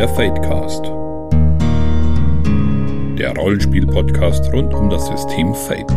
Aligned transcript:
Der 0.00 0.08
Fadecast. 0.08 0.86
Der 3.18 3.34
Rollenspiel-Podcast 3.36 4.50
rund 4.50 4.72
um 4.72 4.88
das 4.88 5.06
System 5.08 5.54
Fate. 5.54 5.92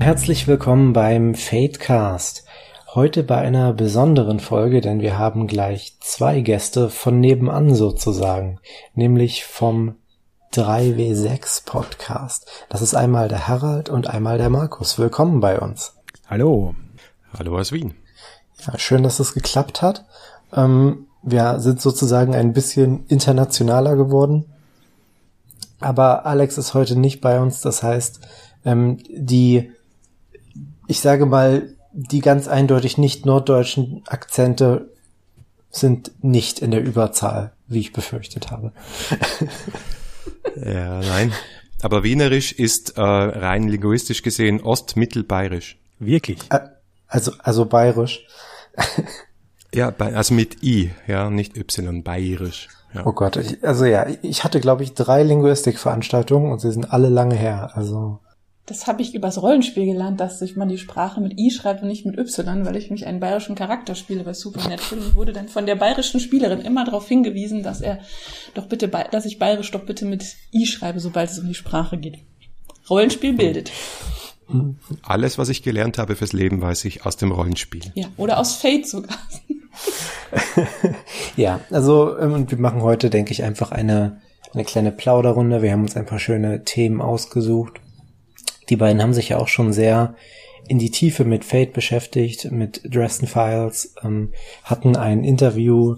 Herzlich 0.00 0.48
willkommen 0.48 0.92
beim 0.92 1.36
Fadecast. 1.36 2.44
Heute 2.96 3.22
bei 3.22 3.36
einer 3.36 3.72
besonderen 3.74 4.40
Folge, 4.40 4.80
denn 4.80 5.02
wir 5.02 5.18
haben 5.18 5.46
gleich 5.46 5.98
zwei 6.00 6.40
Gäste 6.40 6.90
von 6.90 7.20
nebenan 7.20 7.76
sozusagen, 7.76 8.58
nämlich 8.96 9.44
vom 9.44 9.94
3W6 10.54 11.64
Podcast. 11.64 12.46
Das 12.68 12.80
ist 12.80 12.94
einmal 12.94 13.26
der 13.26 13.48
Harald 13.48 13.88
und 13.88 14.06
einmal 14.06 14.38
der 14.38 14.50
Markus. 14.50 15.00
Willkommen 15.00 15.40
bei 15.40 15.58
uns. 15.58 15.94
Hallo. 16.28 16.76
Hallo 17.36 17.58
aus 17.58 17.72
Wien. 17.72 17.94
Ja, 18.64 18.78
schön, 18.78 19.02
dass 19.02 19.18
es 19.18 19.34
geklappt 19.34 19.82
hat. 19.82 20.04
Ähm, 20.52 21.08
wir 21.24 21.58
sind 21.58 21.80
sozusagen 21.80 22.36
ein 22.36 22.52
bisschen 22.52 23.04
internationaler 23.08 23.96
geworden. 23.96 24.44
Aber 25.80 26.24
Alex 26.24 26.56
ist 26.56 26.72
heute 26.72 26.96
nicht 26.96 27.20
bei 27.20 27.40
uns. 27.40 27.60
Das 27.60 27.82
heißt, 27.82 28.20
ähm, 28.64 28.98
die, 29.10 29.72
ich 30.86 31.00
sage 31.00 31.26
mal, 31.26 31.74
die 31.92 32.20
ganz 32.20 32.46
eindeutig 32.46 32.96
nicht 32.96 33.26
norddeutschen 33.26 34.04
Akzente 34.06 34.88
sind 35.72 36.12
nicht 36.22 36.60
in 36.60 36.70
der 36.70 36.84
Überzahl, 36.84 37.50
wie 37.66 37.80
ich 37.80 37.92
befürchtet 37.92 38.52
habe. 38.52 38.70
ja, 40.56 41.00
nein. 41.00 41.32
Aber 41.82 42.02
Wienerisch 42.02 42.52
ist 42.52 42.96
äh, 42.96 43.02
rein 43.02 43.68
linguistisch 43.68 44.22
gesehen 44.22 44.62
Ostmittelbayerisch. 44.62 45.78
Wirklich? 45.98 46.38
Also, 47.08 47.32
also 47.38 47.66
bayerisch. 47.66 48.26
ja, 49.74 49.94
also 49.98 50.34
mit 50.34 50.62
I, 50.62 50.90
ja, 51.06 51.30
nicht 51.30 51.56
Y, 51.56 52.02
bayerisch. 52.02 52.68
Ja. 52.94 53.06
Oh 53.06 53.12
Gott, 53.12 53.36
ich, 53.36 53.62
also 53.66 53.84
ja, 53.84 54.06
ich 54.22 54.44
hatte, 54.44 54.60
glaube 54.60 54.82
ich, 54.82 54.94
drei 54.94 55.22
Linguistikveranstaltungen 55.22 56.52
und 56.52 56.60
sie 56.60 56.70
sind 56.70 56.92
alle 56.92 57.08
lange 57.08 57.34
her. 57.34 57.72
Also 57.74 58.20
das 58.66 58.86
habe 58.86 59.02
ich 59.02 59.14
übers 59.14 59.42
Rollenspiel 59.42 59.84
gelernt, 59.84 60.20
dass 60.20 60.38
sich 60.38 60.56
man 60.56 60.68
die 60.68 60.78
Sprache 60.78 61.20
mit 61.20 61.38
I 61.38 61.50
schreibt 61.50 61.82
und 61.82 61.88
nicht 61.88 62.06
mit 62.06 62.18
Y, 62.18 62.64
weil 62.64 62.76
ich 62.76 62.90
mich 62.90 63.06
einen 63.06 63.20
bayerischen 63.20 63.56
Charakter 63.56 63.94
spiele 63.94 64.24
bei 64.24 64.32
Supernatural 64.32 65.04
und 65.04 65.16
wurde 65.16 65.34
dann 65.34 65.48
von 65.48 65.66
der 65.66 65.74
bayerischen 65.74 66.18
Spielerin 66.18 66.62
immer 66.62 66.84
darauf 66.84 67.06
hingewiesen, 67.06 67.62
dass 67.62 67.82
er 67.82 67.98
doch 68.54 68.66
bitte, 68.66 68.88
dass 68.88 69.26
ich 69.26 69.38
bayerisch 69.38 69.70
doch 69.70 69.84
bitte 69.84 70.06
mit 70.06 70.36
I 70.52 70.64
schreibe, 70.66 70.98
sobald 71.00 71.30
es 71.30 71.38
um 71.38 71.46
die 71.46 71.54
Sprache 71.54 71.98
geht. 71.98 72.18
Rollenspiel 72.88 73.34
bildet. 73.34 73.70
Alles, 75.02 75.36
was 75.36 75.50
ich 75.50 75.62
gelernt 75.62 75.98
habe 75.98 76.16
fürs 76.16 76.32
Leben, 76.32 76.62
weiß 76.62 76.86
ich 76.86 77.04
aus 77.04 77.16
dem 77.16 77.32
Rollenspiel. 77.32 77.92
Ja, 77.94 78.06
oder 78.16 78.38
aus 78.38 78.56
Fate 78.56 78.86
sogar. 78.86 79.18
ja, 81.36 81.60
also 81.70 82.18
ähm, 82.18 82.32
und 82.32 82.50
wir 82.50 82.58
machen 82.58 82.82
heute, 82.82 83.10
denke 83.10 83.32
ich, 83.32 83.42
einfach 83.42 83.72
eine, 83.72 84.20
eine 84.52 84.64
kleine 84.64 84.92
Plauderrunde. 84.92 85.60
Wir 85.60 85.72
haben 85.72 85.82
uns 85.82 85.96
ein 85.96 86.06
paar 86.06 86.18
schöne 86.18 86.64
Themen 86.64 87.00
ausgesucht 87.00 87.80
die 88.68 88.76
beiden 88.76 89.02
haben 89.02 89.14
sich 89.14 89.30
ja 89.30 89.38
auch 89.38 89.48
schon 89.48 89.72
sehr 89.72 90.14
in 90.66 90.78
die 90.78 90.90
Tiefe 90.90 91.24
mit 91.24 91.44
Fate 91.44 91.72
beschäftigt, 91.72 92.50
mit 92.50 92.82
Dresden 92.84 93.26
Files, 93.26 93.94
ähm, 94.02 94.32
hatten 94.62 94.96
ein 94.96 95.24
Interview 95.24 95.96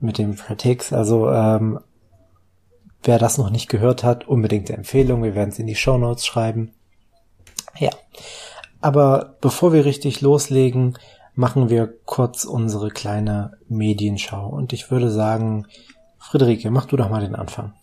mit 0.00 0.18
dem 0.18 0.34
Fretix, 0.34 0.92
also 0.92 1.30
ähm, 1.30 1.80
wer 3.02 3.18
das 3.18 3.38
noch 3.38 3.50
nicht 3.50 3.68
gehört 3.68 4.04
hat, 4.04 4.26
unbedingt 4.26 4.68
eine 4.68 4.78
Empfehlung, 4.78 5.22
wir 5.22 5.34
werden 5.34 5.50
es 5.50 5.58
in 5.58 5.66
die 5.66 5.76
Show 5.76 5.98
Notes 5.98 6.26
schreiben. 6.26 6.72
Ja, 7.78 7.90
aber 8.80 9.36
bevor 9.40 9.72
wir 9.72 9.84
richtig 9.84 10.20
loslegen, 10.20 10.98
machen 11.34 11.70
wir 11.70 11.92
kurz 12.04 12.44
unsere 12.44 12.90
kleine 12.90 13.52
Medienschau 13.68 14.48
und 14.48 14.72
ich 14.72 14.90
würde 14.90 15.10
sagen, 15.10 15.66
Friederike, 16.18 16.70
mach 16.70 16.86
du 16.86 16.96
doch 16.96 17.10
mal 17.10 17.20
den 17.20 17.36
Anfang. 17.36 17.74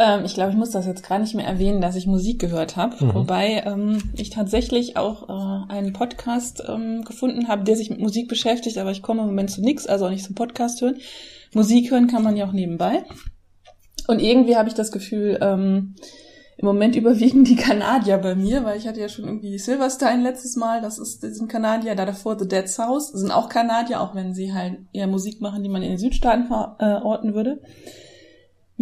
Ähm, 0.00 0.24
ich 0.24 0.32
glaube, 0.32 0.50
ich 0.50 0.56
muss 0.56 0.70
das 0.70 0.86
jetzt 0.86 1.06
gar 1.06 1.18
nicht 1.18 1.34
mehr 1.34 1.46
erwähnen, 1.46 1.82
dass 1.82 1.94
ich 1.94 2.06
Musik 2.06 2.40
gehört 2.40 2.76
habe. 2.76 3.04
Mhm. 3.04 3.14
Wobei 3.14 3.62
ähm, 3.66 3.98
ich 4.14 4.30
tatsächlich 4.30 4.96
auch 4.96 5.28
äh, 5.28 5.72
einen 5.72 5.92
Podcast 5.92 6.62
ähm, 6.66 7.04
gefunden 7.04 7.48
habe, 7.48 7.64
der 7.64 7.76
sich 7.76 7.90
mit 7.90 8.00
Musik 8.00 8.26
beschäftigt, 8.26 8.78
aber 8.78 8.92
ich 8.92 9.02
komme 9.02 9.20
im 9.20 9.26
Moment 9.26 9.50
zu 9.50 9.60
nichts, 9.60 9.86
also 9.86 10.06
auch 10.06 10.10
nicht 10.10 10.24
zum 10.24 10.34
Podcast 10.34 10.80
hören. 10.80 10.96
Musik 11.52 11.90
hören 11.90 12.06
kann 12.06 12.22
man 12.22 12.34
ja 12.34 12.46
auch 12.46 12.52
nebenbei. 12.52 13.04
Und 14.08 14.20
irgendwie 14.20 14.56
habe 14.56 14.70
ich 14.70 14.74
das 14.74 14.90
Gefühl, 14.90 15.38
ähm, 15.42 15.96
im 16.56 16.66
Moment 16.66 16.96
überwiegen 16.96 17.44
die 17.44 17.56
Kanadier 17.56 18.16
bei 18.16 18.34
mir, 18.34 18.64
weil 18.64 18.78
ich 18.78 18.88
hatte 18.88 19.00
ja 19.00 19.08
schon 19.10 19.26
irgendwie 19.26 19.58
Silverstein 19.58 20.22
letztes 20.22 20.56
Mal, 20.56 20.80
das 20.80 20.98
ist, 20.98 21.22
das 21.22 21.36
sind 21.36 21.50
Kanadier, 21.50 21.94
da 21.94 22.06
davor 22.06 22.38
The 22.38 22.48
Dead 22.48 22.66
South, 22.66 23.08
sind 23.12 23.32
auch 23.32 23.50
Kanadier, 23.50 24.00
auch 24.00 24.14
wenn 24.14 24.32
sie 24.32 24.54
halt 24.54 24.78
eher 24.94 25.06
Musik 25.08 25.42
machen, 25.42 25.62
die 25.62 25.68
man 25.68 25.82
in 25.82 25.90
den 25.90 25.98
Südstaaten 25.98 26.46
verorten 26.46 27.34
würde. 27.34 27.60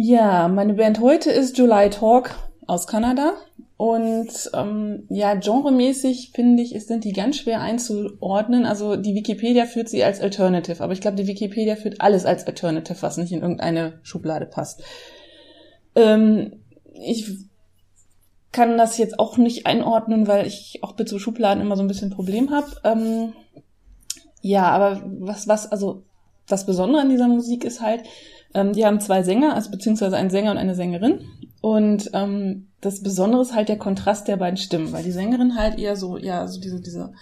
Ja, 0.01 0.47
meine 0.47 0.75
Band 0.75 1.01
heute 1.01 1.29
ist 1.29 1.57
July 1.57 1.89
Talk 1.89 2.33
aus 2.67 2.87
Kanada. 2.87 3.33
Und 3.75 4.29
ähm, 4.53 5.05
ja, 5.09 5.33
genremäßig 5.35 6.31
finde 6.33 6.63
ich, 6.63 6.69
sind 6.85 7.03
die 7.03 7.11
ganz 7.11 7.35
schwer 7.35 7.59
einzuordnen. 7.59 8.65
Also 8.65 8.95
die 8.95 9.13
Wikipedia 9.13 9.65
führt 9.65 9.89
sie 9.89 10.01
als 10.05 10.21
Alternative, 10.21 10.81
aber 10.81 10.93
ich 10.93 11.01
glaube, 11.01 11.17
die 11.17 11.27
Wikipedia 11.27 11.75
führt 11.75 11.99
alles 11.99 12.25
als 12.25 12.47
Alternative, 12.47 13.01
was 13.01 13.17
nicht 13.17 13.33
in 13.33 13.41
irgendeine 13.41 13.99
Schublade 14.01 14.45
passt. 14.45 14.83
Ähm, 15.95 16.63
ich 16.93 17.29
kann 18.53 18.77
das 18.77 18.97
jetzt 18.97 19.19
auch 19.19 19.35
nicht 19.35 19.65
einordnen, 19.65 20.27
weil 20.27 20.47
ich 20.47 20.79
auch 20.81 20.97
mit 20.97 21.09
so 21.09 21.19
Schubladen 21.19 21.61
immer 21.61 21.75
so 21.75 21.83
ein 21.83 21.89
bisschen 21.89 22.09
Problem 22.09 22.51
habe. 22.51 22.71
Ähm, 22.85 23.33
ja, 24.39 24.63
aber 24.63 25.01
was, 25.19 25.49
was, 25.49 25.69
also 25.69 26.03
das 26.47 26.65
Besondere 26.65 27.01
an 27.01 27.09
dieser 27.09 27.27
Musik 27.27 27.65
ist 27.65 27.81
halt, 27.81 28.03
ähm, 28.53 28.73
die 28.73 28.85
haben 28.85 28.99
zwei 28.99 29.23
Sänger, 29.23 29.55
also 29.55 29.71
beziehungsweise 29.71 30.17
einen 30.17 30.29
Sänger 30.29 30.51
und 30.51 30.57
eine 30.57 30.75
Sängerin. 30.75 31.25
Und 31.61 32.09
ähm, 32.13 32.67
das 32.81 33.03
Besondere 33.03 33.41
ist 33.41 33.53
halt 33.53 33.69
der 33.69 33.77
Kontrast 33.77 34.27
der 34.27 34.37
beiden 34.37 34.57
Stimmen, 34.57 34.91
weil 34.91 35.03
die 35.03 35.11
Sängerin 35.11 35.55
halt 35.55 35.77
eher 35.77 35.95
so, 35.95 36.17
ja, 36.17 36.47
so 36.47 36.59
diese, 36.59 36.79
diese 36.81 37.13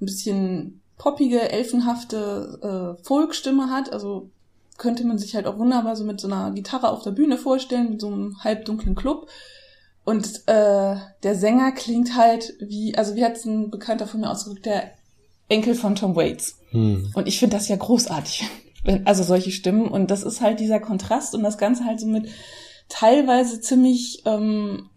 ein 0.00 0.06
bisschen 0.06 0.80
poppige, 0.98 1.50
elfenhafte 1.50 2.96
äh, 2.98 3.04
Folkstimme 3.04 3.70
hat. 3.70 3.92
Also 3.92 4.30
könnte 4.76 5.06
man 5.06 5.18
sich 5.18 5.34
halt 5.34 5.46
auch 5.46 5.58
wunderbar 5.58 5.96
so 5.96 6.04
mit 6.04 6.20
so 6.20 6.28
einer 6.28 6.50
Gitarre 6.50 6.90
auf 6.90 7.02
der 7.02 7.12
Bühne 7.12 7.38
vorstellen, 7.38 7.90
mit 7.90 8.00
so 8.00 8.08
einem 8.08 8.36
halbdunklen 8.42 8.94
Club. 8.94 9.28
Und 10.04 10.42
äh, 10.46 10.96
der 11.22 11.34
Sänger 11.34 11.72
klingt 11.72 12.16
halt 12.16 12.54
wie, 12.60 12.96
also 12.96 13.16
wie 13.16 13.24
hat 13.24 13.36
es 13.36 13.44
ein 13.44 13.70
Bekannter 13.70 14.06
von 14.06 14.20
mir 14.20 14.30
ausgedrückt, 14.30 14.66
der 14.66 14.90
Enkel 15.48 15.74
von 15.74 15.94
Tom 15.94 16.14
Waits. 16.14 16.58
Hm. 16.70 17.10
Und 17.14 17.28
ich 17.28 17.38
finde 17.38 17.56
das 17.56 17.68
ja 17.68 17.76
großartig 17.76 18.44
also 19.04 19.22
solche 19.22 19.50
Stimmen. 19.50 19.88
Und 19.88 20.10
das 20.10 20.22
ist 20.22 20.40
halt 20.40 20.60
dieser 20.60 20.80
Kontrast 20.80 21.34
und 21.34 21.42
das 21.42 21.58
Ganze 21.58 21.84
halt 21.84 22.00
so 22.00 22.06
mit 22.06 22.28
teilweise 22.88 23.60
ziemlich, 23.60 24.22
ähm, 24.26 24.90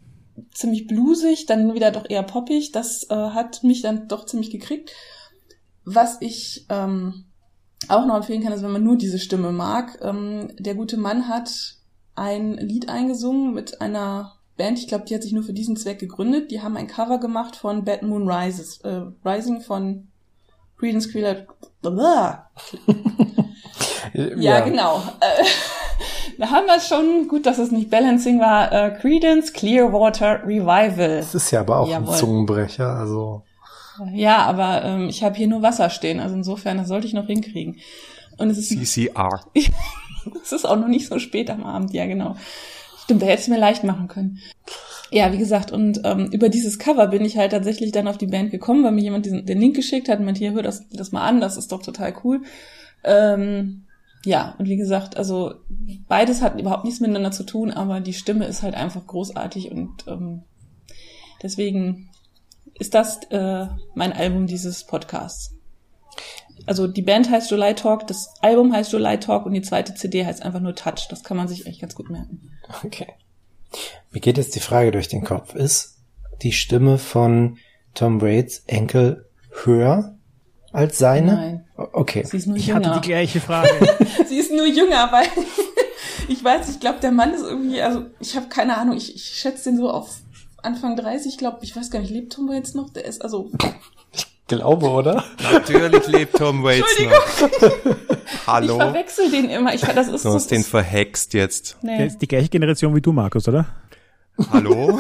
ziemlich 0.54 0.88
bluesig, 0.88 1.46
dann 1.46 1.74
wieder 1.74 1.92
doch 1.92 2.10
eher 2.10 2.24
poppig. 2.24 2.72
Das 2.72 3.10
äh, 3.10 3.16
hat 3.16 3.64
mich 3.64 3.82
dann 3.82 4.08
doch 4.08 4.26
ziemlich 4.26 4.52
gekriegt. 4.52 4.92
Was 5.86 6.18
ich 6.22 6.66
ähm, 6.70 7.26
auch 7.88 8.06
noch 8.06 8.18
empfehlen 8.18 8.44
kann, 8.44 8.54
ist, 8.54 8.64
wenn 8.64 8.72
man 8.72 8.84
nur 8.84 8.98
diese 8.98 9.20
Stimme 9.20 9.52
mag. 9.52 10.00
Ähm, 10.02 10.50
der 10.60 10.76
gute 10.76 10.98
Mann 10.98 11.28
hat 11.28 11.78
ein 12.16 12.54
Lied 12.54 12.90
eingesungen 12.90 13.54
mit 13.54 13.82
einer 13.82 14.40
Band, 14.58 14.78
ich 14.78 14.88
glaube, 14.90 15.06
die 15.06 15.16
hat 15.16 15.24
sich 15.24 15.32
nur 15.32 15.44
für 15.44 15.54
diesen 15.54 15.78
Zweck 15.78 16.00
gegründet. 16.00 16.52
Die 16.52 16.62
haben 16.62 16.76
ein 16.76 16.88
Cover 16.88 17.18
gemacht 17.18 17.56
von 17.56 17.86
Bad 17.86 18.04
Moon 18.04 18.30
Rises, 18.30 18.80
äh, 18.82 19.04
Rising 19.26 19.62
von 19.62 20.10
Creedence 20.78 21.10
Clearwater. 21.10 22.50
Ja, 24.14 24.28
ja. 24.38 24.60
genau. 24.62 25.04
Äh, 25.20 25.44
da 26.38 26.50
haben 26.52 26.66
wir 26.66 26.78
es 26.78 26.88
schon. 26.88 27.28
Gut, 27.28 27.46
dass 27.46 27.58
es 27.58 27.72
nicht 27.72 27.90
Balancing 27.90 28.40
war. 28.40 28.72
Äh, 28.72 28.92
Credence 29.00 29.54
Clearwater 29.54 30.44
Revival. 30.46 31.18
Das 31.18 31.36
ist 31.36 31.52
ja 31.52 31.62
aber 31.62 31.80
auch 31.80 31.90
Jawohl. 31.90 32.14
ein 32.14 32.20
Zungenbrecher, 32.20 32.88
also. 32.88 33.44
Ja, 34.14 34.46
aber 34.46 34.84
ähm, 34.84 35.10
ich 35.10 35.24
habe 35.24 35.36
hier 35.36 35.48
nur 35.48 35.62
Wasser 35.62 35.90
stehen, 35.90 36.20
also 36.20 36.36
insofern, 36.36 36.78
das 36.78 36.88
sollte 36.88 37.08
ich 37.08 37.14
noch 37.14 37.28
hinkriegen. 37.28 37.78
Und 38.38 38.50
es 38.50 38.58
ist 38.58 38.70
CCR. 38.70 39.42
es 40.44 40.52
ist 40.52 40.66
auch 40.66 40.78
noch 40.78 40.88
nicht 40.88 41.08
so 41.08 41.20
spät 41.20 41.50
am 41.50 41.64
Abend, 41.64 41.94
ja 41.94 42.06
genau. 42.06 42.36
Stimmt, 43.04 43.22
da 43.22 43.26
hätte 43.26 43.42
ich 43.42 43.48
mir 43.50 43.60
leicht 43.60 43.84
machen 43.84 44.08
können. 44.08 44.40
Ja, 45.12 45.34
wie 45.34 45.38
gesagt, 45.38 45.72
und 45.72 46.02
ähm, 46.04 46.30
über 46.32 46.50
dieses 46.50 46.78
Cover 46.78 47.08
bin 47.08 47.26
ich 47.26 47.38
halt 47.38 47.52
tatsächlich 47.52 47.92
dann 47.92 48.08
auf 48.08 48.18
die 48.18 48.28
Band 48.28 48.52
gekommen, 48.52 48.84
weil 48.84 48.92
mir 48.92 49.02
jemand 49.02 49.26
diesen, 49.26 49.46
den 49.46 49.60
Link 49.60 49.76
geschickt 49.76 50.08
hat 50.08 50.20
und 50.20 50.26
meinte, 50.26 50.40
hier, 50.40 50.54
hör 50.54 50.62
das, 50.62 50.88
das 50.90 51.12
mal 51.12 51.28
an, 51.28 51.42
das 51.42 51.58
ist 51.58 51.72
doch 51.72 51.82
total 51.82 52.14
cool. 52.24 52.42
Ähm, 53.04 53.86
ja, 54.26 54.56
und 54.58 54.68
wie 54.68 54.78
gesagt, 54.78 55.18
also 55.18 55.56
beides 56.08 56.42
hat 56.42 56.60
überhaupt 56.60 56.84
nichts 56.84 57.00
miteinander 57.00 57.32
zu 57.32 57.44
tun, 57.44 57.72
aber 57.72 58.02
die 58.02 58.14
Stimme 58.14 58.46
ist 58.46 58.64
halt 58.64 58.76
einfach 58.76 59.06
großartig 59.08 59.72
und 59.72 60.06
ähm, 60.08 60.44
deswegen 61.42 62.10
ist 62.78 62.94
das 62.94 63.20
äh, 63.30 63.68
mein 63.96 64.14
Album 64.14 64.48
dieses 64.48 64.86
Podcasts. 64.86 65.56
Also 66.66 66.88
die 66.88 67.02
Band 67.02 67.30
heißt 67.30 67.50
July 67.50 67.74
Talk, 67.74 68.08
das 68.08 68.34
Album 68.42 68.74
heißt 68.74 68.92
July 68.92 69.20
Talk 69.20 69.46
und 69.46 69.54
die 69.54 69.62
zweite 69.62 69.96
CD 69.96 70.26
heißt 70.26 70.44
einfach 70.44 70.60
nur 70.60 70.76
Touch. 70.76 71.08
Das 71.10 71.24
kann 71.24 71.38
man 71.38 71.48
sich 71.48 71.66
echt 71.66 71.80
ganz 71.80 71.96
gut 71.96 72.10
merken. 72.10 72.52
Okay. 72.84 73.08
Mir 74.12 74.20
geht 74.20 74.38
jetzt 74.38 74.56
die 74.56 74.60
Frage 74.60 74.92
durch 74.92 75.08
den 75.08 75.24
Kopf. 75.24 75.56
Ist 75.56 75.98
die 76.42 76.52
Stimme 76.52 76.98
von 76.98 77.58
Tom 77.94 78.22
Waits 78.22 78.64
Enkel 78.68 79.28
höher 79.64 80.19
als 80.72 80.98
seine? 80.98 81.34
Nein. 81.36 81.66
Okay. 81.76 82.24
Sie 82.26 82.38
ist 82.38 82.48
nur 82.48 82.58
Ich 82.58 82.68
jünger. 82.68 82.90
hatte 82.90 83.00
die 83.02 83.08
gleiche 83.08 83.40
Frage. 83.42 83.70
Sie 84.28 84.38
ist 84.38 84.52
nur 84.52 84.66
jünger, 84.66 85.12
weil 85.12 85.26
ich 86.28 86.44
weiß, 86.44 86.70
ich 86.70 86.80
glaube, 86.80 87.00
der 87.02 87.12
Mann 87.12 87.34
ist 87.34 87.42
irgendwie, 87.44 87.82
also 87.82 88.06
ich 88.20 88.36
habe 88.36 88.48
keine 88.50 88.78
Ahnung, 88.78 88.98
ich, 88.98 89.16
ich 89.16 89.24
schätze 89.24 89.70
den 89.70 89.78
so 89.78 89.90
auf 89.90 90.10
Anfang 90.62 90.96
30, 90.96 91.32
ich 91.34 91.38
glaube, 91.38 91.60
ich 91.62 91.76
weiß 91.76 91.90
gar 91.90 92.00
nicht, 92.00 92.12
lebt 92.12 92.34
Tom 92.34 92.50
Waits 92.50 92.74
noch? 92.74 92.90
Der 92.90 93.06
ist 93.06 93.22
also, 93.22 93.52
Glaube, 94.48 94.90
oder? 94.90 95.24
Natürlich 95.52 96.08
lebt 96.08 96.36
Tom 96.36 96.64
Waits 96.64 97.00
noch. 97.00 97.62
ich 98.26 98.48
Hallo? 98.48 98.78
verwechsel 98.78 99.30
den 99.30 99.48
immer. 99.48 99.76
Ich, 99.76 99.82
das 99.82 100.08
ist 100.08 100.26
Du 100.26 100.30
hast 100.30 100.36
das 100.36 100.48
den 100.48 100.62
ist, 100.62 100.70
verhext 100.70 101.36
jetzt. 101.36 101.78
Der 101.84 101.98
nee. 101.98 102.08
ist 102.08 102.18
die 102.18 102.28
gleiche 102.28 102.50
Generation 102.50 102.96
wie 102.96 103.02
du, 103.02 103.14
Markus, 103.14 103.48
oder? 103.48 103.68
Hallo? 104.52 105.00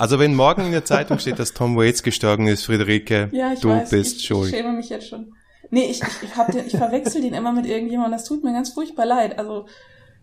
Also 0.00 0.18
wenn 0.18 0.34
morgen 0.34 0.62
in 0.64 0.72
der 0.72 0.86
Zeitung 0.86 1.18
steht, 1.18 1.38
dass 1.38 1.52
Tom 1.52 1.76
Waits 1.76 2.02
gestorben 2.02 2.46
ist, 2.46 2.64
Friederike, 2.64 3.28
Ja, 3.32 3.52
ich 3.52 3.60
du 3.60 3.68
weiß, 3.68 3.90
bist 3.90 4.16
ich, 4.16 4.24
schuld. 4.26 4.50
ich 4.50 4.56
schäme 4.56 4.72
mich 4.72 4.88
jetzt 4.88 5.08
schon. 5.08 5.34
Nee, 5.68 5.90
ich, 5.90 6.00
ich, 6.02 6.22
ich, 6.22 6.36
hab 6.36 6.50
den, 6.50 6.66
ich 6.66 6.74
verwechsel 6.74 7.20
den 7.20 7.34
immer 7.34 7.52
mit 7.52 7.66
irgendjemandem, 7.66 8.12
das 8.12 8.24
tut 8.24 8.42
mir 8.42 8.54
ganz 8.54 8.70
furchtbar 8.70 9.04
leid. 9.04 9.38
Also, 9.38 9.66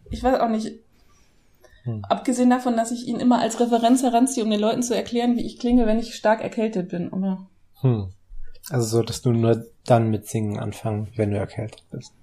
ich 0.10 0.24
weiß 0.24 0.40
auch 0.40 0.50
nicht. 0.50 0.80
Hm. 1.84 2.04
Abgesehen 2.10 2.50
davon, 2.50 2.76
dass 2.76 2.92
ich 2.92 3.08
ihn 3.08 3.20
immer 3.20 3.40
als 3.40 3.60
Referenz 3.60 4.02
heranziehe, 4.02 4.44
um 4.44 4.50
den 4.50 4.60
Leuten 4.60 4.82
zu 4.82 4.96
erklären, 4.96 5.38
wie 5.38 5.46
ich 5.46 5.60
klinge, 5.60 5.86
wenn 5.86 6.00
ich 6.00 6.16
stark 6.16 6.42
erkältet 6.42 6.90
bin. 6.90 7.14
Aber 7.14 7.48
Hm. 7.82 8.10
Also 8.72 8.88
solltest 8.88 9.26
du 9.26 9.32
nur 9.32 9.64
dann 9.86 10.10
mit 10.10 10.28
Singen 10.28 10.58
anfangen, 10.60 11.08
wenn 11.16 11.30
du 11.30 11.38
erkältet 11.38 11.84
bist. 11.92 12.14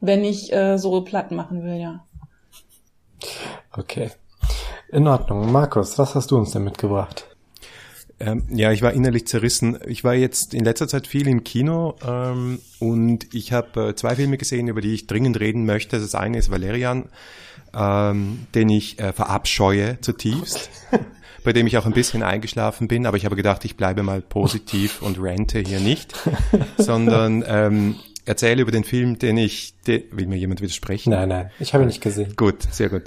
wenn 0.00 0.24
ich 0.24 0.52
äh, 0.52 0.76
so 0.76 1.00
platt 1.02 1.30
machen 1.32 1.64
will, 1.64 1.80
ja. 1.80 2.04
Okay. 3.72 4.10
In 4.92 5.08
Ordnung. 5.08 5.50
Markus, 5.50 5.98
was 5.98 6.14
hast 6.14 6.30
du 6.30 6.36
uns 6.36 6.50
denn 6.50 6.64
mitgebracht? 6.64 7.24
Ähm, 8.20 8.44
ja, 8.50 8.72
ich 8.72 8.82
war 8.82 8.92
innerlich 8.92 9.26
zerrissen. 9.26 9.78
Ich 9.86 10.04
war 10.04 10.12
jetzt 10.12 10.52
in 10.52 10.64
letzter 10.64 10.86
Zeit 10.86 11.06
viel 11.06 11.26
im 11.28 11.44
Kino 11.44 11.94
ähm, 12.06 12.58
und 12.78 13.34
ich 13.34 13.54
habe 13.54 13.88
äh, 13.88 13.94
zwei 13.94 14.16
Filme 14.16 14.36
gesehen, 14.36 14.68
über 14.68 14.82
die 14.82 14.92
ich 14.92 15.06
dringend 15.06 15.40
reden 15.40 15.64
möchte. 15.64 15.98
Das 15.98 16.14
eine 16.14 16.36
ist 16.36 16.50
Valerian, 16.50 17.06
ähm, 17.74 18.46
den 18.54 18.68
ich 18.68 18.98
äh, 18.98 19.14
verabscheue 19.14 19.98
zutiefst, 20.02 20.68
bei 21.42 21.54
dem 21.54 21.66
ich 21.66 21.78
auch 21.78 21.86
ein 21.86 21.94
bisschen 21.94 22.22
eingeschlafen 22.22 22.86
bin, 22.86 23.06
aber 23.06 23.16
ich 23.16 23.24
habe 23.24 23.34
gedacht, 23.34 23.64
ich 23.64 23.78
bleibe 23.78 24.02
mal 24.02 24.20
positiv 24.20 25.00
und 25.00 25.18
rente 25.18 25.60
hier 25.60 25.80
nicht, 25.80 26.12
sondern 26.76 27.42
ähm, 27.46 27.94
erzähle 28.26 28.60
über 28.60 28.72
den 28.72 28.84
Film, 28.84 29.18
den 29.18 29.38
ich, 29.38 29.72
den, 29.86 30.02
will 30.12 30.26
mir 30.26 30.36
jemand 30.36 30.60
widersprechen? 30.60 31.10
Nein, 31.12 31.30
nein, 31.30 31.50
ich 31.58 31.72
habe 31.72 31.82
ihn 31.82 31.86
nicht 31.86 32.02
gesehen. 32.02 32.34
Gut, 32.36 32.62
sehr 32.70 32.90
gut. 32.90 33.04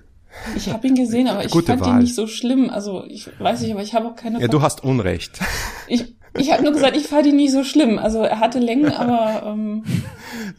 Ich 0.56 0.70
habe 0.72 0.88
ihn 0.88 0.96
gesehen, 0.96 1.28
aber 1.28 1.44
ich 1.44 1.52
Gute 1.52 1.68
fand 1.68 1.82
Wahl. 1.82 1.90
ihn 1.92 2.00
nicht 2.00 2.16
so 2.16 2.28
schlimm. 2.28 2.70
Also 2.70 3.04
ich 3.08 3.30
weiß 3.40 3.62
nicht, 3.62 3.72
aber 3.72 3.82
ich 3.82 3.94
habe 3.94 4.08
auch 4.08 4.16
keine. 4.16 4.40
Ja, 4.42 4.48
du 4.48 4.62
hast 4.62 4.84
Unrecht. 4.84 5.40
ich 5.88 6.16
ich 6.38 6.52
habe 6.52 6.64
nur 6.64 6.74
gesagt, 6.74 6.98
ich 6.98 7.08
fand 7.08 7.26
ihn 7.28 7.38
nicht 7.38 7.52
so 7.52 7.64
schlimm. 7.64 7.98
Also 7.98 8.20
er 8.20 8.40
hatte 8.40 8.60
Längen, 8.60 8.92
aber 8.92 9.44
ähm, 9.46 9.84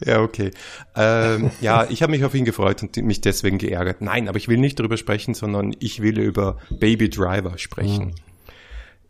Ja, 0.05 0.21
okay. 0.21 0.51
Ähm, 0.95 1.51
ja, 1.61 1.87
ich 1.89 2.01
habe 2.01 2.11
mich 2.11 2.23
auf 2.23 2.33
ihn 2.33 2.45
gefreut 2.45 2.81
und 2.81 2.97
mich 2.97 3.21
deswegen 3.21 3.57
geärgert. 3.57 4.01
Nein, 4.01 4.27
aber 4.27 4.37
ich 4.37 4.47
will 4.47 4.57
nicht 4.57 4.79
darüber 4.79 4.97
sprechen, 4.97 5.33
sondern 5.33 5.75
ich 5.79 6.01
will 6.01 6.19
über 6.19 6.57
Baby 6.79 7.09
Driver 7.09 7.57
sprechen. 7.57 8.15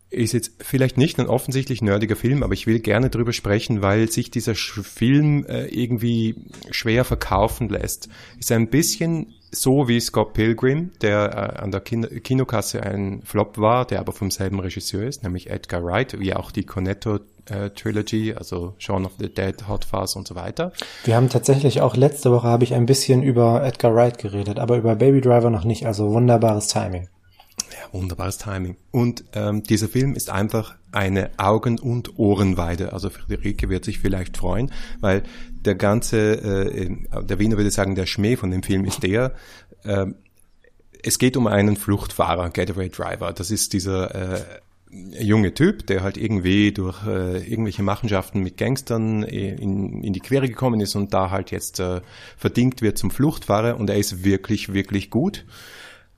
Ist 0.10 0.34
jetzt 0.34 0.52
vielleicht 0.62 0.98
nicht 0.98 1.20
ein 1.20 1.28
offensichtlich 1.28 1.82
nerdiger 1.82 2.16
Film, 2.16 2.44
aber 2.44 2.54
ich 2.54 2.66
will 2.66 2.80
gerne 2.80 3.10
drüber 3.10 3.34
sprechen, 3.34 3.82
weil 3.82 4.10
sich 4.10 4.32
dieser 4.32 4.56
Film 4.56 5.46
äh, 5.46 5.66
irgendwie 5.66 6.36
schwer 6.72 7.04
verkaufen 7.04 7.68
lässt. 7.70 8.08
Ist 8.40 8.52
ein 8.52 8.70
bisschen 8.70 9.34
so 9.52 9.88
wie 9.88 10.00
Scott 10.00 10.34
Pilgrim, 10.34 10.92
der 11.02 11.56
äh, 11.58 11.62
an 11.62 11.72
der 11.72 11.82
Kin 11.82 12.24
Kinokasse 12.24 12.84
ein 12.84 13.22
Flop 13.24 13.58
war, 13.58 13.86
der 13.86 14.00
aber 14.00 14.12
vom 14.12 14.32
selben 14.32 14.60
Regisseur 14.60 15.04
ist, 15.04 15.24
nämlich 15.24 15.50
Edgar 15.50 15.84
Wright, 15.84 16.20
wie 16.20 16.34
auch 16.34 16.52
die 16.52 16.64
Cornetto 16.64 17.20
äh, 17.50 17.70
Trilogy, 17.70 18.34
also 18.34 18.74
Shaun 18.78 19.06
of 19.06 19.14
the 19.20 19.34
Dead, 19.34 19.68
Hot 19.68 19.86
Fuzz 19.86 20.16
und 20.16 20.28
so 20.28 20.36
weiter. 20.36 20.74
Wir 21.04 21.16
haben 21.16 21.30
tatsächlich 21.30 21.82
auch 21.82 21.96
letzte 21.96 22.32
Woche 22.32 22.48
habe 22.48 22.64
ich 22.64 22.74
ein 22.74 22.86
bisschen 22.86 23.24
über 23.24 23.64
Edgar 23.64 23.96
Wright 23.96 24.18
geredet, 24.18 24.60
aber 24.60 24.78
über 24.78 24.96
Baby 24.96 25.22
Driver 25.22 25.50
noch 25.50 25.64
nicht. 25.64 25.86
Also 25.86 26.12
wunderbares 26.12 26.68
Timing. 26.68 27.08
Ja, 27.72 27.94
wunderbares 27.94 28.38
Timing. 28.38 28.78
Und 28.92 29.26
ähm, 29.34 29.64
dieser 29.64 29.88
Film 29.88 30.14
ist 30.14 30.30
einfach 30.30 30.76
eine 30.92 31.32
Augen- 31.38 31.80
und 31.80 32.18
Ohrenweide. 32.18 32.94
Also 32.94 33.10
Friederike 33.10 33.70
wird 33.70 33.86
sich 33.86 34.00
vielleicht 34.00 34.38
freuen, 34.38 34.72
weil 35.00 35.24
der 35.66 35.76
ganze, 35.76 36.42
äh, 36.42 36.90
der 37.24 37.40
Wiener 37.40 37.58
würde 37.58 37.72
sagen, 37.72 37.96
der 37.96 38.06
Schmäh 38.06 38.36
von 38.36 38.52
dem 38.52 38.64
Film 38.64 38.86
ist 38.86 39.04
der, 39.04 39.36
äh, 39.84 40.06
es 41.04 41.20
geht 41.20 41.38
um 41.38 41.48
einen 41.48 41.76
Fluchtfahrer, 41.76 42.50
Getaway 42.50 42.90
Driver. 42.90 43.34
Das 43.34 43.52
ist 43.52 43.74
dieser 43.74 44.16
äh, 44.16 44.42
junge 44.90 45.54
Typ, 45.54 45.86
der 45.88 46.02
halt 46.02 46.18
irgendwie 46.18 46.72
durch 46.72 47.06
äh, 47.06 47.38
irgendwelche 47.50 47.84
Machenschaften 47.84 48.42
mit 48.42 48.58
Gangstern 48.58 49.24
äh, 49.24 49.56
in, 49.56 50.04
in 50.04 50.14
die 50.14 50.20
Quere 50.20 50.48
gekommen 50.48 50.80
ist 50.80 50.96
und 50.96 51.14
da 51.14 51.30
halt 51.30 51.52
jetzt 51.52 51.80
äh, 51.80 52.02
verdingt 52.38 52.82
wird 52.82 52.98
zum 52.98 53.12
Fluchtfahrer 53.12 53.78
und 53.78 53.90
er 53.90 53.98
ist 53.98 54.24
wirklich, 54.24 54.74
wirklich 54.74 55.10
gut. 55.10 55.46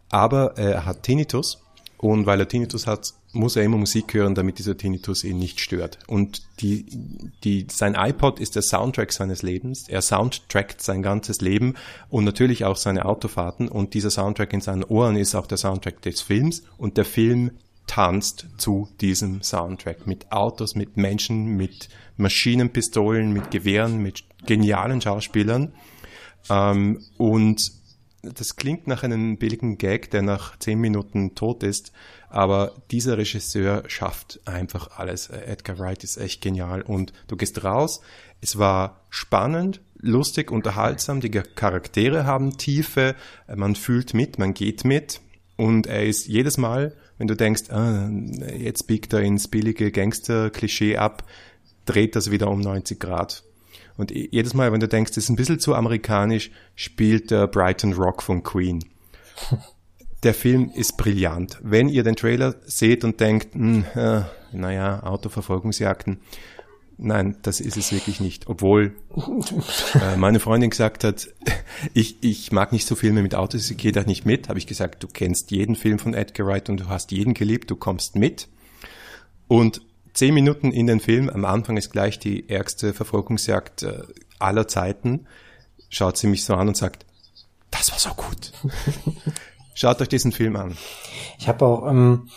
Aber 0.10 0.58
äh, 0.58 0.72
er 0.72 0.86
hat 0.86 1.04
Tinnitus 1.04 1.62
und 1.98 2.26
weil 2.26 2.40
er 2.40 2.48
Tinnitus 2.48 2.88
hat, 2.88 3.14
muss 3.34 3.56
er 3.56 3.64
immer 3.64 3.78
Musik 3.78 4.14
hören, 4.14 4.34
damit 4.34 4.58
dieser 4.58 4.78
Tinnitus 4.78 5.24
ihn 5.24 5.38
nicht 5.38 5.60
stört. 5.60 6.00
Und 6.08 6.44
die, 6.62 6.86
die, 7.44 7.68
sein 7.70 7.96
iPod 7.96 8.40
ist 8.40 8.56
der 8.56 8.62
Soundtrack 8.62 9.12
seines 9.12 9.44
Lebens. 9.44 9.88
Er 9.88 10.02
soundtrackt 10.02 10.82
sein 10.82 11.04
ganzes 11.04 11.42
Leben 11.42 11.76
und 12.10 12.24
natürlich 12.24 12.66
auch 12.66 12.78
seine 12.78 13.06
Autofahrten. 13.06 13.68
Und 13.68 13.94
dieser 13.94 14.10
Soundtrack 14.10 14.54
in 14.54 14.62
seinen 14.62 14.84
Ohren 14.84 15.16
ist 15.16 15.36
auch 15.36 15.46
der 15.46 15.58
Soundtrack 15.58 16.02
des 16.02 16.22
Films. 16.22 16.64
Und 16.78 16.98
der 16.98 17.06
Film 17.06 17.52
tanzt 17.86 18.48
zu 18.58 18.88
diesem 19.02 19.42
Soundtrack 19.42 20.08
mit 20.08 20.32
Autos, 20.32 20.76
mit 20.76 20.96
Menschen, 20.96 21.58
mit 21.58 21.90
Maschinenpistolen, 22.18 23.34
mit 23.34 23.52
Gewehren, 23.52 24.02
mit 24.02 24.24
genialen 24.46 25.02
Schauspielern. 25.02 25.74
Ähm, 26.50 27.04
und 27.18 27.79
das 28.22 28.56
klingt 28.56 28.88
nach 28.88 29.04
einem 29.04 29.38
billigen 29.38 29.78
Gag, 29.78 30.12
der 30.12 30.22
nach 30.22 30.58
zehn 30.60 30.80
Minuten 30.80 31.36
tot 31.36 31.64
ist, 31.64 31.92
aber 32.30 32.76
dieser 32.92 33.18
Regisseur 33.18 33.84
schafft 33.88 34.40
einfach 34.46 34.98
alles. 34.98 35.30
Edgar 35.30 35.80
Wright 35.80 36.04
ist 36.04 36.18
echt 36.18 36.42
genial 36.42 36.82
und 36.82 37.14
du 37.28 37.36
gehst 37.36 37.64
raus. 37.64 38.02
Es 38.42 38.58
war 38.58 39.02
spannend, 39.10 39.82
lustig, 39.98 40.52
unterhaltsam. 40.52 41.22
Die 41.22 41.30
Charaktere 41.30 42.26
haben 42.26 42.58
Tiefe. 42.58 43.16
Man 43.54 43.76
fühlt 43.76 44.14
mit, 44.14 44.38
man 44.38 44.54
geht 44.54 44.86
mit. 44.86 45.22
Und 45.58 45.88
er 45.88 46.06
ist 46.06 46.28
jedes 46.28 46.58
Mal, 46.58 46.96
wenn 47.18 47.28
du 47.28 47.36
denkst, 47.36 47.70
ah, 47.70 48.10
jetzt 48.58 48.88
biegt 48.88 49.12
er 49.12 49.22
ins 49.22 49.50
billige 49.50 49.92
Gangster-Klischee 49.92 50.98
ab, 50.98 51.26
dreht 51.86 52.16
das 52.16 52.32
wieder 52.32 52.50
um 52.50 52.62
90 52.62 53.00
Grad. 53.00 53.44
Und 54.00 54.12
jedes 54.12 54.54
Mal, 54.54 54.72
wenn 54.72 54.80
du 54.80 54.88
denkst, 54.88 55.12
das 55.12 55.26
ist 55.26 55.30
ein 55.30 55.36
bisschen 55.36 55.60
zu 55.60 55.76
amerikanisch, 55.76 56.52
spielt 56.74 57.32
der 57.32 57.48
Brighton 57.48 57.92
Rock 57.92 58.24
von 58.24 58.44
Queen. 58.44 58.80
Der 60.24 60.34
Film 60.34 60.72
ist 60.74 60.98
brillant. 60.98 61.58
Wenn 61.62 61.88
ihr 61.88 62.04
den 62.04 62.18
Trailer 62.18 62.56
seht 62.66 63.06
und 63.06 63.22
denkt, 63.22 63.56
hm, 63.56 63.86
äh, 63.96 64.24
naja, 64.52 65.02
Autoverfolgungsjagden, 65.04 66.20
nein, 66.98 67.38
das 67.42 67.62
ist 67.62 67.78
es 67.78 67.94
wirklich 67.94 68.20
nicht. 68.20 68.48
Obwohl 68.50 68.96
äh, 69.96 70.18
meine 70.18 70.42
Freundin 70.42 70.72
gesagt 70.72 71.06
hat, 71.06 71.30
ich, 71.94 72.18
ich 72.22 72.52
mag 72.52 72.74
nicht 72.74 72.86
so 72.86 72.96
Filme 72.96 73.22
mit 73.22 73.34
Autos, 73.34 73.72
ich 73.72 73.78
gehe 73.78 73.94
da 73.94 74.04
nicht 74.04 74.26
mit. 74.26 74.50
Habe 74.50 74.60
ich 74.60 74.68
gesagt, 74.68 75.04
du 75.04 75.08
kennst 75.08 75.52
jeden 75.52 75.78
Film 75.78 76.00
von 76.00 76.14
Edgar 76.14 76.48
Wright 76.48 76.70
und 76.70 76.82
du 76.82 76.88
hast 76.90 77.12
jeden 77.14 77.34
geliebt, 77.34 77.72
du 77.72 77.78
kommst 77.78 78.16
mit. 78.16 78.50
Und 79.48 79.82
zehn 80.14 80.34
Minuten 80.34 80.72
in 80.72 80.88
den 80.88 81.00
Film, 81.00 81.30
am 81.30 81.46
Anfang 81.46 81.78
ist 81.78 81.92
gleich 81.92 82.20
die 82.20 82.50
ärgste 82.50 82.94
Verfolgungsjagd 82.94 83.84
äh, 83.84 84.04
aller 84.40 84.68
Zeiten, 84.68 85.28
schaut 85.90 86.18
sie 86.18 86.28
mich 86.28 86.46
so 86.46 86.56
an 86.56 86.68
und 86.68 86.78
sagt, 86.78 87.06
das 87.72 87.92
war 87.92 88.00
so 88.00 88.10
gut. 88.16 88.52
Schaut 89.74 90.02
euch 90.02 90.10
diesen 90.10 90.32
Film 90.32 90.56
an. 90.56 90.76
Ich 91.38 91.48
habe 91.48 91.66
auch, 91.66 91.88
ähm, 91.88 92.28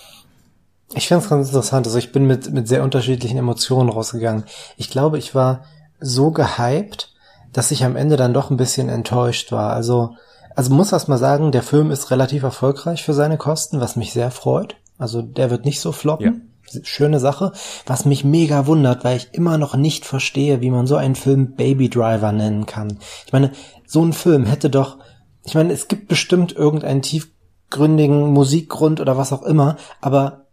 ich 0.95 1.09
finde 1.09 1.25
es 1.25 1.31
ganz 1.31 1.49
interessant, 1.49 1.87
also 1.87 1.99
ich 1.99 2.13
bin 2.13 2.27
mit, 2.27 2.53
mit 2.53 2.69
sehr 2.69 2.85
unterschiedlichen 2.85 3.39
Emotionen 3.39 3.89
rausgegangen. 3.89 4.45
Ich 4.77 4.91
glaube, 4.91 5.19
ich 5.19 5.35
war 5.35 5.65
so 5.99 6.31
gehypt, 6.31 7.13
dass 7.53 7.71
ich 7.71 7.85
am 7.85 7.97
Ende 7.97 8.17
dann 8.17 8.35
doch 8.35 8.51
ein 8.51 8.57
bisschen 8.57 8.89
enttäuscht 8.89 9.51
war. 9.53 9.73
Also, 9.73 10.17
also 10.55 10.73
muss 10.73 10.93
erst 10.93 11.09
mal 11.09 11.19
sagen, 11.19 11.51
der 11.51 11.63
Film 11.63 11.91
ist 11.91 12.11
relativ 12.11 12.43
erfolgreich 12.43 13.03
für 13.03 13.15
seine 13.15 13.39
Kosten, 13.39 13.81
was 13.81 13.97
mich 13.97 14.13
sehr 14.13 14.31
freut. 14.31 14.77
Also 14.99 15.23
der 15.23 15.51
wird 15.51 15.65
nicht 15.65 15.81
so 15.81 15.93
floppen. 15.93 16.52
Schöne 16.83 17.21
Sache. 17.21 17.53
Was 17.87 18.05
mich 18.05 18.25
mega 18.25 18.67
wundert, 18.67 19.05
weil 19.05 19.17
ich 19.17 19.29
immer 19.33 19.59
noch 19.59 19.77
nicht 19.77 20.05
verstehe, 20.05 20.61
wie 20.61 20.71
man 20.71 20.87
so 20.87 20.97
einen 20.97 21.15
Film 21.15 21.55
Baby 21.55 21.91
Driver 21.91 22.33
nennen 22.33 22.67
kann. 22.67 22.99
Ich 23.27 23.33
meine, 23.33 23.53
so 23.87 24.05
ein 24.05 24.13
Film 24.13 24.47
hätte 24.47 24.71
doch, 24.71 24.99
ich 25.45 25.55
meine, 25.55 25.73
es 25.73 25.89
gibt 25.89 26.09
bestimmt 26.09 26.53
irgendeinen 26.53 27.03
tiefgründigen 27.03 28.33
Musikgrund 28.33 29.01
oder 29.01 29.17
was 29.17 29.33
auch 29.33 29.43
immer, 29.43 29.77
aber 30.01 30.47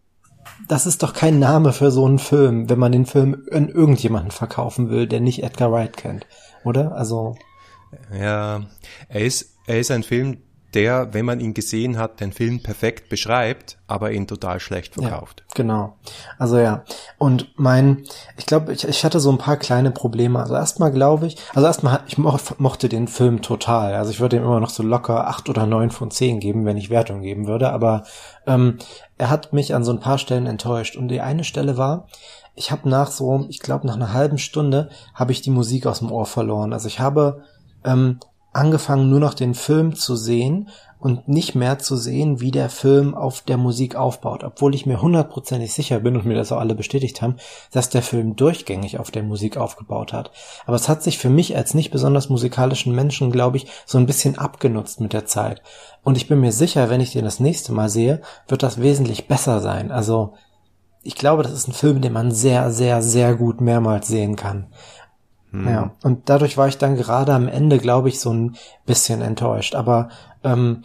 das 0.67 0.85
ist 0.85 1.03
doch 1.03 1.13
kein 1.13 1.39
Name 1.39 1.73
für 1.73 1.91
so 1.91 2.05
einen 2.05 2.19
Film, 2.19 2.69
wenn 2.69 2.79
man 2.79 2.91
den 2.91 3.05
Film 3.05 3.45
an 3.51 3.69
irgendjemanden 3.69 4.31
verkaufen 4.31 4.89
will, 4.89 5.07
der 5.07 5.19
nicht 5.19 5.43
Edgar 5.43 5.71
Wright 5.71 5.95
kennt, 5.95 6.27
oder? 6.63 6.95
Also 6.95 7.35
Ja, 8.13 8.61
er 9.07 9.21
ist, 9.21 9.57
er 9.67 9.79
ist 9.79 9.91
ein 9.91 10.03
Film, 10.03 10.37
der, 10.73 11.13
wenn 11.13 11.25
man 11.25 11.39
ihn 11.39 11.53
gesehen 11.53 11.97
hat, 11.97 12.19
den 12.19 12.31
Film 12.31 12.61
perfekt 12.61 13.09
beschreibt, 13.09 13.77
aber 13.87 14.11
ihn 14.11 14.27
total 14.27 14.59
schlecht 14.59 14.93
verkauft. 14.93 15.43
Ja, 15.47 15.53
genau. 15.55 15.97
Also 16.37 16.59
ja. 16.59 16.83
Und 17.17 17.47
mein, 17.55 18.03
ich 18.37 18.45
glaube, 18.45 18.71
ich, 18.73 18.87
ich 18.87 19.03
hatte 19.03 19.19
so 19.19 19.31
ein 19.31 19.39
paar 19.39 19.57
kleine 19.57 19.91
Probleme. 19.91 20.39
Also 20.39 20.53
erstmal 20.53 20.91
glaube 20.91 21.27
ich, 21.27 21.37
also 21.55 21.65
erstmal, 21.65 22.01
ich 22.07 22.17
mochte 22.17 22.87
den 22.87 23.07
Film 23.07 23.41
total. 23.41 23.95
Also 23.95 24.11
ich 24.11 24.19
würde 24.19 24.37
ihm 24.37 24.43
immer 24.43 24.59
noch 24.59 24.69
so 24.69 24.83
locker 24.83 25.27
acht 25.27 25.49
oder 25.49 25.65
neun 25.65 25.89
von 25.89 26.11
zehn 26.11 26.39
geben, 26.39 26.65
wenn 26.65 26.77
ich 26.77 26.91
Wertung 26.91 27.21
geben 27.21 27.47
würde. 27.47 27.71
Aber 27.71 28.03
ähm, 28.45 28.77
er 29.17 29.29
hat 29.29 29.53
mich 29.53 29.73
an 29.73 29.83
so 29.83 29.91
ein 29.91 29.99
paar 29.99 30.19
Stellen 30.19 30.45
enttäuscht. 30.45 30.95
Und 30.95 31.07
die 31.07 31.21
eine 31.21 31.43
Stelle 31.43 31.77
war, 31.77 32.07
ich 32.53 32.71
habe 32.71 32.87
nach 32.89 33.09
so, 33.09 33.45
ich 33.49 33.59
glaube 33.59 33.87
nach 33.87 33.95
einer 33.95 34.13
halben 34.13 34.37
Stunde 34.37 34.89
habe 35.15 35.31
ich 35.31 35.41
die 35.41 35.49
Musik 35.49 35.87
aus 35.87 35.99
dem 35.99 36.11
Ohr 36.11 36.25
verloren. 36.25 36.73
Also 36.73 36.87
ich 36.87 36.99
habe 36.99 37.43
ähm, 37.83 38.19
angefangen, 38.51 39.09
nur 39.09 39.19
noch 39.19 39.33
den 39.33 39.53
Film 39.53 39.95
zu 39.95 40.15
sehen 40.15 40.69
und 40.99 41.29
nicht 41.29 41.55
mehr 41.55 41.79
zu 41.79 41.95
sehen, 41.95 42.41
wie 42.41 42.51
der 42.51 42.69
Film 42.69 43.15
auf 43.15 43.41
der 43.41 43.57
Musik 43.57 43.95
aufbaut, 43.95 44.43
obwohl 44.43 44.75
ich 44.75 44.85
mir 44.85 45.01
hundertprozentig 45.01 45.73
sicher 45.73 46.01
bin 46.01 46.17
und 46.17 46.25
mir 46.25 46.35
das 46.35 46.51
auch 46.51 46.59
alle 46.59 46.75
bestätigt 46.75 47.21
haben, 47.21 47.37
dass 47.71 47.89
der 47.89 48.01
Film 48.01 48.35
durchgängig 48.35 48.99
auf 48.99 49.09
der 49.09 49.23
Musik 49.23 49.55
aufgebaut 49.55 50.11
hat. 50.11 50.31
Aber 50.65 50.75
es 50.75 50.89
hat 50.89 51.01
sich 51.01 51.17
für 51.17 51.29
mich 51.29 51.55
als 51.55 51.73
nicht 51.73 51.91
besonders 51.91 52.29
musikalischen 52.29 52.93
Menschen, 52.93 53.31
glaube 53.31 53.57
ich, 53.57 53.67
so 53.85 53.97
ein 53.97 54.05
bisschen 54.05 54.37
abgenutzt 54.37 54.99
mit 54.99 55.13
der 55.13 55.25
Zeit. 55.25 55.61
Und 56.03 56.17
ich 56.17 56.27
bin 56.27 56.41
mir 56.41 56.51
sicher, 56.51 56.89
wenn 56.89 57.01
ich 57.01 57.13
den 57.13 57.25
das 57.25 57.39
nächste 57.39 57.71
Mal 57.71 57.89
sehe, 57.89 58.21
wird 58.47 58.63
das 58.63 58.81
wesentlich 58.81 59.27
besser 59.27 59.61
sein. 59.61 59.91
Also 59.91 60.33
ich 61.01 61.15
glaube, 61.15 61.43
das 61.43 61.53
ist 61.53 61.67
ein 61.67 61.73
Film, 61.73 62.01
den 62.01 62.11
man 62.11 62.31
sehr, 62.31 62.71
sehr, 62.71 63.01
sehr 63.01 63.35
gut 63.35 63.61
mehrmals 63.61 64.07
sehen 64.07 64.35
kann. 64.35 64.67
Hm. 65.51 65.67
Ja, 65.67 65.95
und 66.03 66.29
dadurch 66.29 66.57
war 66.57 66.67
ich 66.67 66.77
dann 66.77 66.95
gerade 66.95 67.33
am 67.33 67.47
Ende, 67.47 67.79
glaube 67.79 68.09
ich, 68.09 68.19
so 68.19 68.31
ein 68.31 68.55
bisschen 68.85 69.21
enttäuscht. 69.21 69.75
Aber 69.75 70.09
ähm, 70.43 70.83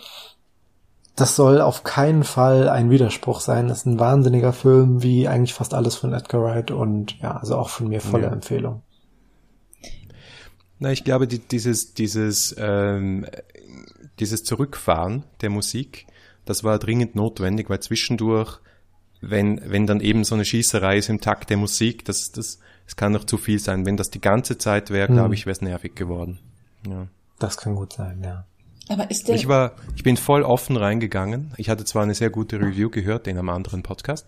das 1.17 1.37
soll 1.37 1.61
auf 1.61 1.85
keinen 1.85 2.25
Fall 2.25 2.69
ein 2.69 2.91
Widerspruch 2.91 3.41
sein. 3.41 3.69
Das 3.69 3.79
ist 3.79 3.87
ein 3.87 4.01
wahnsinniger 4.01 4.53
Film, 4.53 5.03
wie 5.03 5.29
eigentlich 5.29 5.55
fast 5.55 5.75
alles 5.75 5.95
von 5.95 6.13
Edgar 6.13 6.43
Wright 6.43 6.71
und 6.71 7.19
ja, 7.21 7.37
also 7.37 7.57
auch 7.57 7.69
von 7.69 7.89
mir 7.89 8.01
volle 8.01 8.25
ja. 8.25 8.33
Empfehlung. 8.33 8.83
Na, 10.81 10.91
ich 10.91 11.05
glaube, 11.05 11.29
die, 11.29 11.39
dieses, 11.39 11.95
dieses, 11.95 12.55
ähm, 12.59 13.27
dieses 14.19 14.43
Zurückfahren 14.43 15.25
der 15.41 15.51
Musik, 15.51 16.07
das 16.45 16.65
war 16.65 16.79
dringend 16.79 17.15
notwendig, 17.15 17.71
weil 17.71 17.81
zwischendurch, 17.81 18.61
wenn, 19.21 19.61
wenn 19.65 19.87
dann 19.87 20.01
eben 20.01 20.25
so 20.25 20.35
eine 20.35 20.45
Schießerei 20.45 20.99
ist 20.99 21.09
im 21.09 21.21
Takt 21.21 21.49
der 21.49 21.57
Musik, 21.57 22.05
das, 22.05 22.33
das, 22.33 22.59
es 22.87 22.97
kann 22.97 23.13
noch 23.13 23.25
zu 23.25 23.39
viel 23.39 23.59
sein. 23.59 23.87
Wenn 23.87 23.97
das 23.97 24.11
die 24.11 24.21
ganze 24.21 24.59
Zeit 24.59 24.91
wäre, 24.91 25.13
glaube 25.13 25.35
ich, 25.35 25.47
wäre 25.47 25.53
es 25.53 25.63
nervig 25.63 25.95
geworden. 25.95 26.39
Ja. 26.87 27.07
Das 27.39 27.57
kann 27.57 27.75
gut 27.75 27.93
sein, 27.93 28.23
ja. 28.23 28.45
Aber 28.89 29.11
ist 29.11 29.29
denn 29.29 29.37
ich 29.37 29.49
war, 29.49 29.73
ich 29.97 30.03
bin 30.03 30.17
voll 30.17 30.43
offen 30.43 30.77
reingegangen. 30.77 31.53
Ich 31.57 31.71
hatte 31.71 31.85
zwar 31.85 32.03
eine 32.03 32.15
sehr 32.15 32.31
gute 32.31 32.61
Review 32.61 32.91
gehört 32.91 33.27
in 33.27 33.39
einem 33.39 33.49
anderen 33.49 33.83
Podcast, 33.83 34.27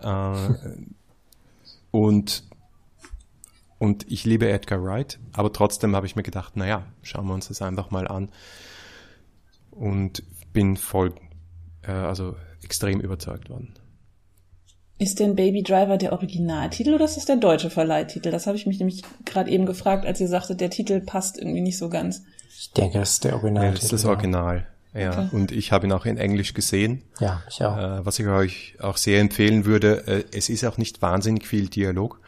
äh, 0.00 0.34
und 1.90 2.44
und 3.78 4.10
ich 4.10 4.24
liebe 4.24 4.48
Edgar 4.48 4.82
Wright, 4.82 5.18
aber 5.32 5.52
trotzdem 5.52 5.96
habe 5.96 6.06
ich 6.06 6.14
mir 6.14 6.22
gedacht, 6.22 6.52
na 6.54 6.66
ja, 6.66 6.86
schauen 7.02 7.26
wir 7.26 7.34
uns 7.34 7.48
das 7.48 7.62
einfach 7.62 7.90
mal 7.90 8.06
an 8.08 8.30
und 9.70 10.22
bin 10.52 10.76
voll, 10.76 11.14
äh, 11.82 11.92
also 11.92 12.36
extrem 12.62 13.00
überzeugt 13.00 13.48
worden. 13.48 13.72
Ist 15.00 15.18
denn 15.18 15.34
Baby 15.34 15.62
Driver 15.62 15.96
der 15.96 16.12
Originaltitel 16.12 16.92
oder 16.92 17.06
ist 17.06 17.16
das 17.16 17.24
der 17.24 17.36
deutsche 17.36 17.70
Verleihtitel? 17.70 18.30
Das 18.30 18.46
habe 18.46 18.58
ich 18.58 18.66
mich 18.66 18.78
nämlich 18.78 19.02
gerade 19.24 19.50
eben 19.50 19.64
gefragt, 19.64 20.04
als 20.04 20.20
ihr 20.20 20.28
sagtet, 20.28 20.60
der 20.60 20.68
Titel 20.68 21.00
passt 21.00 21.38
irgendwie 21.38 21.62
nicht 21.62 21.78
so 21.78 21.88
ganz. 21.88 22.22
Ich 22.54 22.72
denke, 22.72 22.98
das 22.98 23.12
ist 23.12 23.24
der 23.24 23.32
Original. 23.36 23.64
Ja, 23.64 23.70
das 23.70 23.84
ist 23.84 23.94
das 23.94 24.04
Original. 24.04 24.66
Ja, 24.92 25.10
okay. 25.10 25.28
und 25.32 25.52
ich 25.52 25.72
habe 25.72 25.86
ihn 25.86 25.92
auch 25.92 26.04
in 26.04 26.18
Englisch 26.18 26.52
gesehen. 26.52 27.02
Ja, 27.18 27.42
ich 27.48 27.64
auch. 27.64 27.78
Äh, 27.78 28.04
was 28.04 28.18
ich 28.18 28.26
euch 28.26 28.74
auch 28.78 28.98
sehr 28.98 29.22
empfehlen 29.22 29.64
würde, 29.64 30.06
äh, 30.06 30.24
es 30.36 30.50
ist 30.50 30.66
auch 30.66 30.76
nicht 30.76 31.00
wahnsinnig 31.00 31.46
viel 31.46 31.68
Dialog, 31.68 32.20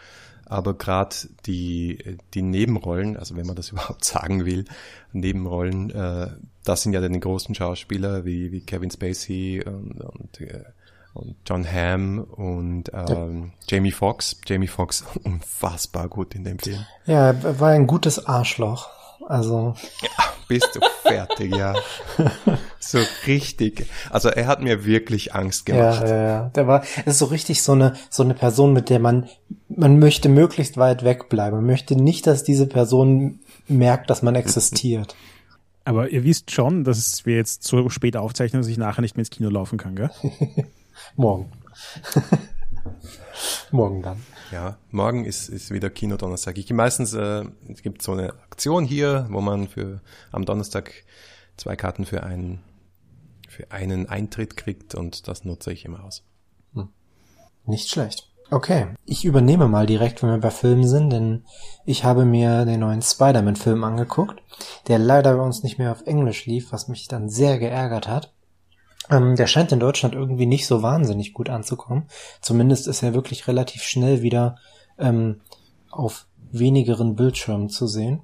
aber 0.47 0.73
gerade 0.73 1.15
die, 1.45 2.17
die 2.33 2.41
Nebenrollen, 2.41 3.19
also 3.19 3.37
wenn 3.37 3.47
man 3.47 3.57
das 3.57 3.69
überhaupt 3.73 4.07
sagen 4.07 4.47
will, 4.47 4.65
Nebenrollen, 5.13 5.91
äh, 5.91 6.29
das 6.65 6.85
sind 6.85 6.95
ja 6.95 7.03
dann 7.03 7.13
die 7.13 7.21
großen 7.21 7.55
Schauspieler 7.55 8.25
wie, 8.25 8.51
wie 8.51 8.63
Kevin 8.63 8.91
Spacey 8.91 9.63
und, 9.63 10.01
und 10.01 10.41
äh, 10.41 10.65
und 11.15 11.37
John 11.47 11.67
Hamm 11.71 12.21
und 12.21 12.91
ähm, 12.93 13.53
ja. 13.69 13.77
Jamie 13.77 13.93
Foxx. 13.93 14.41
Jamie 14.47 14.67
Foxx 14.67 15.05
unfassbar 15.25 16.09
gut 16.09 16.35
in 16.35 16.45
dem 16.45 16.59
Film. 16.59 16.85
Ja, 17.07 17.31
er 17.31 17.61
war 17.61 17.71
ein 17.71 17.87
gutes 17.87 18.27
Arschloch. 18.27 18.89
Also. 19.29 19.75
Ja, 20.03 20.25
bist 20.49 20.71
du 20.75 20.81
fertig, 21.03 21.55
ja. 21.55 21.75
So 22.85 22.99
richtig. 23.29 23.87
Also 24.11 24.29
er 24.29 24.49
hat 24.49 24.61
mir 24.61 24.85
wirklich 24.85 25.35
Angst 25.35 25.67
gemacht. 25.67 26.03
Ja, 26.03 26.09
ja, 26.09 26.27
ja. 26.27 26.51
Der 26.55 26.67
war, 26.67 26.83
ist 27.07 27.21
so 27.21 27.27
richtig 27.27 27.63
so 27.63 27.73
eine, 27.73 27.95
so 28.11 28.25
eine 28.25 28.35
Person, 28.35 28.73
mit 28.73 28.91
der 28.91 28.99
man, 28.99 29.29
man 29.69 30.01
möchte 30.01 30.29
möglichst 30.29 30.77
weit 30.77 31.05
wegbleiben. 31.05 31.59
Man 31.59 31.67
möchte 31.67 31.95
nicht, 31.95 32.27
dass 32.27 32.43
diese 32.43 32.67
Person 32.67 33.39
merkt, 33.69 34.11
dass 34.11 34.23
man 34.23 34.35
existiert. 34.35 35.15
Aber 35.85 36.11
ihr 36.11 36.25
wisst 36.25 36.51
schon, 36.51 36.85
dass 36.85 37.25
wir 37.25 37.37
jetzt 37.37 37.65
so 37.65 37.89
spät 37.89 38.17
aufzeichnen, 38.17 38.63
dass 38.63 38.69
ich 38.69 38.79
nachher 38.79 39.01
nicht 39.01 39.17
mehr 39.17 39.23
ins 39.23 39.31
Kino 39.31 39.49
laufen 39.49 39.79
kann, 39.79 39.95
gell? 39.95 40.11
Morgen. 41.17 41.51
morgen 43.71 44.03
dann. 44.03 44.23
Ja, 44.51 44.79
morgen 44.91 45.25
ist, 45.25 45.49
ist 45.49 45.71
wieder 45.71 45.91
Kino 45.91 46.17
Donnerstag. 46.17 46.59
Ich 46.59 46.71
meistens, 46.73 47.15
äh, 47.15 47.45
es 47.69 47.83
gibt 47.83 48.03
so 48.03 48.13
eine 48.13 48.35
Aktion 48.35 48.85
hier, 48.85 49.27
wo 49.31 49.41
man 49.41 49.69
für 49.69 50.01
am 50.31 50.45
Donnerstag 50.45 50.93
zwei 51.57 51.77
Karten 51.77 52.05
für 52.05 52.23
einen, 52.23 52.61
für 53.49 53.71
einen 53.71 54.09
Eintritt 54.09 54.57
kriegt 54.57 54.95
und 54.95 55.29
das 55.29 55.45
nutze 55.45 55.73
ich 55.73 55.85
immer 55.85 56.05
aus. 56.05 56.25
Hm. 56.75 56.89
Nicht 57.65 57.89
schlecht. 57.89 58.29
Okay, 58.51 58.89
ich 59.07 59.25
übernehme 59.25 59.67
mal 59.67 59.87
direkt, 59.87 60.23
wenn 60.23 60.29
wir 60.29 60.39
bei 60.39 60.51
Filmen 60.51 60.87
sind, 60.87 61.09
denn 61.09 61.47
ich 61.87 62.05
habe 62.05 62.27
mir 62.27 62.67
den 62.67 62.81
neuen 62.81 63.01
Spider-Man-Film 63.01 63.83
angeguckt, 63.83 64.43
der 64.89 64.99
leider 64.99 65.37
bei 65.37 65.43
uns 65.43 65.63
nicht 65.63 65.79
mehr 65.79 65.91
auf 65.91 66.03
Englisch 66.03 66.45
lief, 66.45 66.71
was 66.71 66.87
mich 66.87 67.09
dann 67.09 67.31
sehr 67.31 67.59
geärgert 67.59 68.09
hat. 68.09 68.35
Ähm, 69.11 69.37
der 69.37 69.47
scheint 69.47 69.73
in 69.73 69.81
Deutschland 69.81 70.15
irgendwie 70.15 70.47
nicht 70.47 70.67
so 70.67 70.83
wahnsinnig 70.83 71.33
gut 71.33 71.49
anzukommen. 71.49 72.07
Zumindest 72.41 72.87
ist 72.87 73.03
er 73.03 73.15
wirklich 73.15 73.49
relativ 73.49 73.83
schnell 73.83 74.23
wieder 74.23 74.57
ähm, 74.99 75.41
auf 75.91 76.27
wenigeren 76.51 77.17
Bildschirmen 77.17 77.69
zu 77.69 77.87
sehen. 77.87 78.23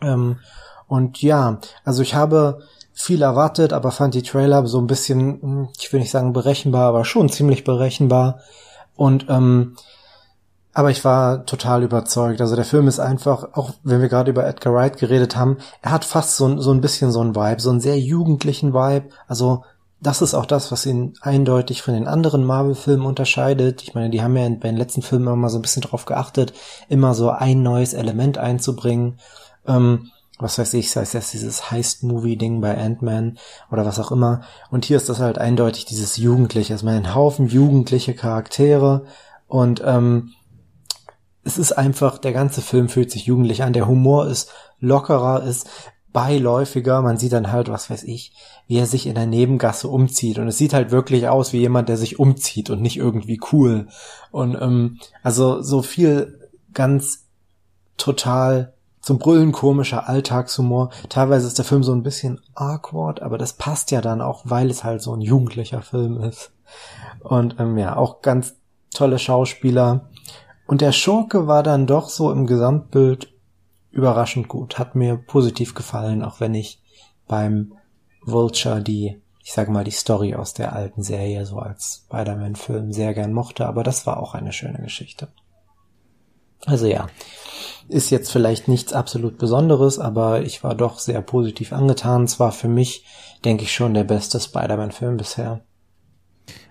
Ähm, 0.00 0.38
und 0.86 1.22
ja, 1.22 1.58
also 1.84 2.02
ich 2.02 2.14
habe 2.14 2.62
viel 2.92 3.22
erwartet, 3.22 3.72
aber 3.72 3.90
fand 3.90 4.14
die 4.14 4.22
Trailer 4.22 4.66
so 4.66 4.78
ein 4.78 4.86
bisschen, 4.86 5.40
hm, 5.42 5.68
ich 5.78 5.92
will 5.92 6.00
nicht 6.00 6.10
sagen 6.10 6.32
berechenbar, 6.32 6.88
aber 6.88 7.04
schon 7.04 7.28
ziemlich 7.28 7.64
berechenbar. 7.64 8.40
Und 8.94 9.26
ähm, 9.28 9.76
aber 10.76 10.90
ich 10.90 11.04
war 11.04 11.46
total 11.46 11.84
überzeugt. 11.84 12.40
Also 12.40 12.56
der 12.56 12.64
Film 12.64 12.88
ist 12.88 12.98
einfach, 12.98 13.50
auch 13.52 13.70
wenn 13.84 14.00
wir 14.00 14.08
gerade 14.08 14.30
über 14.30 14.44
Edgar 14.44 14.74
Wright 14.74 14.96
geredet 14.96 15.36
haben, 15.36 15.58
er 15.82 15.92
hat 15.92 16.04
fast 16.04 16.36
so, 16.36 16.60
so 16.60 16.72
ein 16.72 16.80
bisschen 16.80 17.12
so 17.12 17.20
ein 17.20 17.36
Vibe, 17.36 17.60
so 17.60 17.70
einen 17.70 17.80
sehr 17.80 17.98
jugendlichen 17.98 18.74
Vibe. 18.74 19.10
Also 19.28 19.64
das 20.04 20.20
ist 20.20 20.34
auch 20.34 20.46
das, 20.46 20.70
was 20.70 20.84
ihn 20.86 21.14
eindeutig 21.22 21.82
von 21.82 21.94
den 21.94 22.06
anderen 22.06 22.44
Marvel-Filmen 22.44 23.06
unterscheidet. 23.06 23.82
Ich 23.82 23.94
meine, 23.94 24.10
die 24.10 24.22
haben 24.22 24.36
ja 24.36 24.48
bei 24.48 24.68
den 24.68 24.76
letzten 24.76 25.02
Filmen 25.02 25.32
immer 25.32 25.48
so 25.48 25.58
ein 25.58 25.62
bisschen 25.62 25.82
drauf 25.82 26.04
geachtet, 26.04 26.52
immer 26.88 27.14
so 27.14 27.30
ein 27.30 27.62
neues 27.62 27.94
Element 27.94 28.36
einzubringen. 28.36 29.18
Ähm, 29.66 30.10
was 30.38 30.58
weiß 30.58 30.74
ich, 30.74 30.90
sei 30.90 31.02
es 31.02 31.14
jetzt 31.14 31.32
dieses 31.32 31.70
Heist-Movie-Ding 31.70 32.60
bei 32.60 32.76
Ant-Man 32.76 33.38
oder 33.70 33.86
was 33.86 33.98
auch 33.98 34.12
immer. 34.12 34.42
Und 34.70 34.84
hier 34.84 34.98
ist 34.98 35.08
das 35.08 35.20
halt 35.20 35.38
eindeutig 35.38 35.86
dieses 35.86 36.16
Jugendliche. 36.16 36.74
Es 36.74 36.84
also 36.84 36.94
ein 36.94 37.14
Haufen 37.14 37.46
jugendliche 37.46 38.14
Charaktere 38.14 39.06
und 39.46 39.82
ähm, 39.84 40.32
es 41.44 41.56
ist 41.56 41.72
einfach, 41.72 42.18
der 42.18 42.32
ganze 42.32 42.62
Film 42.62 42.88
fühlt 42.88 43.10
sich 43.10 43.26
jugendlich 43.26 43.62
an. 43.62 43.72
Der 43.72 43.86
Humor 43.86 44.26
ist 44.26 44.50
lockerer, 44.80 45.44
ist 45.44 45.68
beiläufiger. 46.12 47.02
Man 47.02 47.18
sieht 47.18 47.32
dann 47.32 47.52
halt, 47.52 47.68
was 47.68 47.90
weiß 47.90 48.02
ich, 48.04 48.34
wie 48.66 48.78
er 48.78 48.86
sich 48.86 49.06
in 49.06 49.14
der 49.14 49.26
Nebengasse 49.26 49.88
umzieht. 49.88 50.38
Und 50.38 50.48
es 50.48 50.58
sieht 50.58 50.72
halt 50.72 50.90
wirklich 50.90 51.28
aus 51.28 51.52
wie 51.52 51.60
jemand, 51.60 51.88
der 51.88 51.96
sich 51.96 52.18
umzieht 52.18 52.70
und 52.70 52.80
nicht 52.80 52.96
irgendwie 52.96 53.40
cool. 53.52 53.88
Und 54.30 54.54
ähm, 54.60 54.98
also 55.22 55.62
so 55.62 55.82
viel 55.82 56.50
ganz 56.72 57.26
total 57.96 58.72
zum 59.00 59.18
Brüllen 59.18 59.52
komischer 59.52 60.08
Alltagshumor. 60.08 60.90
Teilweise 61.10 61.46
ist 61.46 61.58
der 61.58 61.66
Film 61.66 61.82
so 61.82 61.92
ein 61.92 62.02
bisschen 62.02 62.40
awkward, 62.54 63.20
aber 63.20 63.36
das 63.36 63.52
passt 63.52 63.90
ja 63.90 64.00
dann 64.00 64.22
auch, 64.22 64.42
weil 64.44 64.70
es 64.70 64.82
halt 64.82 65.02
so 65.02 65.14
ein 65.14 65.20
jugendlicher 65.20 65.82
Film 65.82 66.22
ist. 66.22 66.52
Und 67.20 67.56
ähm, 67.58 67.76
ja, 67.76 67.96
auch 67.96 68.22
ganz 68.22 68.56
tolle 68.90 69.18
Schauspieler. 69.18 70.08
Und 70.66 70.80
der 70.80 70.92
Schurke 70.92 71.46
war 71.46 71.62
dann 71.62 71.86
doch 71.86 72.08
so 72.08 72.32
im 72.32 72.46
Gesamtbild 72.46 73.30
überraschend 73.90 74.48
gut. 74.48 74.78
Hat 74.78 74.94
mir 74.94 75.16
positiv 75.16 75.74
gefallen, 75.74 76.24
auch 76.24 76.40
wenn 76.40 76.54
ich 76.54 76.80
beim 77.28 77.74
Vulture 78.24 78.82
die, 78.82 79.20
ich 79.42 79.52
sage 79.52 79.70
mal, 79.70 79.84
die 79.84 79.90
Story 79.90 80.34
aus 80.34 80.54
der 80.54 80.72
alten 80.72 81.02
Serie 81.02 81.44
so 81.46 81.58
als 81.58 82.04
Spider-Man-Film 82.06 82.92
sehr 82.92 83.14
gern 83.14 83.32
mochte, 83.32 83.66
aber 83.66 83.82
das 83.82 84.06
war 84.06 84.18
auch 84.18 84.34
eine 84.34 84.52
schöne 84.52 84.78
Geschichte. 84.78 85.28
Also 86.66 86.86
ja, 86.86 87.08
ist 87.88 88.10
jetzt 88.10 88.30
vielleicht 88.32 88.68
nichts 88.68 88.92
absolut 88.92 89.36
Besonderes, 89.36 89.98
aber 89.98 90.42
ich 90.42 90.64
war 90.64 90.74
doch 90.74 90.98
sehr 90.98 91.20
positiv 91.20 91.72
angetan. 91.72 92.24
Es 92.24 92.40
war 92.40 92.52
für 92.52 92.68
mich, 92.68 93.04
denke 93.44 93.64
ich, 93.64 93.74
schon 93.74 93.92
der 93.92 94.04
beste 94.04 94.40
Spider-Man-Film 94.40 95.18
bisher. 95.18 95.60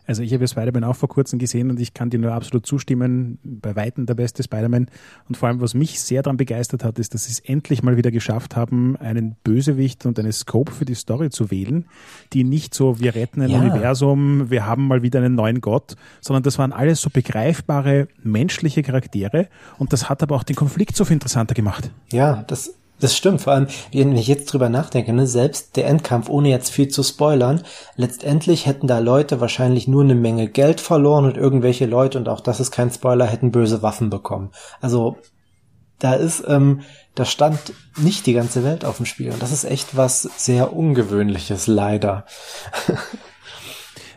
Also 0.05 0.22
ich 0.22 0.33
habe 0.33 0.48
Spider-Man 0.48 0.83
auch 0.83 0.95
vor 0.95 1.10
kurzem 1.10 1.39
gesehen 1.39 1.69
und 1.69 1.79
ich 1.79 1.93
kann 1.93 2.10
dir 2.10 2.19
nur 2.19 2.33
absolut 2.33 2.65
zustimmen, 2.65 3.39
bei 3.43 3.75
Weitem 3.75 4.05
der 4.05 4.15
beste 4.15 4.43
Spider-Man. 4.43 4.88
Und 5.27 5.38
vor 5.38 5.48
allem, 5.48 5.62
was 5.62 5.74
mich 5.74 6.01
sehr 6.01 6.22
daran 6.22 6.38
begeistert 6.38 6.83
hat, 6.83 7.00
ist, 7.00 7.13
dass 7.13 7.25
sie 7.25 7.31
es 7.31 7.39
endlich 7.39 7.83
mal 7.83 7.98
wieder 7.98 8.12
geschafft 8.12 8.55
haben, 8.55 8.98
einen 8.98 9.36
Bösewicht 9.43 10.05
und 10.05 10.19
eine 10.19 10.31
Scope 10.31 10.72
für 10.72 10.86
die 10.86 10.95
Story 10.95 11.29
zu 11.29 11.51
wählen, 11.51 11.86
die 12.33 12.43
nicht 12.43 12.74
so, 12.74 13.00
wir 13.00 13.15
retten 13.15 13.41
ein 13.41 13.50
ja. 13.50 13.60
Universum, 13.60 14.50
wir 14.50 14.65
haben 14.65 14.88
mal 14.88 15.01
wieder 15.01 15.19
einen 15.19 15.36
neuen 15.36 15.62
Gott, 15.62 15.95
sondern 16.22 16.43
das 16.43 16.57
waren 16.57 16.74
alles 16.74 17.01
so 17.01 17.10
begreifbare 17.10 18.07
menschliche 18.22 18.83
Charaktere 18.83 19.48
und 19.77 19.93
das 19.93 20.10
hat 20.10 20.24
aber 20.24 20.36
auch 20.36 20.43
den 20.43 20.55
Konflikt 20.55 20.95
so 20.95 21.05
viel 21.05 21.13
interessanter 21.13 21.53
gemacht. 21.53 21.91
Ja, 22.12 22.43
das 22.48 22.74
das 23.03 23.17
stimmt, 23.17 23.41
vor 23.41 23.53
allem, 23.53 23.67
wenn 23.91 24.15
ich 24.15 24.27
jetzt 24.27 24.45
drüber 24.45 24.69
nachdenke, 24.69 25.12
ne, 25.12 25.27
selbst 25.27 25.75
der 25.75 25.88
Endkampf, 25.88 26.29
ohne 26.29 26.50
jetzt 26.50 26.69
viel 26.69 26.88
zu 26.88 27.03
spoilern, 27.03 27.62
letztendlich 27.95 28.65
hätten 28.65 28.88
da 28.88 29.00
Leute 29.00 29.41
wahrscheinlich 29.41 29.88
nur 29.88 30.03
eine 30.03 30.15
Menge 30.15 30.48
Geld 30.48 30.79
verloren 30.79 31.25
und 31.25 31.38
irgendwelche 31.38 31.86
Leute, 31.86 32.17
und 32.17 32.29
auch 32.29 32.39
das 32.39 32.60
ist 32.60 32.72
kein 32.72 32.91
Spoiler, 32.91 33.25
hätten 33.25 33.51
böse 33.51 33.81
Waffen 33.81 34.10
bekommen. 34.10 34.51
Also 34.79 35.17
da 36.00 36.13
ist, 36.13 36.43
ähm, 36.48 36.81
da 37.15 37.25
stand 37.25 37.74
nicht 37.98 38.25
die 38.25 38.33
ganze 38.33 38.63
Welt 38.63 38.86
auf 38.86 38.98
dem 38.98 39.05
Spiel. 39.05 39.31
Und 39.31 39.41
das 39.41 39.51
ist 39.51 39.65
echt 39.65 39.95
was 39.95 40.24
sehr 40.38 40.74
Ungewöhnliches, 40.74 41.67
leider. 41.67 42.25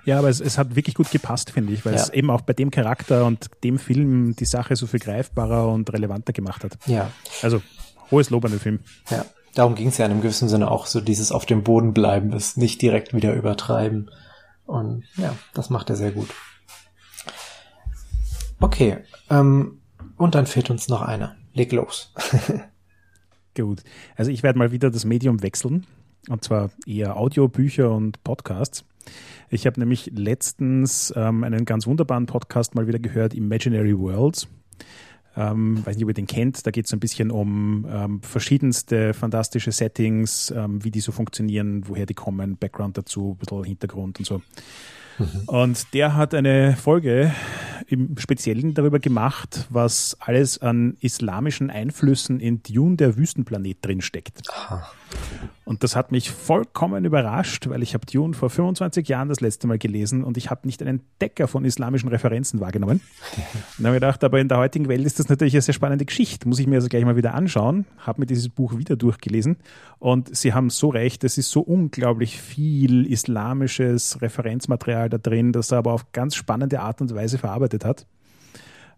Ja, 0.05 0.21
aber 0.21 0.29
es, 0.29 0.41
es 0.41 0.57
hat 0.57 0.77
wirklich 0.77 0.95
gut 0.95 1.11
gepasst, 1.11 1.51
finde 1.51 1.73
ich, 1.73 1.85
weil 1.85 1.95
ja. 1.95 2.01
es 2.01 2.11
eben 2.11 2.31
auch 2.31 2.43
bei 2.43 2.53
dem 2.53 2.71
Charakter 2.71 3.25
und 3.27 3.51
dem 3.65 3.77
Film 3.81 4.37
die 4.37 4.45
Sache 4.45 4.77
so 4.77 4.87
viel 4.87 5.01
greifbarer 5.01 5.67
und 5.67 5.93
relevanter 5.93 6.33
gemacht 6.33 6.63
hat. 6.63 6.79
Ja. 6.87 7.11
Also 7.43 7.61
hohes 8.11 8.31
Lob 8.31 8.45
an 8.45 8.53
den 8.53 8.61
Film. 8.61 8.81
Ja, 9.11 9.25
darum 9.55 9.75
ging 9.75 9.89
es 9.89 9.99
ja 9.99 10.07
in 10.07 10.13
einem 10.13 10.21
gewissen 10.21 10.49
Sinne 10.49 10.71
auch 10.71 10.87
so 10.87 11.01
dieses 11.01 11.33
auf 11.33 11.47
dem 11.47 11.63
Boden 11.63 11.95
bleiben, 11.95 12.31
das 12.31 12.57
nicht 12.57 12.83
direkt 12.83 13.15
wieder 13.15 13.35
übertreiben. 13.35 14.11
Und 14.67 15.05
ja, 15.17 15.35
das 15.55 15.71
macht 15.71 15.91
er 15.91 15.97
sehr 15.97 16.13
gut. 16.13 16.29
Okay, 18.61 18.99
ähm, 19.31 19.81
und 20.17 20.35
dann 20.35 20.47
fehlt 20.47 20.71
uns 20.71 20.89
noch 20.89 21.03
einer. 21.03 21.37
Leg 21.53 21.73
los. 21.73 22.13
gut. 23.57 23.83
Also 24.17 24.31
ich 24.31 24.43
werde 24.43 24.59
mal 24.59 24.73
wieder 24.73 24.91
das 24.91 25.05
Medium 25.05 25.43
wechseln. 25.43 25.87
Und 26.29 26.43
zwar 26.43 26.71
eher 26.87 27.17
Audiobücher 27.17 27.91
und 27.91 28.23
Podcasts. 28.25 28.85
Ich 29.49 29.67
habe 29.67 29.79
nämlich 29.79 30.11
letztens 30.15 31.13
ähm, 31.17 31.45
einen 31.45 31.65
ganz 31.65 31.87
wunderbaren 31.87 32.27
Podcast 32.27 32.75
mal 32.75 32.89
wieder 32.89 32.99
gehört, 32.99 33.35
Imaginary 33.35 33.97
Worlds. 33.97 34.49
Ähm, 35.37 35.85
weiß 35.85 35.97
nicht, 35.97 36.05
ob 36.05 36.11
ihr 36.11 36.15
den 36.15 36.27
kennt. 36.27 36.67
Da 36.67 36.71
geht 36.71 36.87
es 36.87 36.93
ein 36.93 37.01
bisschen 37.01 37.31
um 37.31 37.87
ähm, 37.91 38.23
verschiedenste 38.23 39.13
fantastische 39.13 39.71
Settings, 39.71 40.51
ähm, 40.57 40.83
wie 40.83 40.91
die 40.91 41.01
so 41.01 41.13
funktionieren, 41.13 41.83
woher 41.87 42.07
die 42.07 42.15
kommen, 42.15 42.57
Background 42.57 42.97
dazu, 42.97 43.33
ein 43.33 43.37
bisschen 43.39 43.65
Hintergrund 43.65 44.19
und 44.19 44.25
so. 44.25 44.43
Mhm. 45.19 45.43
Und 45.47 45.95
der 45.95 46.15
hat 46.15 46.35
eine 46.35 46.77
Folge 46.77 47.33
im 47.89 48.17
Speziellen 48.19 48.75
darüber 48.75 48.99
gemacht, 48.99 49.67
was 49.71 50.17
alles 50.21 50.59
an 50.59 50.97
islamischen 51.01 51.71
Einflüssen 51.71 52.41
in 52.41 52.63
Dune, 52.63 52.97
der 52.97 53.17
Wüstenplanet, 53.17 53.79
drin 53.85 54.01
steckt. 54.01 54.43
Und 55.65 55.83
das 55.83 55.97
hat 55.97 56.13
mich 56.13 56.31
vollkommen 56.31 57.05
überrascht, 57.05 57.69
weil 57.69 57.83
ich 57.83 57.95
habe 57.95 58.07
Dune 58.07 58.35
vor 58.35 58.51
25 58.51 59.09
Jahren 59.09 59.29
das 59.29 59.41
letzte 59.41 59.67
Mal 59.67 59.79
gelesen 59.79 60.23
und 60.23 60.37
ich 60.37 60.49
habe 60.49 60.65
nicht 60.65 60.81
einen 60.81 61.01
Decker 61.21 61.49
von 61.49 61.65
islamischen 61.65 62.09
Referenzen 62.09 62.61
wahrgenommen. 62.61 63.01
Und 63.79 63.85
habe 63.85 63.97
gedacht, 63.97 64.23
aber 64.23 64.39
in 64.39 64.49
der 64.49 64.59
heutigen 64.59 64.89
Welt 64.89 65.05
ist 65.05 65.19
das 65.19 65.29
natürlich 65.29 65.55
eine 65.55 65.63
sehr 65.63 65.75
spannende 65.75 66.05
Geschichte. 66.05 66.49
Muss 66.49 66.61
ich 66.61 66.69
mir 66.69 66.77
also 66.77 66.89
gleich 66.89 67.05
mal 67.05 67.17
wieder 67.17 67.35
anschauen. 67.35 67.85
Habe 67.99 68.21
mir 68.21 68.27
dieses 68.27 68.49
Buch 68.49 68.79
wieder 68.79 68.95
durchgelesen 68.95 69.57
und 69.99 70.37
Sie 70.37 70.53
haben 70.53 70.71
so 70.71 70.91
recht, 70.91 71.25
es 71.25 71.39
ist 71.39 71.51
so 71.51 71.61
unglaublich 71.63 72.41
viel 72.41 73.07
islamisches 73.11 74.21
Referenzmaterial 74.21 75.09
da 75.09 75.19
drin, 75.19 75.53
das 75.53 75.73
er 75.73 75.79
aber 75.79 75.93
auf 75.93 76.13
ganz 76.13 76.37
spannende 76.37 76.81
Art 76.81 77.01
und 77.01 77.15
Weise 77.15 77.39
verarbeitet 77.39 77.76
hat. 77.85 78.07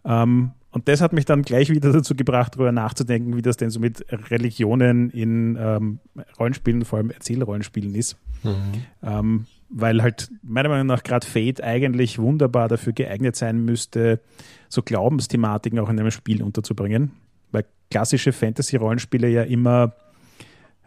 Ähm, 0.04 0.52
und 0.70 0.86
das 0.86 1.00
hat 1.00 1.12
mich 1.12 1.24
dann 1.24 1.42
gleich 1.42 1.70
wieder 1.70 1.92
dazu 1.92 2.14
gebracht, 2.14 2.54
darüber 2.54 2.72
nachzudenken, 2.72 3.36
wie 3.36 3.42
das 3.42 3.56
denn 3.56 3.70
so 3.70 3.80
mit 3.80 4.04
Religionen 4.30 5.10
in 5.10 5.56
ähm, 5.60 5.98
Rollenspielen, 6.38 6.84
vor 6.84 6.98
allem 6.98 7.10
Erzählrollenspielen 7.10 7.94
ist. 7.94 8.16
Mhm. 8.42 8.84
Ähm, 9.02 9.46
weil 9.70 10.02
halt 10.02 10.30
meiner 10.42 10.68
Meinung 10.68 10.86
nach 10.86 11.02
gerade 11.02 11.26
Fate 11.26 11.62
eigentlich 11.62 12.18
wunderbar 12.18 12.68
dafür 12.68 12.92
geeignet 12.92 13.36
sein 13.36 13.64
müsste, 13.64 14.20
so 14.68 14.82
Glaubensthematiken 14.82 15.78
auch 15.78 15.90
in 15.90 15.98
einem 15.98 16.10
Spiel 16.10 16.42
unterzubringen. 16.42 17.12
Weil 17.50 17.64
klassische 17.90 18.32
Fantasy-Rollenspiele 18.32 19.28
ja 19.28 19.42
immer 19.42 19.94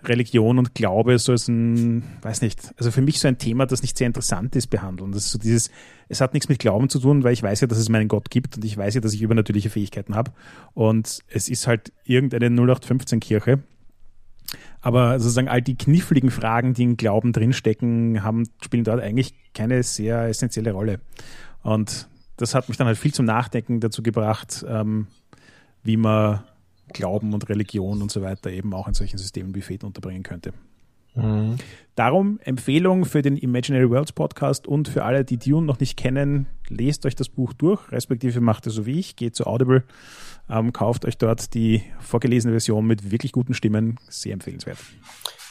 Religion 0.05 0.57
und 0.57 0.73
Glaube 0.75 1.17
so 1.19 1.31
als 1.31 1.47
ein, 1.47 2.03
weiß 2.21 2.41
nicht, 2.41 2.73
also 2.77 2.91
für 2.91 3.01
mich 3.01 3.19
so 3.19 3.27
ein 3.27 3.37
Thema, 3.37 3.65
das 3.65 3.81
nicht 3.81 3.97
sehr 3.97 4.07
interessant 4.07 4.55
ist, 4.55 4.67
behandeln. 4.67 5.11
Das 5.11 5.25
ist 5.25 5.31
so 5.31 5.39
dieses, 5.39 5.69
es 6.09 6.21
hat 6.21 6.33
nichts 6.33 6.49
mit 6.49 6.59
Glauben 6.59 6.89
zu 6.89 6.99
tun, 6.99 7.23
weil 7.23 7.33
ich 7.33 7.43
weiß 7.43 7.61
ja, 7.61 7.67
dass 7.67 7.77
es 7.77 7.89
meinen 7.89 8.07
Gott 8.07 8.29
gibt 8.29 8.57
und 8.57 8.65
ich 8.65 8.77
weiß 8.77 8.95
ja, 8.95 9.01
dass 9.01 9.13
ich 9.13 9.21
übernatürliche 9.21 9.69
Fähigkeiten 9.69 10.15
habe. 10.15 10.31
Und 10.73 11.19
es 11.27 11.49
ist 11.49 11.67
halt 11.67 11.91
irgendeine 12.03 12.47
0815-Kirche. 12.47 13.59
Aber 14.81 15.19
sozusagen 15.19 15.47
all 15.47 15.61
die 15.61 15.77
kniffligen 15.77 16.31
Fragen, 16.31 16.73
die 16.73 16.83
in 16.83 16.97
Glauben 16.97 17.33
drinstecken, 17.33 18.23
haben, 18.23 18.49
spielen 18.61 18.83
dort 18.83 18.99
eigentlich 18.99 19.35
keine 19.53 19.83
sehr 19.83 20.23
essentielle 20.23 20.71
Rolle. 20.71 20.99
Und 21.61 22.09
das 22.37 22.55
hat 22.55 22.67
mich 22.67 22.77
dann 22.77 22.87
halt 22.87 22.97
viel 22.97 23.13
zum 23.13 23.25
Nachdenken 23.25 23.79
dazu 23.79 24.01
gebracht, 24.01 24.65
ähm, 24.67 25.07
wie 25.83 25.97
man 25.97 26.43
Glauben 26.93 27.33
und 27.33 27.49
Religion 27.49 28.01
und 28.01 28.11
so 28.11 28.21
weiter 28.21 28.49
eben 28.51 28.73
auch 28.73 28.87
in 28.87 28.93
solchen 28.93 29.17
Systemen 29.17 29.55
wie 29.55 29.61
Fate 29.61 29.83
unterbringen 29.83 30.23
könnte. 30.23 30.53
Mhm. 31.15 31.57
Darum 31.95 32.39
Empfehlung 32.43 33.05
für 33.05 33.21
den 33.21 33.35
Imaginary 33.35 33.89
Worlds 33.89 34.13
Podcast 34.13 34.67
und 34.67 34.87
für 34.87 35.03
alle, 35.03 35.25
die 35.25 35.37
Dune 35.37 35.65
noch 35.65 35.79
nicht 35.79 35.97
kennen, 35.97 36.47
lest 36.69 37.05
euch 37.05 37.15
das 37.15 37.29
Buch 37.29 37.53
durch, 37.53 37.91
respektive 37.91 38.39
macht 38.39 38.65
es 38.67 38.73
so 38.73 38.85
wie 38.85 38.99
ich, 38.99 39.15
geht 39.15 39.35
zu 39.35 39.45
Audible, 39.45 39.83
ähm, 40.49 40.71
kauft 40.71 41.05
euch 41.05 41.17
dort 41.17 41.53
die 41.53 41.83
vorgelesene 41.99 42.53
Version 42.53 42.85
mit 42.85 43.11
wirklich 43.11 43.33
guten 43.33 43.53
Stimmen, 43.53 43.99
sehr 44.07 44.33
empfehlenswert. 44.33 44.77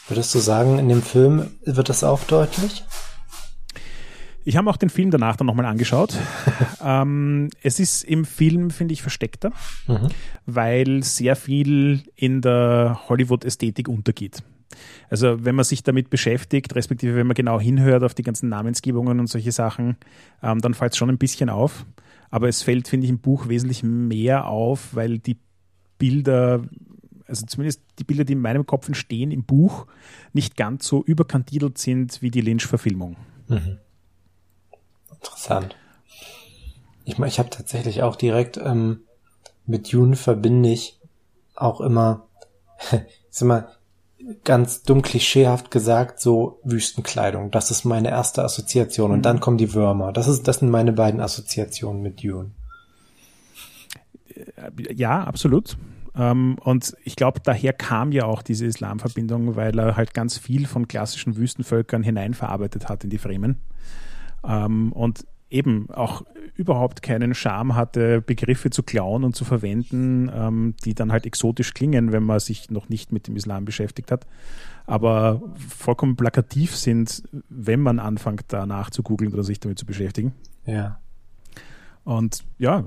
Würdest 0.07 0.33
du 0.33 0.39
sagen, 0.39 0.79
in 0.79 0.89
dem 0.89 1.01
Film 1.01 1.51
wird 1.63 1.89
das 1.89 2.03
auch 2.03 2.23
deutlich? 2.23 2.83
Ich 4.43 4.57
habe 4.57 4.69
auch 4.69 4.77
den 4.77 4.89
Film 4.89 5.11
danach 5.11 5.35
dann 5.35 5.47
nochmal 5.47 5.65
angeschaut. 5.65 6.17
ähm, 6.83 7.49
es 7.61 7.79
ist 7.79 8.03
im 8.03 8.25
Film, 8.25 8.71
finde 8.71 8.93
ich, 8.93 9.01
versteckter, 9.01 9.51
mhm. 9.87 10.09
weil 10.45 11.03
sehr 11.03 11.35
viel 11.35 12.03
in 12.15 12.41
der 12.41 13.01
Hollywood-Ästhetik 13.07 13.87
untergeht. 13.87 14.43
Also 15.09 15.43
wenn 15.43 15.55
man 15.55 15.65
sich 15.65 15.83
damit 15.83 16.09
beschäftigt, 16.09 16.75
respektive 16.75 17.15
wenn 17.15 17.27
man 17.27 17.35
genau 17.35 17.59
hinhört 17.59 18.03
auf 18.03 18.13
die 18.13 18.23
ganzen 18.23 18.49
Namensgebungen 18.49 19.19
und 19.19 19.27
solche 19.27 19.51
Sachen, 19.51 19.97
ähm, 20.41 20.59
dann 20.59 20.73
fällt 20.73 20.93
es 20.93 20.97
schon 20.97 21.09
ein 21.09 21.17
bisschen 21.17 21.49
auf. 21.49 21.85
Aber 22.29 22.47
es 22.47 22.63
fällt, 22.63 22.87
finde 22.87 23.05
ich, 23.05 23.11
im 23.11 23.19
Buch 23.19 23.49
wesentlich 23.49 23.83
mehr 23.83 24.47
auf, 24.47 24.95
weil 24.95 25.19
die 25.19 25.37
Bilder, 25.97 26.63
also 27.27 27.45
zumindest 27.45 27.81
die 27.99 28.05
Bilder, 28.05 28.23
die 28.23 28.33
in 28.33 28.39
meinem 28.39 28.65
Kopf 28.65 28.87
entstehen 28.87 29.31
im 29.31 29.43
Buch, 29.43 29.85
nicht 30.31 30.55
ganz 30.55 30.87
so 30.87 31.03
überkantidelt 31.03 31.77
sind 31.77 32.21
wie 32.21 32.31
die 32.31 32.41
Lynch-Verfilmung. 32.41 33.17
Mhm. 33.49 33.77
Interessant. 35.21 35.75
Ich, 37.05 37.17
ich 37.19 37.39
habe 37.39 37.49
tatsächlich 37.49 38.03
auch 38.03 38.15
direkt 38.15 38.57
ähm, 38.57 39.01
mit 39.65 39.91
Dune 39.91 40.15
verbinde 40.15 40.69
ich 40.69 40.99
auch 41.55 41.81
immer, 41.81 42.27
ist 43.29 43.41
immer 43.41 43.69
ganz 44.43 44.83
dumm 44.83 45.01
klischeehaft 45.01 45.71
gesagt, 45.71 46.19
so 46.19 46.59
Wüstenkleidung. 46.63 47.51
Das 47.51 47.71
ist 47.71 47.85
meine 47.85 48.09
erste 48.09 48.43
Assoziation. 48.43 49.11
Und 49.11 49.19
mhm. 49.19 49.23
dann 49.23 49.39
kommen 49.39 49.57
die 49.57 49.73
Würmer. 49.73 50.11
Das 50.11 50.27
ist, 50.27 50.47
das 50.47 50.59
sind 50.59 50.69
meine 50.69 50.93
beiden 50.93 51.21
Assoziationen 51.21 52.01
mit 52.01 52.23
Dune. 52.23 52.51
Ja, 54.95 55.23
absolut. 55.23 55.77
Ähm, 56.15 56.57
und 56.63 56.95
ich 57.03 57.15
glaube, 57.15 57.39
daher 57.43 57.73
kam 57.73 58.11
ja 58.11 58.25
auch 58.25 58.41
diese 58.41 58.65
Islamverbindung, 58.65 59.55
weil 59.55 59.77
er 59.77 59.95
halt 59.95 60.13
ganz 60.13 60.37
viel 60.37 60.67
von 60.67 60.87
klassischen 60.87 61.35
Wüstenvölkern 61.35 62.03
hineinverarbeitet 62.03 62.89
hat 62.89 63.03
in 63.03 63.09
die 63.09 63.17
Fremen 63.17 63.61
ähm, 64.47 64.91
und 64.91 65.25
eben 65.49 65.89
auch 65.89 66.23
überhaupt 66.55 67.01
keinen 67.01 67.33
Charme 67.33 67.75
hatte, 67.75 68.21
Begriffe 68.21 68.69
zu 68.69 68.83
klauen 68.83 69.23
und 69.23 69.35
zu 69.35 69.43
verwenden, 69.43 70.31
ähm, 70.33 70.75
die 70.85 70.95
dann 70.95 71.11
halt 71.11 71.25
exotisch 71.25 71.73
klingen, 71.73 72.11
wenn 72.11 72.23
man 72.23 72.39
sich 72.39 72.71
noch 72.71 72.89
nicht 72.89 73.11
mit 73.11 73.27
dem 73.27 73.35
Islam 73.35 73.65
beschäftigt 73.65 74.11
hat, 74.11 74.25
aber 74.85 75.41
vollkommen 75.55 76.15
plakativ 76.15 76.75
sind, 76.75 77.23
wenn 77.49 77.81
man 77.81 77.99
anfängt, 77.99 78.45
danach 78.47 78.89
zu 78.89 79.03
googeln 79.03 79.33
oder 79.33 79.43
sich 79.43 79.59
damit 79.59 79.77
zu 79.77 79.85
beschäftigen. 79.85 80.33
Ja. 80.65 80.99
Und 82.03 82.43
ja, 82.57 82.83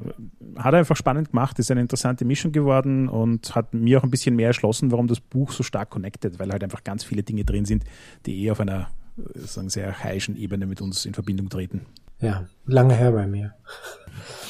hat 0.56 0.74
einfach 0.74 0.96
spannend 0.96 1.30
gemacht, 1.30 1.58
ist 1.58 1.70
eine 1.70 1.80
interessante 1.80 2.24
Mischung 2.24 2.50
geworden 2.50 3.08
und 3.08 3.54
hat 3.54 3.72
mir 3.72 3.98
auch 3.98 4.02
ein 4.02 4.10
bisschen 4.10 4.34
mehr 4.34 4.48
erschlossen, 4.48 4.90
warum 4.90 5.06
das 5.06 5.20
Buch 5.20 5.52
so 5.52 5.62
stark 5.62 5.90
connected, 5.90 6.40
weil 6.40 6.50
halt 6.50 6.64
einfach 6.64 6.82
ganz 6.82 7.04
viele 7.04 7.22
Dinge 7.22 7.44
drin 7.44 7.64
sind, 7.64 7.84
die 8.26 8.44
eh 8.44 8.50
auf 8.50 8.58
einer 8.58 8.88
sagen, 9.34 9.68
sehr 9.68 9.86
archaischen 9.86 10.36
Ebene 10.36 10.66
mit 10.66 10.80
uns 10.80 11.04
in 11.04 11.14
Verbindung 11.14 11.48
treten. 11.48 11.82
ja, 12.20 12.46
lange 12.66 12.94
her 12.94 13.12
bei 13.12 13.26
mir. 13.26 13.54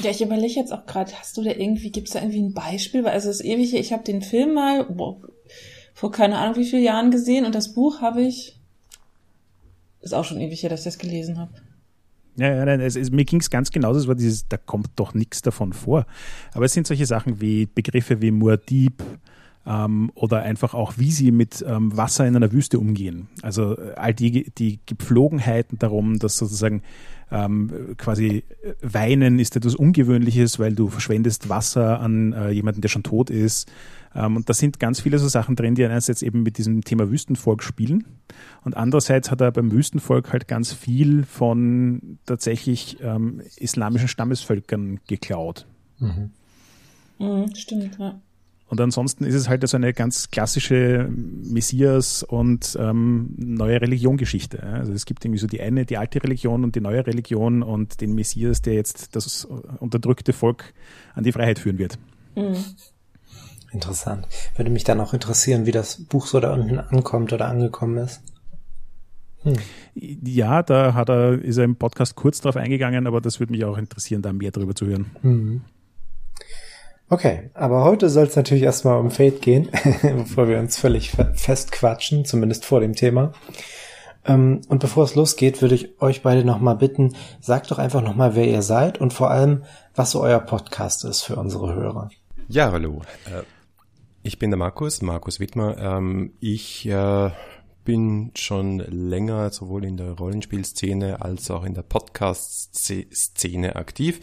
Ja, 0.03 0.11
ich 0.11 0.23
überlege 0.23 0.55
jetzt 0.55 0.73
auch 0.73 0.87
gerade, 0.87 1.13
hast 1.19 1.37
du 1.37 1.43
da 1.43 1.51
irgendwie, 1.51 1.91
gibt 1.91 2.09
es 2.09 2.15
da 2.15 2.21
irgendwie 2.21 2.43
ein 2.43 2.55
Beispiel? 2.55 3.05
Weil 3.05 3.13
also 3.13 3.29
das 3.29 3.41
ewige, 3.41 3.79
ich 3.79 3.93
habe 3.93 4.05
den 4.05 4.23
Film 4.23 4.55
mal 4.55 4.85
boah, 4.85 5.21
vor 5.95 6.11
keine 6.11 6.39
Ahnung 6.39 6.57
wie 6.57 6.65
vielen 6.65 6.83
Jahren 6.83 7.11
gesehen 7.11 7.47
und 7.47 7.55
das 7.55 7.73
Buch 7.73 8.01
habe 8.01 8.23
ich, 8.23 8.59
ist 10.01 10.15
auch 10.15 10.25
schon 10.25 10.41
ewig 10.41 10.63
her, 10.63 10.71
dass 10.71 10.81
ich 10.81 10.85
das 10.85 10.99
gelesen 10.99 11.39
habe. 11.39 11.53
Ja, 12.37 12.53
ja, 12.53 12.65
nein, 12.65 12.81
es, 12.81 12.97
es, 12.97 13.11
mir 13.11 13.25
ging 13.25 13.41
es 13.41 13.49
ganz 13.49 13.71
genau, 13.71 13.95
das 13.95 14.09
war 14.09 14.17
dieses, 14.17 14.49
da 14.49 14.57
kommt 14.57 14.91
doch 14.97 15.15
nichts 15.15 15.41
davon 15.41 15.73
vor. 15.73 16.05
Aber 16.53 16.65
es 16.65 16.73
sind 16.73 16.87
solche 16.87 17.07
Sachen 17.07 17.41
wie 17.41 17.67
Begriffe 17.67 18.21
wie 18.21 18.31
Muad'Dib 18.31 18.95
ähm, 19.67 20.11
oder 20.15 20.43
einfach 20.43 20.75
auch, 20.75 20.95
wie 20.97 21.11
sie 21.11 21.33
mit 21.33 21.65
ähm, 21.67 21.97
Wasser 21.97 22.27
in 22.27 22.37
einer 22.37 22.53
Wüste 22.53 22.79
umgehen. 22.79 23.29
Also 23.43 23.79
äh, 23.79 23.95
all 23.97 24.15
die, 24.15 24.51
die 24.51 24.81
Gepflogenheiten 24.87 25.79
darum, 25.79 26.19
dass 26.19 26.37
sozusagen 26.37 26.83
ähm, 27.31 27.95
quasi 27.97 28.45
äh, 28.63 28.75
Weinen 28.83 29.39
ist 29.39 29.57
etwas 29.57 29.75
Ungewöhnliches, 29.75 30.59
weil 30.59 30.75
du 30.75 30.89
verschwendest 30.89 31.49
Wasser 31.49 32.01
an 32.01 32.33
äh, 32.33 32.51
jemanden, 32.51 32.81
der 32.81 32.89
schon 32.89 33.03
tot 33.03 33.31
ist. 33.31 33.71
Ähm, 34.15 34.37
und 34.37 34.49
da 34.49 34.55
sind 34.55 34.79
ganz 34.79 35.01
viele 35.01 35.19
so 35.19 35.29
Sachen 35.29 35.57
drin, 35.57 35.75
die 35.75 35.85
einerseits 35.85 36.23
eben 36.23 36.43
mit 36.43 36.59
diesem 36.59 36.83
Thema 36.85 37.11
Wüstenvolk 37.11 37.63
spielen. 37.63 38.05
Und 38.65 38.77
andererseits 38.77 39.31
hat 39.31 39.41
er 39.41 39.51
beim 39.51 39.73
Wüstenvolk 39.73 40.33
halt 40.33 40.47
ganz 40.47 40.73
viel 40.73 41.25
von 41.25 42.19
tatsächlich 42.27 42.99
ähm, 43.03 43.41
islamischen 43.57 44.09
Stammesvölkern 44.09 45.01
geklaut. 45.07 45.67
Mhm. 45.99 46.31
Mhm, 47.19 47.55
stimmt, 47.55 47.99
ja. 47.99 48.21
Und 48.67 48.81
ansonsten 48.81 49.25
ist 49.25 49.35
es 49.35 49.49
halt 49.49 49.67
so 49.69 49.77
eine 49.77 49.93
ganz 49.93 50.31
klassische 50.31 51.09
Messias- 51.11 52.23
und 52.23 52.77
ähm, 52.81 53.35
neue 53.37 53.81
Religion-Geschichte. 53.81 54.63
Also 54.63 54.93
es 54.93 55.05
gibt 55.05 55.25
irgendwie 55.25 55.39
so 55.39 55.47
die 55.47 55.61
eine, 55.61 55.85
die 55.85 55.99
alte 55.99 56.23
Religion 56.23 56.65
und 56.65 56.75
die 56.75 56.81
neue 56.81 57.07
Religion 57.07 57.63
und 57.63 58.01
den 58.01 58.15
Messias, 58.15 58.63
der 58.63 58.75
jetzt 58.75 59.15
das 59.17 59.45
unterdrückte 59.45 60.33
Volk 60.33 60.73
an 61.15 61.25
die 61.25 61.33
Freiheit 61.33 61.59
führen 61.59 61.79
wird. 61.79 61.99
Mhm. 62.35 62.57
Interessant. 63.71 64.29
Würde 64.57 64.71
mich 64.71 64.85
dann 64.85 65.01
auch 65.01 65.13
interessieren, 65.13 65.67
wie 65.67 65.73
das 65.73 66.05
Buch 66.05 66.27
so 66.27 66.41
da 66.41 66.55
unten 66.55 66.79
ankommt 66.79 67.33
oder 67.33 67.49
angekommen 67.49 67.99
ist. 67.99 68.23
Hm. 69.43 69.57
Ja, 69.95 70.63
da 70.63 70.95
hat 70.95 71.11
er, 71.11 71.43
ist 71.43 71.59
er 71.59 71.65
im 71.65 71.77
Podcast 71.77 72.15
kurz 72.15 72.41
drauf 72.41 72.57
eingegangen, 72.57 73.07
aber 73.07 73.21
das 73.21 73.41
würde 73.41 73.53
mich 73.53 73.65
auch 73.65 73.77
interessieren, 73.77 74.23
da 74.23 74.33
mehr 74.33 74.53
darüber 74.53 74.75
zu 74.75 74.87
hören. 74.87 75.11
Hm. 75.21 75.63
Okay, 77.15 77.51
aber 77.55 77.85
heute 77.85 78.11
soll 78.11 78.27
es 78.27 78.35
natürlich 78.35 78.65
erstmal 78.65 78.99
um 78.99 79.13
Fate 79.13 79.41
gehen, 79.41 79.69
bevor 80.03 80.49
wir 80.49 80.59
uns 80.59 80.77
völlig 80.77 81.13
festquatschen, 81.13 82.25
zumindest 82.25 82.65
vor 82.65 82.81
dem 82.81 82.95
Thema. 82.95 83.31
Ähm, 84.25 84.63
und 84.67 84.81
bevor 84.81 85.05
es 85.05 85.15
losgeht, 85.15 85.63
würde 85.63 85.77
ich 85.77 86.03
euch 86.03 86.23
beide 86.23 86.45
nochmal 86.45 86.75
bitten, 86.75 87.15
sagt 87.41 87.71
doch 87.71 87.79
einfach 87.79 88.03
nochmal, 88.03 88.35
wer 88.35 88.49
ihr 88.49 88.63
seid 88.63 89.01
und 89.01 89.13
vor 89.13 89.31
allem, 89.31 89.63
was 89.95 90.11
so 90.11 90.23
euer 90.23 90.41
Podcast 90.41 91.05
ist 91.05 91.23
für 91.23 91.37
unsere 91.37 91.73
Hörer. 91.73 92.11
Ja, 92.49 92.73
hallo. 92.73 93.03
Äh, 93.27 93.45
ich 94.25 94.41
bin 94.41 94.51
der 94.51 94.59
Markus, 94.59 95.01
Markus 95.01 95.39
Wittmer. 95.39 95.79
Ähm, 95.79 96.33
ich 96.41 96.85
äh, 96.89 97.31
bin 97.85 98.33
schon 98.35 98.81
länger 98.81 99.51
sowohl 99.51 99.85
in 99.85 99.97
der 99.97 100.11
Rollenspielszene 100.15 101.23
als 101.23 101.49
auch 101.53 101.63
in 101.63 101.75
der 101.75 101.83
Podcast-Szene 101.83 103.77
aktiv. 103.77 104.19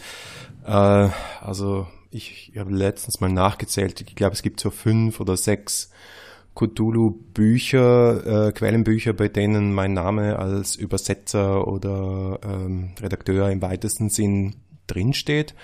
Äh, 0.66 1.08
also 1.40 1.88
ich, 2.12 2.52
habe 2.58 2.72
letztens 2.72 3.20
mal 3.22 3.32
nachgezählt, 3.32 4.02
ich 4.02 4.16
glaube 4.16 4.34
es 4.34 4.42
gibt 4.42 4.60
so 4.60 4.70
fünf 4.70 5.20
oder 5.20 5.38
sechs 5.38 5.90
Cthulhu-Bücher, 6.54 8.48
äh, 8.48 8.52
Quellenbücher, 8.52 9.14
bei 9.14 9.30
denen 9.30 9.74
mein 9.74 9.94
Name 9.94 10.38
als 10.38 10.76
Übersetzer 10.76 11.66
oder 11.68 12.40
ähm, 12.44 12.94
Redakteur 13.00 13.50
im 13.50 13.62
weitesten 13.62 14.10
Sinn 14.10 14.58
drinsteht. 14.88 15.56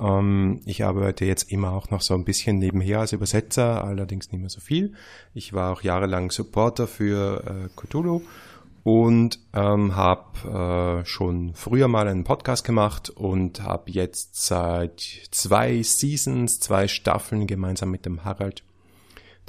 Ähm, 0.00 0.60
ich 0.64 0.84
arbeite 0.84 1.24
jetzt 1.24 1.50
immer 1.50 1.72
auch 1.72 1.90
noch 1.90 2.02
so 2.02 2.14
ein 2.14 2.24
bisschen 2.24 2.58
nebenher 2.58 3.00
als 3.00 3.12
Übersetzer, 3.12 3.84
allerdings 3.84 4.30
nicht 4.30 4.40
mehr 4.40 4.50
so 4.50 4.60
viel. 4.60 4.94
Ich 5.34 5.52
war 5.52 5.72
auch 5.72 5.82
jahrelang 5.82 6.30
Supporter 6.30 6.86
für 6.86 7.42
äh, 7.44 7.68
Cthulhu 7.74 8.22
und 8.88 9.38
ähm, 9.52 9.96
habe 9.96 11.02
äh, 11.02 11.04
schon 11.04 11.52
früher 11.52 11.88
mal 11.88 12.08
einen 12.08 12.24
Podcast 12.24 12.64
gemacht 12.64 13.10
und 13.10 13.62
habe 13.62 13.90
jetzt 13.90 14.46
seit 14.46 15.00
zwei 15.30 15.82
Seasons, 15.82 16.58
zwei 16.58 16.88
Staffeln 16.88 17.46
gemeinsam 17.46 17.90
mit 17.90 18.06
dem 18.06 18.24
Harald 18.24 18.62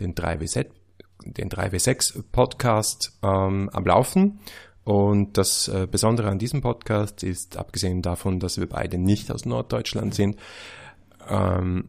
den 0.01 0.13
3W6, 0.13 0.65
den 1.23 1.49
3W6 1.49 2.21
Podcast 2.33 3.17
ähm, 3.23 3.69
am 3.71 3.85
Laufen. 3.85 4.41
Und 4.83 5.37
das 5.37 5.69
äh, 5.69 5.87
Besondere 5.89 6.27
an 6.27 6.37
diesem 6.37 6.59
Podcast 6.59 7.23
ist, 7.23 7.55
abgesehen 7.55 8.01
davon, 8.01 8.41
dass 8.41 8.59
wir 8.59 8.67
beide 8.67 8.97
nicht 8.97 9.31
aus 9.31 9.45
Norddeutschland 9.45 10.15
sind, 10.15 10.35
ähm, 11.29 11.87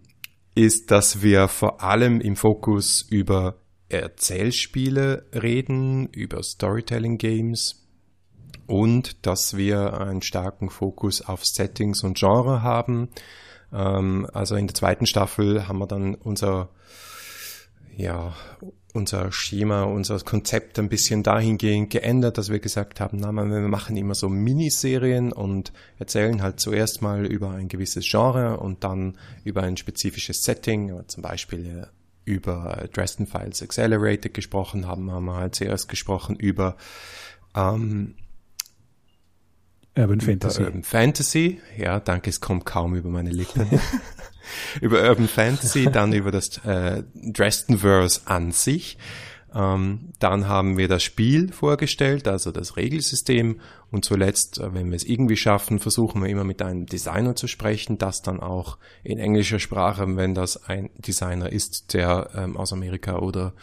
ist, 0.55 0.93
dass 0.93 1.21
wir 1.21 1.49
vor 1.49 1.83
allem 1.83 2.21
im 2.21 2.37
Fokus 2.37 3.03
über 3.03 3.57
Erzählspiele 3.91 5.27
reden, 5.35 6.07
über 6.09 6.43
Storytelling 6.43 7.19
Games 7.19 7.87
und 8.67 9.27
dass 9.27 9.57
wir 9.57 10.01
einen 10.01 10.23
starken 10.23 10.71
Fokus 10.71 11.23
auf 11.23 11.45
Settings 11.45 12.05
und 12.05 12.19
Genre 12.19 12.63
haben. 12.63 13.09
Ähm, 13.73 14.29
also 14.33 14.55
in 14.55 14.69
der 14.69 14.75
zweiten 14.75 15.07
Staffel 15.07 15.67
haben 15.67 15.79
wir 15.79 15.89
dann 15.89 16.15
unser, 16.15 16.71
ja, 17.97 18.35
unser 18.95 19.33
Schema, 19.33 19.85
unser 19.85 20.19
Konzept 20.21 20.79
ein 20.79 20.89
bisschen 20.89 21.23
dahingehend 21.23 21.91
geändert, 21.91 22.39
dass 22.39 22.51
wir 22.51 22.61
gesagt 22.61 23.01
haben, 23.01 23.19
na, 23.19 23.33
wir 23.33 23.61
machen 23.61 23.97
immer 23.97 24.15
so 24.15 24.29
Miniserien 24.29 25.33
und 25.33 25.73
erzählen 25.99 26.43
halt 26.43 26.61
zuerst 26.61 27.03
mal 27.03 27.27
über 27.27 27.51
ein 27.51 27.69
gewisses 27.69 28.09
Genre 28.09 28.59
und 28.59 28.85
dann 28.85 29.19
über 29.45 29.63
ein 29.63 29.77
spezifisches 29.77 30.43
Setting, 30.43 31.03
zum 31.07 31.23
Beispiel 31.23 31.89
über 32.25 32.89
Dresden 32.93 33.27
Files 33.27 33.63
Accelerated 33.63 34.35
gesprochen 34.35 34.87
haben, 34.87 35.11
haben 35.11 35.25
wir 35.25 35.37
halt 35.37 35.55
zuerst 35.55 35.89
gesprochen 35.89 36.37
über 36.37 36.77
ähm, 37.55 38.15
Urban 39.97 40.21
Fantasy. 40.21 40.63
Urban 40.63 40.83
Fantasy, 40.83 41.61
ja, 41.77 41.99
danke, 42.01 42.31
es 42.31 42.41
kommt 42.41 42.65
kaum 42.65 42.95
über 42.95 43.09
meine 43.09 43.31
Lippen. 43.31 43.81
über 44.81 45.03
Urban 45.03 45.29
Fantasy, 45.29 45.87
dann 45.91 46.13
über 46.13 46.31
das 46.31 46.59
äh, 46.65 47.03
Dresdenverse 47.15 48.23
an 48.27 48.53
sich 48.53 48.99
ähm, 49.55 50.13
dann 50.19 50.49
haben 50.49 50.77
wir 50.79 50.89
das 50.89 51.03
Spiel 51.03 51.53
vorgestellt, 51.53 52.29
also 52.29 52.53
das 52.53 52.77
Regelsystem. 52.77 53.61
Und 53.91 54.05
zuletzt, 54.05 54.59
äh, 54.59 54.73
wenn 54.75 54.91
wir 54.91 54.97
es 54.97 55.05
irgendwie 55.05 55.37
schaffen, 55.37 55.79
versuchen 55.79 56.23
wir 56.23 56.29
immer 56.29 56.45
mit 56.45 56.63
einem 56.63 56.87
Designer 56.87 57.35
zu 57.35 57.49
sprechen, 57.49 57.99
das 57.99 58.23
dann 58.23 58.41
auch 58.41 58.79
in 59.03 59.19
englischer 59.19 59.59
Sprache, 59.59 60.05
wenn 60.17 60.35
das 60.35 60.69
ein 60.69 60.91
Designer 60.97 61.51
ist, 61.51 61.95
der 61.95 62.31
ähm, 62.35 62.57
aus 62.57 62.73
Amerika 62.73 63.19
oder 63.19 63.55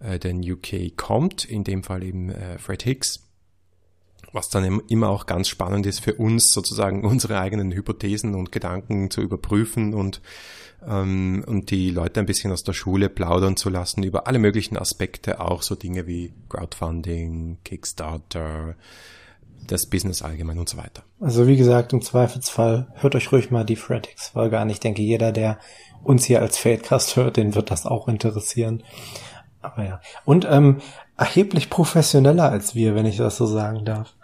äh, 0.00 0.18
den 0.18 0.40
UK 0.40 0.96
kommt, 0.96 1.44
in 1.44 1.64
dem 1.64 1.84
Fall 1.84 2.02
eben 2.02 2.30
äh, 2.30 2.58
Fred 2.58 2.82
Hicks. 2.82 3.29
Was 4.32 4.48
dann 4.48 4.80
immer 4.88 5.08
auch 5.08 5.26
ganz 5.26 5.48
spannend 5.48 5.86
ist 5.86 6.00
für 6.00 6.14
uns, 6.14 6.52
sozusagen 6.52 7.04
unsere 7.04 7.40
eigenen 7.40 7.72
Hypothesen 7.72 8.34
und 8.34 8.52
Gedanken 8.52 9.10
zu 9.10 9.20
überprüfen 9.20 9.94
und 9.94 10.20
ähm, 10.86 11.44
und 11.46 11.70
die 11.70 11.90
Leute 11.90 12.20
ein 12.20 12.26
bisschen 12.26 12.52
aus 12.52 12.62
der 12.62 12.72
Schule 12.72 13.08
plaudern 13.08 13.56
zu 13.56 13.68
lassen 13.68 14.02
über 14.02 14.26
alle 14.26 14.38
möglichen 14.38 14.78
Aspekte, 14.78 15.40
auch 15.40 15.62
so 15.62 15.74
Dinge 15.74 16.06
wie 16.06 16.32
Crowdfunding, 16.48 17.58
Kickstarter, 17.64 18.76
das 19.66 19.86
Business 19.86 20.22
allgemein 20.22 20.58
und 20.58 20.68
so 20.68 20.78
weiter. 20.78 21.02
Also 21.20 21.46
wie 21.46 21.56
gesagt, 21.56 21.92
im 21.92 22.02
Zweifelsfall 22.02 22.88
hört 22.94 23.14
euch 23.14 23.30
ruhig 23.30 23.50
mal 23.50 23.64
die 23.64 23.76
Fretix-Folge 23.76 24.58
an. 24.58 24.70
Ich 24.70 24.80
denke, 24.80 25.02
jeder, 25.02 25.32
der 25.32 25.58
uns 26.02 26.24
hier 26.24 26.40
als 26.40 26.58
Fadecast 26.58 27.16
hört, 27.16 27.36
den 27.36 27.54
wird 27.54 27.70
das 27.70 27.86
auch 27.86 28.08
interessieren. 28.08 28.82
Aber 29.60 29.84
ja. 29.84 30.00
Und 30.24 30.46
ähm, 30.48 30.80
erheblich 31.20 31.70
professioneller 31.70 32.50
als 32.50 32.74
wir, 32.74 32.94
wenn 32.94 33.06
ich 33.06 33.18
das 33.18 33.36
so 33.36 33.46
sagen 33.46 33.84
darf. 33.84 34.14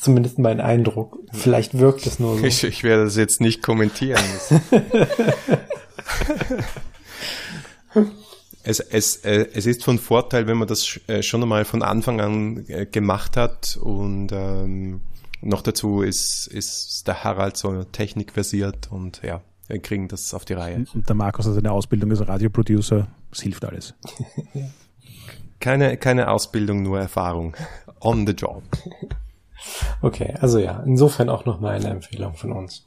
zumindest 0.00 0.38
mein 0.38 0.60
Eindruck. 0.60 1.18
Vielleicht 1.32 1.78
wirkt 1.78 2.06
es 2.06 2.20
nur 2.20 2.38
so. 2.38 2.44
Ich, 2.44 2.64
ich 2.64 2.84
werde 2.84 3.04
das 3.04 3.16
jetzt 3.16 3.40
nicht 3.40 3.62
kommentieren. 3.62 4.22
es, 8.62 8.80
es, 8.80 9.16
äh, 9.16 9.48
es 9.52 9.66
ist 9.66 9.84
von 9.84 9.98
Vorteil, 9.98 10.46
wenn 10.46 10.56
man 10.56 10.68
das 10.68 11.00
äh, 11.08 11.22
schon 11.22 11.42
einmal 11.42 11.64
von 11.64 11.82
Anfang 11.82 12.20
an 12.20 12.64
äh, 12.68 12.86
gemacht 12.86 13.36
hat 13.36 13.76
und 13.80 14.28
ähm, 14.32 15.00
noch 15.40 15.62
dazu 15.62 16.02
ist, 16.02 16.46
ist 16.46 17.08
der 17.08 17.24
Harald 17.24 17.56
so 17.56 17.82
technikversiert 17.84 18.88
und 18.90 19.22
ja, 19.24 19.40
wir 19.66 19.80
kriegen 19.80 20.06
das 20.06 20.32
auf 20.34 20.44
die 20.44 20.52
Reihe. 20.52 20.84
Und 20.94 21.08
der 21.08 21.16
Markus 21.16 21.46
hat 21.46 21.56
eine 21.56 21.72
Ausbildung 21.72 22.10
als 22.10 22.26
Radioproducer, 22.26 23.08
das 23.30 23.40
hilft 23.40 23.64
alles. 23.64 23.94
keine, 25.62 25.96
keine 25.96 26.28
Ausbildung, 26.28 26.82
nur 26.82 27.00
Erfahrung. 27.00 27.56
On 28.00 28.26
the 28.26 28.34
job. 28.34 28.62
Okay, 30.00 30.34
also 30.40 30.58
ja, 30.58 30.82
insofern 30.84 31.28
auch 31.28 31.44
nochmal 31.44 31.76
eine 31.76 31.88
Empfehlung 31.88 32.34
von 32.34 32.50
uns. 32.50 32.84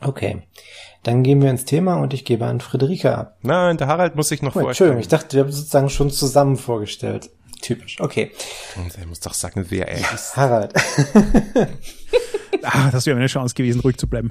Okay, 0.00 0.44
dann 1.02 1.24
gehen 1.24 1.42
wir 1.42 1.50
ins 1.50 1.64
Thema 1.64 1.96
und 1.96 2.14
ich 2.14 2.24
gebe 2.24 2.46
an 2.46 2.60
Friederike 2.60 3.18
ab. 3.18 3.38
Nein, 3.42 3.76
der 3.76 3.88
Harald 3.88 4.14
muss 4.14 4.28
sich 4.28 4.40
noch 4.40 4.54
oh, 4.54 4.60
vorstellen. 4.60 4.92
Entschuldigung, 4.92 5.00
ich 5.00 5.08
dachte, 5.08 5.36
wir 5.36 5.42
haben 5.42 5.50
sozusagen 5.50 5.90
schon 5.90 6.10
zusammen 6.10 6.56
vorgestellt. 6.56 7.30
Typisch, 7.60 8.00
okay. 8.00 8.30
Und 8.76 8.96
er 8.96 9.06
muss 9.06 9.18
doch 9.18 9.34
sagen, 9.34 9.66
wer 9.68 9.88
er 9.88 9.98
ist. 10.14 10.36
Harald. 10.36 10.74
ah, 12.62 12.90
das 12.92 13.04
wäre 13.06 13.16
eine 13.16 13.26
Chance 13.26 13.56
gewesen, 13.56 13.80
ruhig 13.80 13.96
zu 13.96 14.06
bleiben. 14.06 14.30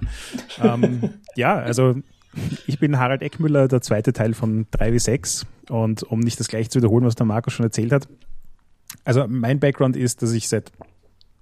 ähm, 0.63 1.15
ja, 1.35 1.57
also 1.57 1.95
ich 2.67 2.79
bin 2.79 2.99
Harald 2.99 3.21
Eckmüller, 3.21 3.67
der 3.67 3.81
zweite 3.81 4.13
Teil 4.13 4.33
von 4.33 4.65
3W6. 4.67 5.45
Und 5.69 6.03
um 6.03 6.19
nicht 6.19 6.39
das 6.39 6.47
gleiche 6.47 6.69
zu 6.69 6.79
wiederholen, 6.79 7.05
was 7.05 7.15
der 7.15 7.25
Markus 7.25 7.53
schon 7.53 7.65
erzählt 7.65 7.91
hat. 7.91 8.07
Also 9.03 9.25
mein 9.27 9.59
Background 9.59 9.95
ist, 9.95 10.21
dass 10.21 10.31
ich 10.31 10.47
seit 10.47 10.71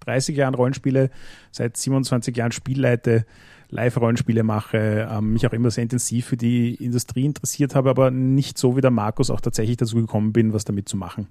30 0.01 0.35
Jahren 0.35 0.55
Rollenspiele, 0.55 1.09
seit 1.51 1.77
27 1.77 2.35
Jahren 2.35 2.51
Spielleite, 2.51 3.25
Live-Rollenspiele 3.69 4.43
mache, 4.43 5.07
ähm, 5.09 5.33
mich 5.33 5.47
auch 5.47 5.53
immer 5.53 5.71
sehr 5.71 5.83
intensiv 5.83 6.27
für 6.27 6.37
die 6.37 6.75
Industrie 6.75 7.25
interessiert 7.25 7.73
habe, 7.73 7.89
aber 7.89 8.11
nicht 8.11 8.57
so 8.57 8.77
wie 8.77 8.81
der 8.81 8.91
Markus 8.91 9.29
auch 9.29 9.41
tatsächlich 9.41 9.77
dazu 9.77 9.95
gekommen 9.95 10.31
bin, 10.31 10.53
was 10.53 10.63
damit 10.63 10.87
zu 10.87 10.95
machen. 10.95 11.27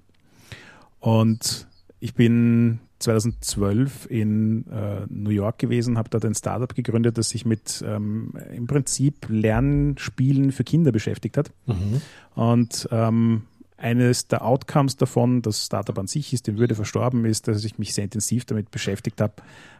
Und 0.99 1.67
ich 1.99 2.13
bin 2.15 2.79
2012 3.03 4.07
in 4.09 4.65
äh, 4.67 5.05
New 5.09 5.29
York 5.29 5.59
gewesen, 5.59 5.97
habe 5.97 6.09
dort 6.09 6.25
ein 6.25 6.35
Startup 6.35 6.73
gegründet, 6.73 7.17
das 7.17 7.29
sich 7.29 7.45
mit 7.45 7.83
ähm, 7.85 8.33
im 8.53 8.67
Prinzip 8.67 9.27
Lernspielen 9.29 10.51
für 10.51 10.63
Kinder 10.63 10.91
beschäftigt 10.91 11.37
hat. 11.37 11.51
Mhm. 11.65 12.01
Und 12.35 12.87
ähm, 12.91 13.43
eines 13.77 14.27
der 14.27 14.45
Outcomes 14.45 14.95
davon, 14.95 15.41
das 15.41 15.65
Startup 15.65 15.97
an 15.99 16.07
sich 16.07 16.33
ist, 16.33 16.47
in 16.47 16.57
Würde 16.57 16.75
verstorben 16.75 17.25
ist, 17.25 17.47
dass 17.47 17.63
ich 17.65 17.77
mich 17.77 17.93
sehr 17.93 18.05
intensiv 18.05 18.45
damit 18.45 18.71
beschäftigt 18.71 19.19
habe, 19.19 19.33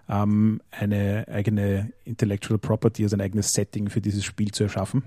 ähm, 0.09 0.62
eine 0.71 1.25
eigene 1.29 1.93
Intellectual 2.03 2.59
Property, 2.59 3.03
also 3.03 3.15
ein 3.15 3.21
eigenes 3.21 3.53
Setting 3.53 3.89
für 3.89 4.01
dieses 4.01 4.25
Spiel 4.25 4.51
zu 4.51 4.63
erschaffen. 4.63 5.03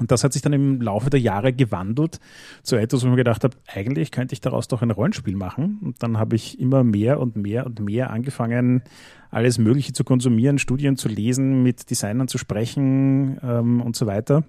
Und 0.00 0.10
das 0.10 0.24
hat 0.24 0.32
sich 0.32 0.42
dann 0.42 0.52
im 0.52 0.80
Laufe 0.80 1.10
der 1.10 1.20
Jahre 1.20 1.52
gewandelt 1.52 2.18
zu 2.62 2.76
etwas, 2.76 3.02
wo 3.02 3.06
ich 3.06 3.10
mir 3.10 3.16
gedacht 3.16 3.44
habe, 3.44 3.56
eigentlich 3.72 4.10
könnte 4.10 4.32
ich 4.32 4.40
daraus 4.40 4.66
doch 4.66 4.82
ein 4.82 4.90
Rollenspiel 4.90 5.36
machen. 5.36 5.78
Und 5.82 6.02
dann 6.02 6.18
habe 6.18 6.34
ich 6.34 6.58
immer 6.58 6.82
mehr 6.82 7.20
und 7.20 7.36
mehr 7.36 7.66
und 7.66 7.80
mehr 7.80 8.10
angefangen, 8.10 8.82
alles 9.30 9.58
Mögliche 9.58 9.92
zu 9.92 10.02
konsumieren, 10.02 10.58
Studien 10.58 10.96
zu 10.96 11.08
lesen, 11.08 11.62
mit 11.62 11.90
Designern 11.90 12.28
zu 12.28 12.38
sprechen 12.38 13.38
ähm, 13.42 13.80
und 13.80 13.94
so 13.94 14.06
weiter. 14.06 14.42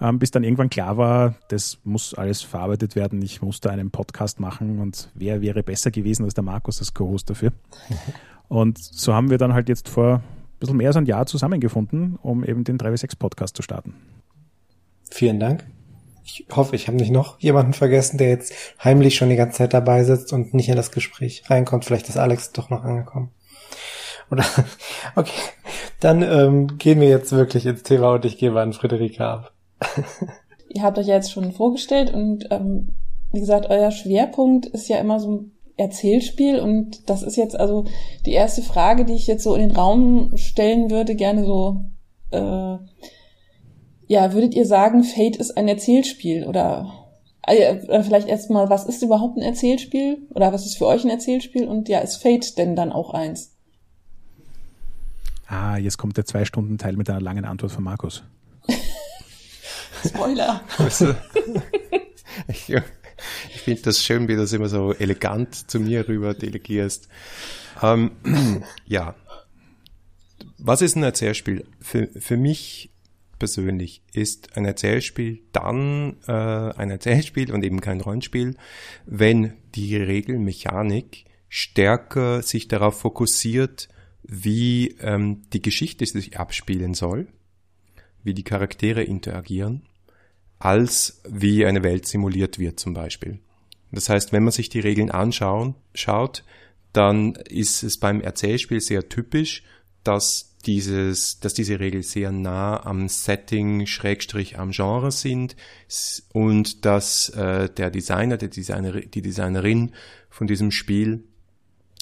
Ähm, 0.00 0.18
bis 0.18 0.30
dann 0.30 0.44
irgendwann 0.44 0.70
klar 0.70 0.96
war, 0.96 1.34
das 1.48 1.78
muss 1.84 2.14
alles 2.14 2.40
verarbeitet 2.40 2.96
werden. 2.96 3.20
Ich 3.20 3.42
musste 3.42 3.70
einen 3.70 3.90
Podcast 3.90 4.40
machen 4.40 4.78
und 4.78 5.10
wer 5.14 5.42
wäre 5.42 5.62
besser 5.62 5.90
gewesen 5.90 6.24
als 6.24 6.34
der 6.34 6.44
Markus 6.44 6.78
als 6.78 6.94
Co-Host 6.94 7.28
dafür. 7.28 7.52
Und 8.48 8.78
so 8.78 9.14
haben 9.14 9.30
wir 9.30 9.38
dann 9.38 9.54
halt 9.54 9.68
jetzt 9.68 9.88
vor 9.88 10.16
ein 10.16 10.22
bisschen 10.58 10.76
mehr 10.76 10.88
als 10.88 10.96
ein 10.96 11.06
Jahr 11.06 11.24
zusammengefunden, 11.24 12.16
um 12.20 12.42
eben 12.42 12.64
den 12.64 12.78
3W6 12.78 13.16
Podcast 13.16 13.56
zu 13.56 13.62
starten. 13.62 13.94
Vielen 15.10 15.40
Dank. 15.40 15.64
Ich 16.24 16.46
hoffe, 16.54 16.76
ich 16.76 16.86
habe 16.86 16.96
nicht 16.96 17.10
noch 17.10 17.40
jemanden 17.40 17.72
vergessen, 17.72 18.18
der 18.18 18.28
jetzt 18.28 18.52
heimlich 18.82 19.16
schon 19.16 19.30
die 19.30 19.36
ganze 19.36 19.58
Zeit 19.58 19.74
dabei 19.74 20.04
sitzt 20.04 20.32
und 20.32 20.54
nicht 20.54 20.68
in 20.68 20.76
das 20.76 20.92
Gespräch 20.92 21.42
reinkommt. 21.48 21.84
Vielleicht 21.84 22.08
ist 22.08 22.16
Alex 22.16 22.52
doch 22.52 22.70
noch 22.70 22.84
angekommen. 22.84 23.30
Oder 24.30 24.44
okay, 25.16 25.32
dann 25.98 26.22
ähm, 26.22 26.78
gehen 26.78 27.00
wir 27.00 27.08
jetzt 27.08 27.32
wirklich 27.32 27.66
ins 27.66 27.82
Thema 27.82 28.14
und 28.14 28.24
ich 28.24 28.38
gebe 28.38 28.60
an 28.60 28.72
Friederike 28.72 29.24
ab. 29.24 29.52
Ihr 30.68 30.82
habt 30.82 30.98
euch 30.98 31.08
ja 31.08 31.16
jetzt 31.16 31.32
schon 31.32 31.50
vorgestellt 31.52 32.14
und 32.14 32.46
ähm, 32.50 32.94
wie 33.32 33.40
gesagt, 33.40 33.66
euer 33.68 33.90
Schwerpunkt 33.90 34.66
ist 34.66 34.88
ja 34.88 34.98
immer 34.98 35.18
so 35.18 35.32
ein 35.32 35.52
Erzählspiel 35.76 36.60
und 36.60 37.08
das 37.08 37.22
ist 37.22 37.36
jetzt 37.36 37.58
also 37.58 37.86
die 38.26 38.32
erste 38.32 38.62
Frage, 38.62 39.04
die 39.04 39.14
ich 39.14 39.26
jetzt 39.26 39.42
so 39.42 39.54
in 39.54 39.68
den 39.68 39.76
Raum 39.76 40.36
stellen 40.36 40.90
würde, 40.90 41.16
gerne 41.16 41.44
so 41.44 41.84
äh, 42.30 42.76
ja, 44.10 44.32
würdet 44.32 44.54
ihr 44.54 44.66
sagen, 44.66 45.04
Fate 45.04 45.36
ist 45.36 45.56
ein 45.56 45.68
Erzählspiel 45.68 46.44
oder 46.44 46.92
äh, 47.42 48.02
vielleicht 48.02 48.26
erstmal, 48.26 48.68
was 48.68 48.84
ist 48.84 49.04
überhaupt 49.04 49.36
ein 49.36 49.42
Erzählspiel 49.42 50.26
oder 50.30 50.52
was 50.52 50.66
ist 50.66 50.78
für 50.78 50.86
euch 50.86 51.04
ein 51.04 51.10
Erzählspiel 51.10 51.68
und 51.68 51.88
ja, 51.88 52.00
ist 52.00 52.16
Fate 52.16 52.58
denn 52.58 52.74
dann 52.74 52.90
auch 52.90 53.14
eins? 53.14 53.52
Ah, 55.46 55.76
jetzt 55.76 55.96
kommt 55.96 56.16
der 56.16 56.24
zwei 56.24 56.44
Stunden 56.44 56.76
Teil 56.76 56.96
mit 56.96 57.08
einer 57.08 57.20
langen 57.20 57.44
Antwort 57.44 57.70
von 57.70 57.84
Markus. 57.84 58.24
Spoiler. 60.04 60.60
ich, 62.48 62.68
ich 62.68 63.60
finde 63.60 63.82
das 63.82 64.02
schön, 64.02 64.26
wie 64.26 64.34
du 64.34 64.40
das 64.40 64.52
immer 64.52 64.68
so 64.68 64.92
elegant 64.92 65.70
zu 65.70 65.78
mir 65.78 66.08
rüber 66.08 66.34
delegierst. 66.34 67.08
Ähm, 67.80 68.10
ja. 68.86 69.14
Was 70.58 70.82
ist 70.82 70.96
ein 70.96 71.04
Erzählspiel? 71.04 71.64
Für, 71.80 72.08
für 72.08 72.36
mich 72.36 72.89
persönlich 73.40 74.02
ist 74.12 74.56
ein 74.56 74.64
Erzählspiel 74.64 75.42
dann 75.50 76.18
äh, 76.28 76.32
ein 76.32 76.90
Erzählspiel 76.90 77.52
und 77.52 77.64
eben 77.64 77.80
kein 77.80 78.00
Rollenspiel, 78.00 78.54
wenn 79.06 79.54
die 79.74 79.96
Regelmechanik 79.96 81.24
stärker 81.48 82.42
sich 82.42 82.68
darauf 82.68 83.00
fokussiert, 83.00 83.88
wie 84.22 84.96
ähm, 85.00 85.42
die 85.52 85.62
Geschichte 85.62 86.06
sich 86.06 86.38
abspielen 86.38 86.94
soll, 86.94 87.26
wie 88.22 88.34
die 88.34 88.44
Charaktere 88.44 89.02
interagieren, 89.02 89.82
als 90.60 91.20
wie 91.28 91.66
eine 91.66 91.82
Welt 91.82 92.06
simuliert 92.06 92.60
wird 92.60 92.78
zum 92.78 92.94
Beispiel. 92.94 93.40
Das 93.90 94.08
heißt, 94.08 94.32
wenn 94.32 94.44
man 94.44 94.52
sich 94.52 94.68
die 94.68 94.78
Regeln 94.78 95.10
anschauen, 95.10 95.74
schaut, 95.94 96.44
dann 96.92 97.34
ist 97.48 97.82
es 97.82 97.98
beim 97.98 98.20
Erzählspiel 98.20 98.80
sehr 98.80 99.08
typisch, 99.08 99.64
dass 100.04 100.49
dieses, 100.66 101.40
dass 101.40 101.54
diese 101.54 101.80
Regeln 101.80 102.02
sehr 102.02 102.32
nah 102.32 102.84
am 102.84 103.08
Setting, 103.08 103.86
Schrägstrich 103.86 104.58
am 104.58 104.70
Genre 104.72 105.10
sind 105.10 105.56
und 106.32 106.84
dass 106.84 107.30
äh, 107.30 107.68
der 107.70 107.90
Designer, 107.90 108.36
der 108.36 108.48
Designer, 108.48 108.92
die 108.92 109.22
Designerin 109.22 109.92
von 110.28 110.46
diesem 110.46 110.70
Spiel 110.70 111.24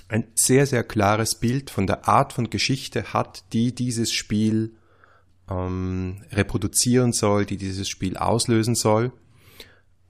ein 0.08 0.24
sehr, 0.34 0.66
sehr 0.66 0.84
klares 0.84 1.34
Bild 1.34 1.70
von 1.70 1.86
der 1.86 2.08
Art 2.08 2.32
von 2.32 2.50
Geschichte 2.50 3.12
hat, 3.12 3.44
die 3.52 3.74
dieses 3.74 4.12
Spiel 4.12 4.74
ähm, 5.50 6.24
reproduzieren 6.32 7.12
soll, 7.12 7.46
die 7.46 7.56
dieses 7.56 7.88
Spiel 7.88 8.16
auslösen 8.16 8.74
soll 8.74 9.12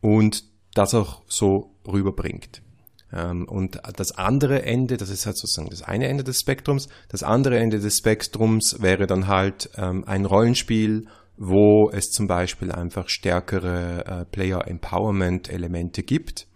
und 0.01 0.45
das 0.75 0.95
auch 0.95 1.23
so 1.27 1.75
rüberbringt. 1.87 2.63
Ähm, 3.13 3.47
und 3.49 3.81
das 3.97 4.13
andere 4.13 4.63
Ende, 4.63 4.97
das 4.97 5.11
ist 5.11 5.27
halt 5.27 5.37
sozusagen 5.37 5.71
das 5.71 5.83
eine 5.83 6.09
Ende 6.09 6.25
des 6.25 6.41
Spektrums, 6.41 6.89
das 7.09 7.23
andere 7.23 7.59
Ende 7.59 7.79
des 7.79 7.99
Spektrums 7.99 8.83
wäre 8.83 9.07
dann 9.07 9.27
halt 9.29 9.71
ähm, 9.77 10.05
ein 10.07 10.25
Rollenspiel, 10.25 11.07
wo 11.37 11.91
es 11.91 12.11
zum 12.11 12.27
Beispiel 12.27 12.73
einfach 12.73 13.09
stärkere 13.09 14.05
äh, 14.05 14.25
Player 14.25 14.67
Empowerment 14.67 15.49
Elemente 15.49 16.03
gibt. 16.03 16.47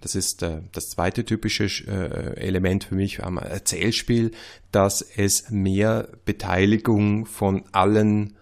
Das 0.00 0.14
ist 0.14 0.42
äh, 0.42 0.60
das 0.72 0.90
zweite 0.90 1.24
typische 1.24 1.64
äh, 1.64 2.36
Element 2.36 2.84
für 2.84 2.96
mich 2.96 3.22
am 3.22 3.38
Erzählspiel, 3.38 4.32
dass 4.72 5.00
es 5.00 5.50
mehr 5.50 6.08
Beteiligung 6.24 7.26
von 7.26 7.64
allen 7.72 8.36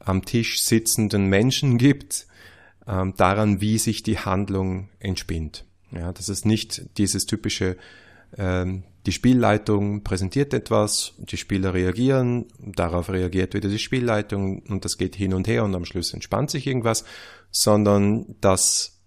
am 0.00 0.24
Tisch 0.24 0.62
sitzenden 0.62 1.26
Menschen 1.26 1.78
gibt, 1.78 2.26
ähm, 2.86 3.14
daran, 3.16 3.60
wie 3.60 3.78
sich 3.78 4.02
die 4.02 4.18
Handlung 4.18 4.88
entspinnt. 4.98 5.64
Ja, 5.92 6.12
das 6.12 6.28
ist 6.28 6.46
nicht 6.46 6.98
dieses 6.98 7.26
typische, 7.26 7.76
ähm, 8.36 8.84
die 9.06 9.12
Spielleitung 9.12 10.04
präsentiert 10.04 10.52
etwas, 10.54 11.14
die 11.18 11.36
Spieler 11.36 11.74
reagieren, 11.74 12.46
darauf 12.58 13.10
reagiert 13.10 13.54
wieder 13.54 13.68
die 13.68 13.78
Spielleitung 13.78 14.62
und 14.68 14.84
das 14.84 14.98
geht 14.98 15.16
hin 15.16 15.34
und 15.34 15.48
her 15.48 15.64
und 15.64 15.74
am 15.74 15.84
Schluss 15.84 16.12
entspannt 16.12 16.50
sich 16.50 16.66
irgendwas, 16.66 17.04
sondern 17.50 18.36
dass 18.40 19.00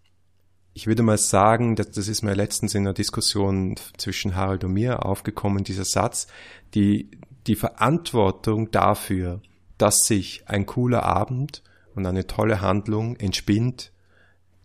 ich 0.73 0.87
würde 0.87 1.03
mal 1.03 1.17
sagen, 1.17 1.75
dass, 1.75 1.91
das 1.91 2.07
ist 2.07 2.23
mir 2.23 2.33
letztens 2.33 2.73
in 2.73 2.81
einer 2.81 2.93
Diskussion 2.93 3.75
zwischen 3.97 4.35
Harald 4.35 4.63
und 4.63 4.73
mir 4.73 5.05
aufgekommen, 5.05 5.63
dieser 5.63 5.85
Satz, 5.85 6.27
die, 6.73 7.11
die 7.45 7.55
Verantwortung 7.55 8.71
dafür, 8.71 9.41
dass 9.77 10.07
sich 10.07 10.43
ein 10.47 10.65
cooler 10.65 11.03
Abend 11.03 11.61
und 11.93 12.05
eine 12.05 12.25
tolle 12.25 12.61
Handlung 12.61 13.15
entspinnt, 13.17 13.91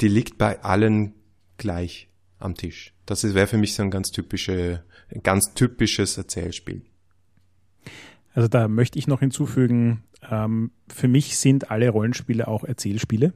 die 0.00 0.08
liegt 0.08 0.38
bei 0.38 0.62
allen 0.62 1.14
gleich 1.58 2.07
am 2.38 2.54
Tisch. 2.54 2.94
Das 3.06 3.22
wäre 3.34 3.46
für 3.46 3.58
mich 3.58 3.74
so 3.74 3.82
ein 3.82 3.90
ganz 3.90 4.10
typische, 4.10 4.82
ganz 5.22 5.54
typisches 5.54 6.18
Erzählspiel. 6.18 6.82
Also 8.34 8.48
da 8.48 8.68
möchte 8.68 8.98
ich 8.98 9.06
noch 9.06 9.20
hinzufügen, 9.20 10.04
ähm, 10.30 10.70
für 10.88 11.08
mich 11.08 11.38
sind 11.38 11.70
alle 11.70 11.88
Rollenspiele 11.88 12.46
auch 12.46 12.64
Erzählspiele, 12.64 13.32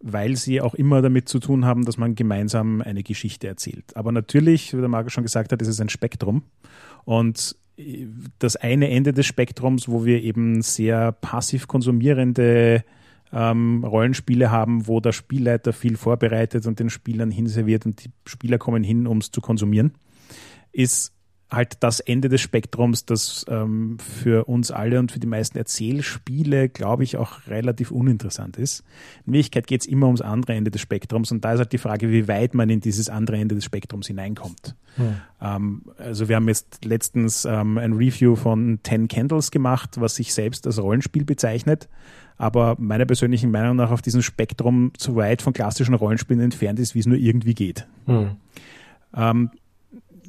weil 0.00 0.36
sie 0.36 0.60
auch 0.60 0.74
immer 0.74 1.02
damit 1.02 1.28
zu 1.28 1.38
tun 1.38 1.64
haben, 1.64 1.84
dass 1.84 1.98
man 1.98 2.14
gemeinsam 2.14 2.80
eine 2.80 3.02
Geschichte 3.02 3.46
erzählt. 3.46 3.96
Aber 3.96 4.12
natürlich, 4.12 4.74
wie 4.74 4.80
der 4.80 4.88
Marco 4.88 5.10
schon 5.10 5.24
gesagt 5.24 5.52
hat, 5.52 5.62
ist 5.62 5.68
es 5.68 5.80
ein 5.80 5.88
Spektrum. 5.88 6.42
Und 7.04 7.56
äh, 7.76 8.06
das 8.38 8.56
eine 8.56 8.90
Ende 8.90 9.12
des 9.12 9.26
Spektrums, 9.26 9.88
wo 9.88 10.04
wir 10.04 10.22
eben 10.22 10.62
sehr 10.62 11.12
passiv 11.12 11.68
konsumierende 11.68 12.84
ähm, 13.32 13.84
Rollenspiele 13.84 14.50
haben, 14.50 14.86
wo 14.86 15.00
der 15.00 15.12
Spielleiter 15.12 15.72
viel 15.72 15.96
vorbereitet 15.96 16.66
und 16.66 16.78
den 16.78 16.90
Spielern 16.90 17.30
hinserviert 17.30 17.86
und 17.86 18.04
die 18.04 18.10
Spieler 18.26 18.58
kommen 18.58 18.82
hin, 18.82 19.06
um 19.06 19.18
es 19.18 19.30
zu 19.30 19.40
konsumieren, 19.40 19.92
ist 20.72 21.12
halt 21.50 21.78
das 21.80 22.00
Ende 22.00 22.28
des 22.28 22.42
Spektrums, 22.42 23.06
das 23.06 23.46
ähm, 23.48 23.96
für 23.98 24.44
uns 24.44 24.70
alle 24.70 24.98
und 24.98 25.12
für 25.12 25.18
die 25.18 25.26
meisten 25.26 25.56
Erzählspiele, 25.56 26.68
glaube 26.68 27.04
ich, 27.04 27.16
auch 27.16 27.46
relativ 27.46 27.90
uninteressant 27.90 28.58
ist. 28.58 28.84
In 29.26 29.32
Wirklichkeit 29.32 29.66
geht 29.66 29.80
es 29.80 29.86
immer 29.86 30.06
ums 30.06 30.20
andere 30.20 30.54
Ende 30.54 30.70
des 30.70 30.82
Spektrums 30.82 31.32
und 31.32 31.44
da 31.44 31.54
ist 31.54 31.58
halt 31.58 31.72
die 31.72 31.78
Frage, 31.78 32.10
wie 32.10 32.28
weit 32.28 32.54
man 32.54 32.68
in 32.68 32.80
dieses 32.80 33.08
andere 33.08 33.38
Ende 33.38 33.54
des 33.54 33.64
Spektrums 33.64 34.06
hineinkommt. 34.08 34.76
Hm. 34.96 35.16
Ähm, 35.40 35.82
also 35.96 36.28
wir 36.28 36.36
haben 36.36 36.48
jetzt 36.48 36.84
letztens 36.84 37.46
ähm, 37.46 37.78
ein 37.78 37.94
Review 37.94 38.36
von 38.36 38.80
Ten 38.82 39.08
Candles 39.08 39.50
gemacht, 39.50 40.00
was 40.00 40.16
sich 40.16 40.34
selbst 40.34 40.66
als 40.66 40.78
Rollenspiel 40.78 41.24
bezeichnet, 41.24 41.88
aber 42.36 42.76
meiner 42.78 43.06
persönlichen 43.06 43.50
Meinung 43.50 43.76
nach 43.76 43.90
auf 43.90 44.02
diesem 44.02 44.20
Spektrum 44.20 44.92
so 44.98 45.16
weit 45.16 45.40
von 45.40 45.54
klassischen 45.54 45.94
Rollenspielen 45.94 46.42
entfernt 46.42 46.78
ist, 46.78 46.94
wie 46.94 46.98
es 46.98 47.06
nur 47.06 47.16
irgendwie 47.16 47.54
geht. 47.54 47.86
Hm. 48.04 48.36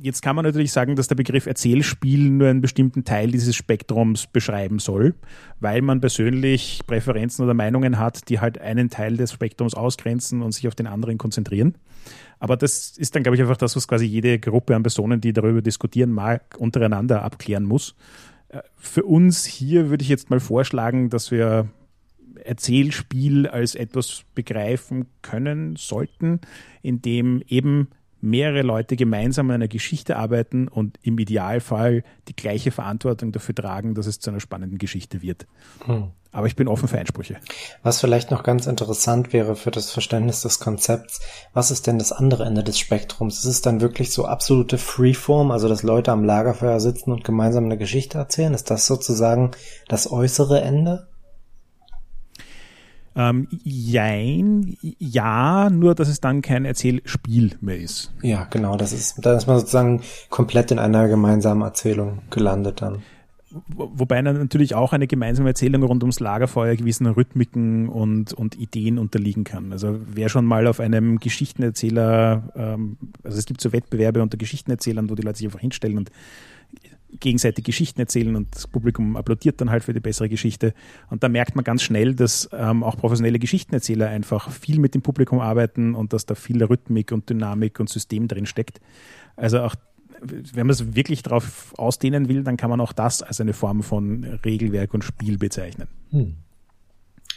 Jetzt 0.02 0.22
kann 0.22 0.36
man 0.36 0.46
natürlich 0.46 0.72
sagen, 0.72 0.96
dass 0.96 1.10
der 1.10 1.16
Begriff 1.16 1.46
Erzählspiel 1.46 2.30
nur 2.30 2.48
einen 2.48 2.62
bestimmten 2.62 3.04
Teil 3.04 3.32
dieses 3.32 3.56
Spektrums 3.56 4.28
beschreiben 4.28 4.80
soll, 4.80 5.16
weil 5.60 5.82
man 5.82 6.00
persönlich 6.00 6.80
Präferenzen 6.88 7.44
oder 7.44 7.54
Meinungen 7.54 8.00
hat, 8.00 8.30
die 8.30 8.40
halt 8.40 8.60
einen 8.60 8.90
Teil 8.90 9.18
des 9.18 9.34
Spektrums 9.34 9.74
ausgrenzen 9.74 10.42
und 10.42 10.54
sich 10.54 10.68
auf 10.70 10.76
den 10.76 10.88
anderen 10.88 11.18
konzentrieren. 11.18 11.76
Aber 12.40 12.56
das 12.56 12.98
ist 12.98 13.16
dann, 13.16 13.24
glaube 13.24 13.36
ich, 13.36 13.42
einfach 13.42 13.58
das, 13.58 13.76
was 13.76 13.90
quasi 13.90 14.06
jede 14.06 14.40
Gruppe 14.40 14.76
an 14.76 14.84
Personen, 14.84 15.20
die 15.20 15.34
darüber 15.34 15.62
diskutieren 15.62 16.12
mag, 16.12 16.56
untereinander 16.58 17.24
abklären 17.24 17.66
muss. 17.66 17.96
Äh, 18.48 18.62
für 18.78 19.04
uns 19.04 19.46
hier 19.46 19.90
würde 19.90 20.04
ich 20.04 20.10
jetzt 20.10 20.30
mal 20.30 20.40
vorschlagen, 20.40 21.10
dass 21.10 21.30
wir 21.32 21.68
Erzählspiel 22.44 23.48
als 23.48 23.76
etwas 23.76 24.24
begreifen 24.34 25.08
können 25.22 25.76
sollten, 25.76 26.40
in 26.82 27.02
dem 27.02 27.44
eben 27.48 27.90
mehrere 28.22 28.62
Leute 28.62 28.96
gemeinsam 28.96 29.50
an 29.50 29.56
einer 29.56 29.68
Geschichte 29.68 30.18
arbeiten 30.18 30.68
und 30.68 30.98
im 31.02 31.18
Idealfall 31.18 32.04
die 32.28 32.36
gleiche 32.36 32.72
Verantwortung 32.72 33.32
dafür 33.32 33.56
tragen, 33.56 33.96
dass 33.96 34.08
es 34.08 34.20
zu 34.20 34.30
einer 34.30 34.40
spannenden 34.40 34.78
Geschichte 34.78 35.22
wird. 35.22 35.48
Hm. 35.86 36.12
Aber 36.32 36.46
ich 36.46 36.56
bin 36.56 36.68
offen 36.68 36.88
für 36.88 37.00
Einsprüche. 37.00 37.38
Was 37.82 38.02
vielleicht 38.02 38.30
noch 38.30 38.44
ganz 38.44 38.68
interessant 38.68 39.34
wäre 39.34 39.56
für 39.56 39.72
das 39.72 39.92
Verständnis 39.92 40.42
des 40.42 40.60
Konzepts, 40.60 41.22
was 41.54 41.72
ist 41.72 41.88
denn 41.88 41.98
das 41.98 42.12
andere 42.12 42.46
Ende 42.46 42.64
des 42.64 42.78
Spektrums? 42.78 43.40
Ist 43.40 43.46
es 43.46 43.62
dann 43.62 43.82
wirklich 43.82 44.12
so 44.12 44.26
absolute 44.26 44.78
Freeform, 44.78 45.50
also 45.50 45.68
dass 45.68 45.82
Leute 45.82 46.12
am 46.12 46.24
Lagerfeuer 46.24 46.80
sitzen 46.80 47.12
und 47.12 47.24
gemeinsam 47.24 47.66
eine 47.66 47.80
Geschichte 47.80 48.20
erzählen? 48.20 48.54
Ist 48.54 48.70
das 48.70 48.86
sozusagen 48.86 49.52
das 49.88 50.12
äußere 50.12 50.62
Ende? 50.62 51.08
Ähm, 53.16 53.48
jein, 53.64 54.78
ja, 54.82 55.70
nur 55.70 55.96
dass 55.96 56.08
es 56.08 56.22
dann 56.22 56.42
kein 56.42 56.66
Erzählspiel 56.66 57.52
mehr 57.60 57.78
ist. 57.78 58.14
Ja, 58.22 58.46
genau, 58.50 58.78
das 58.78 58.94
ist, 58.94 59.26
da 59.26 59.36
ist 59.36 59.48
man 59.48 59.60
sozusagen 59.60 60.02
komplett 60.30 60.72
in 60.72 60.80
einer 60.80 61.08
gemeinsamen 61.08 61.62
Erzählung 61.62 62.20
gelandet 62.30 62.82
dann. 62.82 63.02
Wobei 63.52 64.22
natürlich 64.22 64.76
auch 64.76 64.94
eine 64.94 65.08
gemeinsame 65.08 65.50
Erzählung 65.50 65.82
rund 65.82 66.04
ums 66.04 66.20
Lagerfeuer 66.20 66.76
gewissen 66.76 67.08
Rhythmiken 67.08 67.90
und, 67.90 68.32
und 68.32 68.60
Ideen 68.60 69.00
unterliegen 69.00 69.44
kann. 69.44 69.72
Also 69.72 70.00
wer 70.06 70.30
schon 70.30 70.46
mal 70.46 70.68
auf 70.68 70.80
einem 70.80 71.20
Geschichtenerzähler, 71.20 72.44
ähm, 72.56 72.98
also 73.24 73.40
es 73.40 73.46
gibt 73.46 73.60
so 73.60 73.74
Wettbewerbe 73.74 74.22
unter 74.22 74.38
Geschichtenerzählern, 74.38 75.10
wo 75.10 75.16
die 75.16 75.24
Leute 75.24 75.40
sich 75.40 75.48
einfach 75.48 75.62
hinstellen 75.62 75.98
und 75.98 76.12
gegenseitig 77.20 77.66
Geschichten 77.66 78.00
erzählen 78.00 78.36
und 78.36 78.56
das 78.56 78.68
Publikum 78.68 79.16
applaudiert 79.16 79.60
dann 79.62 79.70
halt 79.70 79.84
für 79.84 79.94
die 79.94 80.00
bessere 80.00 80.30
Geschichte. 80.30 80.74
Und 81.10 81.24
da 81.24 81.30
merkt 81.30 81.56
man 81.56 81.64
ganz 81.64 81.82
schnell, 81.82 82.14
dass 82.14 82.50
ähm, 82.54 82.84
auch 82.84 82.98
professionelle 82.98 83.40
Geschichtenerzähler 83.40 84.08
einfach 84.10 84.52
viel 84.52 84.80
mit 84.80 84.94
dem 84.96 85.02
Publikum 85.02 85.40
arbeiten 85.40 85.96
und 85.96 86.14
dass 86.14 86.26
da 86.26 86.36
viel 86.36 86.64
Rhythmik 86.64 87.12
und 87.12 87.30
Dynamik 87.30 87.80
und 87.80 87.90
System 87.90 88.28
drin 88.28 88.46
steckt. 88.46 88.80
Also 89.36 89.62
auch 89.62 89.76
wenn 90.22 90.68
man 90.68 90.72
es 90.72 90.96
wirklich 90.96 91.24
darauf 91.24 91.74
ausdehnen 91.78 92.28
will, 92.28 92.44
dann 92.44 92.58
kann 92.58 92.70
man 92.70 92.82
auch 92.82 92.94
das 92.94 93.22
als 93.22 93.40
eine 93.40 93.54
Form 93.54 93.84
von 93.84 94.24
Regelwerk 94.46 94.94
und 94.94 95.04
Spiel 95.04 95.38
bezeichnen. 95.38 95.88
Hm. 96.12 96.36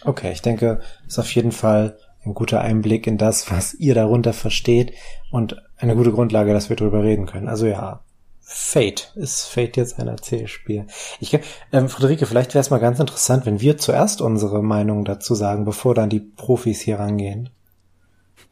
Okay, 0.04 0.32
ich 0.32 0.42
denke, 0.42 0.80
ist 1.06 1.18
auf 1.18 1.32
jeden 1.34 1.52
Fall 1.52 1.96
ein 2.24 2.34
guter 2.34 2.60
Einblick 2.60 3.06
in 3.06 3.18
das, 3.18 3.50
was 3.50 3.74
ihr 3.74 3.94
darunter 3.94 4.32
versteht 4.32 4.92
und 5.30 5.56
eine 5.76 5.96
gute 5.96 6.12
Grundlage, 6.12 6.52
dass 6.52 6.68
wir 6.68 6.76
darüber 6.76 7.02
reden 7.02 7.26
können. 7.26 7.48
Also 7.48 7.66
ja, 7.66 8.00
Fate. 8.44 9.12
Ist 9.14 9.46
Fate 9.46 9.76
jetzt 9.76 9.98
ein 9.98 10.08
Erzählspiel? 10.08 10.86
Ich, 11.20 11.38
ähm, 11.72 11.88
Friederike, 11.88 12.26
vielleicht 12.26 12.54
wäre 12.54 12.60
es 12.60 12.70
mal 12.70 12.78
ganz 12.78 12.98
interessant, 12.98 13.46
wenn 13.46 13.60
wir 13.60 13.78
zuerst 13.78 14.20
unsere 14.20 14.62
Meinung 14.62 15.04
dazu 15.04 15.34
sagen, 15.34 15.64
bevor 15.64 15.94
dann 15.94 16.10
die 16.10 16.20
Profis 16.20 16.80
hier 16.80 16.98
rangehen. 16.98 17.50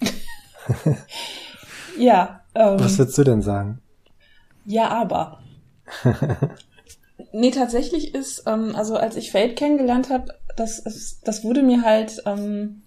ja. 1.98 2.40
Ähm, 2.54 2.80
Was 2.80 2.98
würdest 2.98 3.18
du 3.18 3.24
denn 3.24 3.42
sagen? 3.42 3.80
Ja, 4.64 4.88
aber. 4.88 5.40
nee, 7.32 7.50
tatsächlich 7.50 8.14
ist, 8.14 8.44
ähm, 8.46 8.74
also 8.74 8.96
als 8.96 9.16
ich 9.16 9.32
Fate 9.32 9.56
kennengelernt 9.56 10.08
habe, 10.08 10.34
das, 10.56 11.20
das 11.24 11.44
wurde 11.44 11.62
mir 11.62 11.82
halt 11.82 12.22
ähm, 12.26 12.82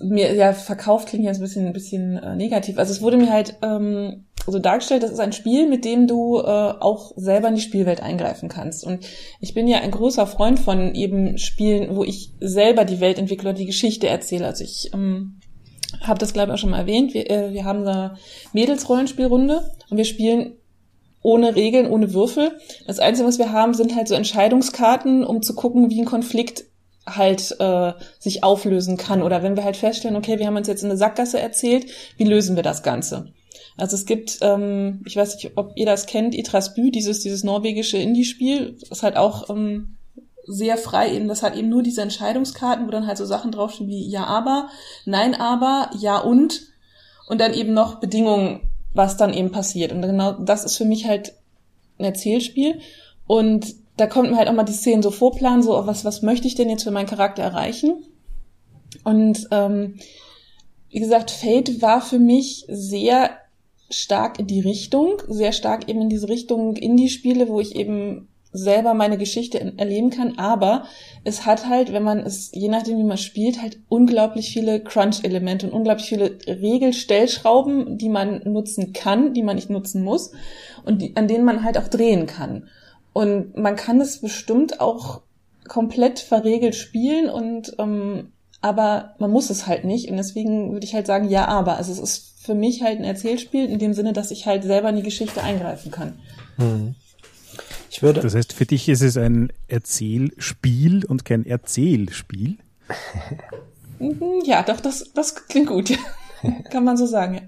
mir 0.00 0.34
ja 0.34 0.52
verkauft 0.52 1.08
klingt 1.08 1.24
jetzt 1.24 1.38
ein 1.38 1.42
bisschen 1.42 1.66
ein 1.66 1.72
bisschen 1.72 2.16
äh, 2.16 2.36
negativ. 2.36 2.78
Also 2.78 2.92
es 2.92 3.00
wurde 3.00 3.16
mir 3.16 3.32
halt 3.32 3.56
ähm, 3.62 4.24
so 4.46 4.58
dargestellt, 4.58 5.02
das 5.02 5.10
ist 5.10 5.20
ein 5.20 5.32
Spiel, 5.32 5.68
mit 5.68 5.84
dem 5.84 6.06
du 6.06 6.38
äh, 6.38 6.42
auch 6.42 7.12
selber 7.16 7.48
in 7.48 7.56
die 7.56 7.60
Spielwelt 7.60 8.02
eingreifen 8.02 8.48
kannst. 8.48 8.84
Und 8.84 9.06
ich 9.40 9.54
bin 9.54 9.68
ja 9.68 9.78
ein 9.78 9.90
großer 9.90 10.26
Freund 10.26 10.58
von 10.58 10.94
eben 10.94 11.38
Spielen, 11.38 11.94
wo 11.96 12.04
ich 12.04 12.32
selber 12.40 12.84
die 12.84 13.00
Welt 13.00 13.18
entwickle 13.18 13.50
oder 13.50 13.58
die 13.58 13.66
Geschichte 13.66 14.08
erzähle. 14.08 14.46
Also 14.46 14.64
ich 14.64 14.90
ähm, 14.94 15.40
habe 16.00 16.18
das 16.18 16.32
glaube 16.32 16.50
ich 16.50 16.54
auch 16.54 16.58
schon 16.58 16.70
mal 16.70 16.78
erwähnt. 16.78 17.14
Wir, 17.14 17.30
äh, 17.30 17.52
wir 17.52 17.64
haben 17.64 17.86
eine 17.86 18.14
Mädelsrollenspielrunde 18.52 19.70
und 19.90 19.96
wir 19.96 20.04
spielen 20.04 20.54
ohne 21.22 21.56
Regeln, 21.56 21.90
ohne 21.90 22.14
Würfel. 22.14 22.52
Das 22.86 23.00
Einzige, 23.00 23.28
was 23.28 23.38
wir 23.38 23.52
haben, 23.52 23.74
sind 23.74 23.96
halt 23.96 24.08
so 24.08 24.14
Entscheidungskarten, 24.14 25.24
um 25.24 25.42
zu 25.42 25.54
gucken, 25.54 25.90
wie 25.90 26.00
ein 26.00 26.06
Konflikt 26.06 26.64
halt 27.06 27.56
äh, 27.58 27.92
sich 28.18 28.44
auflösen 28.44 28.96
kann. 28.96 29.22
Oder 29.22 29.42
wenn 29.42 29.56
wir 29.56 29.64
halt 29.64 29.76
feststellen, 29.76 30.16
okay, 30.16 30.38
wir 30.38 30.46
haben 30.46 30.56
uns 30.56 30.68
jetzt 30.68 30.82
in 30.82 30.90
eine 30.90 30.98
Sackgasse 30.98 31.40
erzählt, 31.40 31.86
wie 32.16 32.24
lösen 32.24 32.56
wir 32.56 32.62
das 32.62 32.82
Ganze? 32.82 33.32
Also 33.78 33.96
es 33.96 34.06
gibt, 34.06 34.38
ähm, 34.42 35.02
ich 35.06 35.16
weiß 35.16 35.36
nicht, 35.36 35.56
ob 35.56 35.72
ihr 35.76 35.86
das 35.86 36.06
kennt, 36.06 36.34
Itrasby, 36.34 36.90
dieses, 36.90 37.22
dieses 37.22 37.44
norwegische 37.44 37.96
Indie-Spiel, 37.96 38.76
das 38.88 39.02
halt 39.02 39.16
auch 39.16 39.48
ähm, 39.48 39.96
sehr 40.46 40.76
frei 40.76 41.14
eben, 41.14 41.28
das 41.28 41.42
hat 41.42 41.56
eben 41.56 41.68
nur 41.68 41.82
diese 41.82 42.02
Entscheidungskarten, 42.02 42.86
wo 42.86 42.90
dann 42.90 43.06
halt 43.06 43.18
so 43.18 43.24
Sachen 43.24 43.52
draufstehen 43.52 43.88
wie 43.88 44.08
ja, 44.08 44.24
aber, 44.24 44.68
nein, 45.04 45.34
aber, 45.34 45.90
ja 45.98 46.18
und 46.18 46.68
und 47.28 47.40
dann 47.40 47.54
eben 47.54 47.74
noch 47.74 48.00
Bedingungen, 48.00 48.60
was 48.94 49.16
dann 49.16 49.34
eben 49.34 49.52
passiert. 49.52 49.92
Und 49.92 50.02
genau 50.02 50.32
das 50.32 50.64
ist 50.64 50.76
für 50.76 50.86
mich 50.86 51.06
halt 51.06 51.34
ein 51.98 52.04
Erzählspiel. 52.04 52.80
Und 53.26 53.74
da 53.98 54.06
kommt 54.06 54.30
mir 54.30 54.38
halt 54.38 54.48
auch 54.48 54.54
mal 54.54 54.64
die 54.64 54.72
Szenen 54.72 55.02
so 55.02 55.10
vorplanen, 55.10 55.62
so 55.62 55.86
was, 55.86 56.04
was 56.04 56.22
möchte 56.22 56.46
ich 56.46 56.54
denn 56.54 56.70
jetzt 56.70 56.84
für 56.84 56.90
meinen 56.90 57.06
Charakter 57.06 57.42
erreichen? 57.42 58.04
Und 59.04 59.46
ähm, 59.50 59.96
wie 60.88 61.00
gesagt, 61.00 61.30
Fate 61.30 61.82
war 61.82 62.00
für 62.00 62.18
mich 62.18 62.64
sehr 62.68 63.30
stark 63.90 64.38
in 64.38 64.46
die 64.46 64.60
Richtung, 64.60 65.22
sehr 65.28 65.52
stark 65.52 65.88
eben 65.88 66.02
in 66.02 66.08
diese 66.08 66.28
Richtung 66.28 66.76
Indie-Spiele, 66.76 67.48
wo 67.48 67.60
ich 67.60 67.74
eben 67.74 68.28
selber 68.52 68.94
meine 68.94 69.18
Geschichte 69.18 69.74
erleben 69.76 70.10
kann, 70.10 70.38
aber 70.38 70.84
es 71.24 71.44
hat 71.44 71.68
halt, 71.68 71.92
wenn 71.92 72.02
man 72.02 72.20
es, 72.20 72.50
je 72.52 72.68
nachdem 72.68 72.98
wie 72.98 73.04
man 73.04 73.18
spielt, 73.18 73.60
halt 73.60 73.78
unglaublich 73.88 74.50
viele 74.52 74.82
Crunch-Elemente 74.82 75.66
und 75.66 75.72
unglaublich 75.72 76.08
viele 76.08 76.38
Regelstellschrauben, 76.46 77.98
die 77.98 78.08
man 78.08 78.42
nutzen 78.44 78.92
kann, 78.92 79.34
die 79.34 79.42
man 79.42 79.56
nicht 79.56 79.68
nutzen 79.68 80.02
muss 80.02 80.32
und 80.84 81.02
die, 81.02 81.14
an 81.16 81.28
denen 81.28 81.44
man 81.44 81.62
halt 81.62 81.76
auch 81.76 81.88
drehen 81.88 82.26
kann. 82.26 82.68
Und 83.12 83.56
man 83.56 83.76
kann 83.76 84.00
es 84.00 84.20
bestimmt 84.20 84.80
auch 84.80 85.22
komplett 85.66 86.18
verregelt 86.18 86.74
spielen 86.74 87.28
und 87.28 87.74
ähm, 87.78 88.32
aber 88.60 89.14
man 89.18 89.30
muss 89.30 89.50
es 89.50 89.66
halt 89.66 89.84
nicht 89.84 90.10
und 90.10 90.16
deswegen 90.16 90.72
würde 90.72 90.84
ich 90.84 90.94
halt 90.94 91.06
sagen, 91.06 91.28
ja, 91.28 91.46
aber. 91.46 91.76
Also 91.76 91.92
es 91.92 91.98
ist 91.98 92.37
für 92.40 92.54
mich 92.54 92.82
halt 92.82 92.98
ein 92.98 93.04
Erzählspiel 93.04 93.68
in 93.68 93.78
dem 93.78 93.94
Sinne, 93.94 94.12
dass 94.12 94.30
ich 94.30 94.46
halt 94.46 94.64
selber 94.64 94.88
in 94.90 94.96
die 94.96 95.02
Geschichte 95.02 95.42
eingreifen 95.42 95.90
kann. 95.90 96.18
Hm. 96.56 96.94
Ich 97.90 98.02
würde 98.02 98.20
das 98.20 98.34
heißt, 98.34 98.52
für 98.52 98.66
dich 98.66 98.88
ist 98.88 99.02
es 99.02 99.16
ein 99.16 99.52
Erzählspiel 99.66 101.04
und 101.04 101.24
kein 101.24 101.44
Erzählspiel? 101.44 102.58
Mhm, 103.98 104.42
ja, 104.44 104.62
doch, 104.62 104.80
das, 104.80 105.12
das 105.14 105.46
klingt 105.48 105.68
gut. 105.68 105.92
Kann 106.70 106.84
man 106.84 106.96
so 106.96 107.06
sagen, 107.06 107.34
ja. 107.34 107.40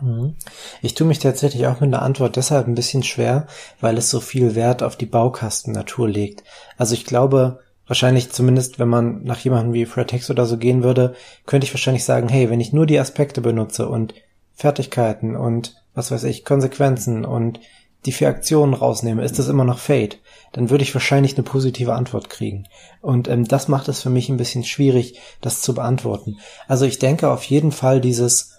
Mhm. 0.00 0.36
Ich 0.82 0.94
tue 0.94 1.06
mich 1.06 1.18
tatsächlich 1.18 1.66
auch 1.66 1.80
mit 1.80 1.92
der 1.92 2.02
Antwort 2.02 2.36
deshalb 2.36 2.68
ein 2.68 2.76
bisschen 2.76 3.02
schwer, 3.02 3.48
weil 3.80 3.98
es 3.98 4.10
so 4.10 4.20
viel 4.20 4.54
Wert 4.54 4.82
auf 4.82 4.96
die 4.96 5.06
Baukastennatur 5.06 6.08
legt. 6.08 6.44
Also 6.76 6.94
ich 6.94 7.04
glaube, 7.04 7.60
wahrscheinlich 7.88 8.30
zumindest, 8.30 8.78
wenn 8.78 8.88
man 8.88 9.24
nach 9.24 9.40
jemandem 9.40 9.72
wie 9.72 9.86
Fred 9.86 10.12
Hicks 10.12 10.30
oder 10.30 10.46
so 10.46 10.56
gehen 10.56 10.84
würde, 10.84 11.14
könnte 11.46 11.66
ich 11.66 11.74
wahrscheinlich 11.74 12.04
sagen, 12.04 12.28
hey, 12.28 12.48
wenn 12.50 12.60
ich 12.60 12.72
nur 12.72 12.86
die 12.86 13.00
Aspekte 13.00 13.40
benutze 13.40 13.88
und 13.88 14.14
Fertigkeiten 14.58 15.36
und 15.36 15.76
was 15.94 16.10
weiß 16.10 16.24
ich, 16.24 16.44
Konsequenzen 16.44 17.24
und 17.24 17.60
die 18.06 18.12
vier 18.12 18.28
Aktionen 18.28 18.74
rausnehme, 18.74 19.24
ist 19.24 19.38
das 19.38 19.46
immer 19.46 19.64
noch 19.64 19.78
Fate, 19.78 20.18
dann 20.52 20.68
würde 20.68 20.82
ich 20.82 20.94
wahrscheinlich 20.94 21.36
eine 21.36 21.44
positive 21.44 21.94
Antwort 21.94 22.28
kriegen. 22.28 22.66
Und 23.00 23.28
ähm, 23.28 23.46
das 23.46 23.68
macht 23.68 23.86
es 23.86 24.02
für 24.02 24.10
mich 24.10 24.28
ein 24.28 24.36
bisschen 24.36 24.64
schwierig, 24.64 25.20
das 25.40 25.60
zu 25.60 25.74
beantworten. 25.74 26.38
Also 26.66 26.86
ich 26.86 26.98
denke 26.98 27.30
auf 27.30 27.44
jeden 27.44 27.70
Fall 27.70 28.00
dieses, 28.00 28.56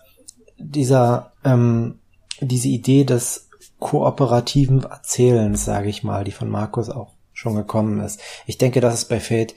dieser, 0.57 1.33
ähm, 1.43 1.99
diese 2.39 2.69
Idee 2.69 3.03
des 3.03 3.49
kooperativen 3.79 4.83
Erzählens, 4.83 5.65
sage 5.65 5.89
ich 5.89 6.01
mal, 6.01 6.23
die 6.23 6.31
von 6.31 6.49
Markus 6.49 6.89
auch 6.89 7.11
schon 7.33 7.55
gekommen 7.55 7.99
ist. 7.99 8.21
Ich 8.45 8.57
denke, 8.57 8.79
das 8.79 8.93
ist 8.93 9.09
bei 9.09 9.19
Fate 9.19 9.53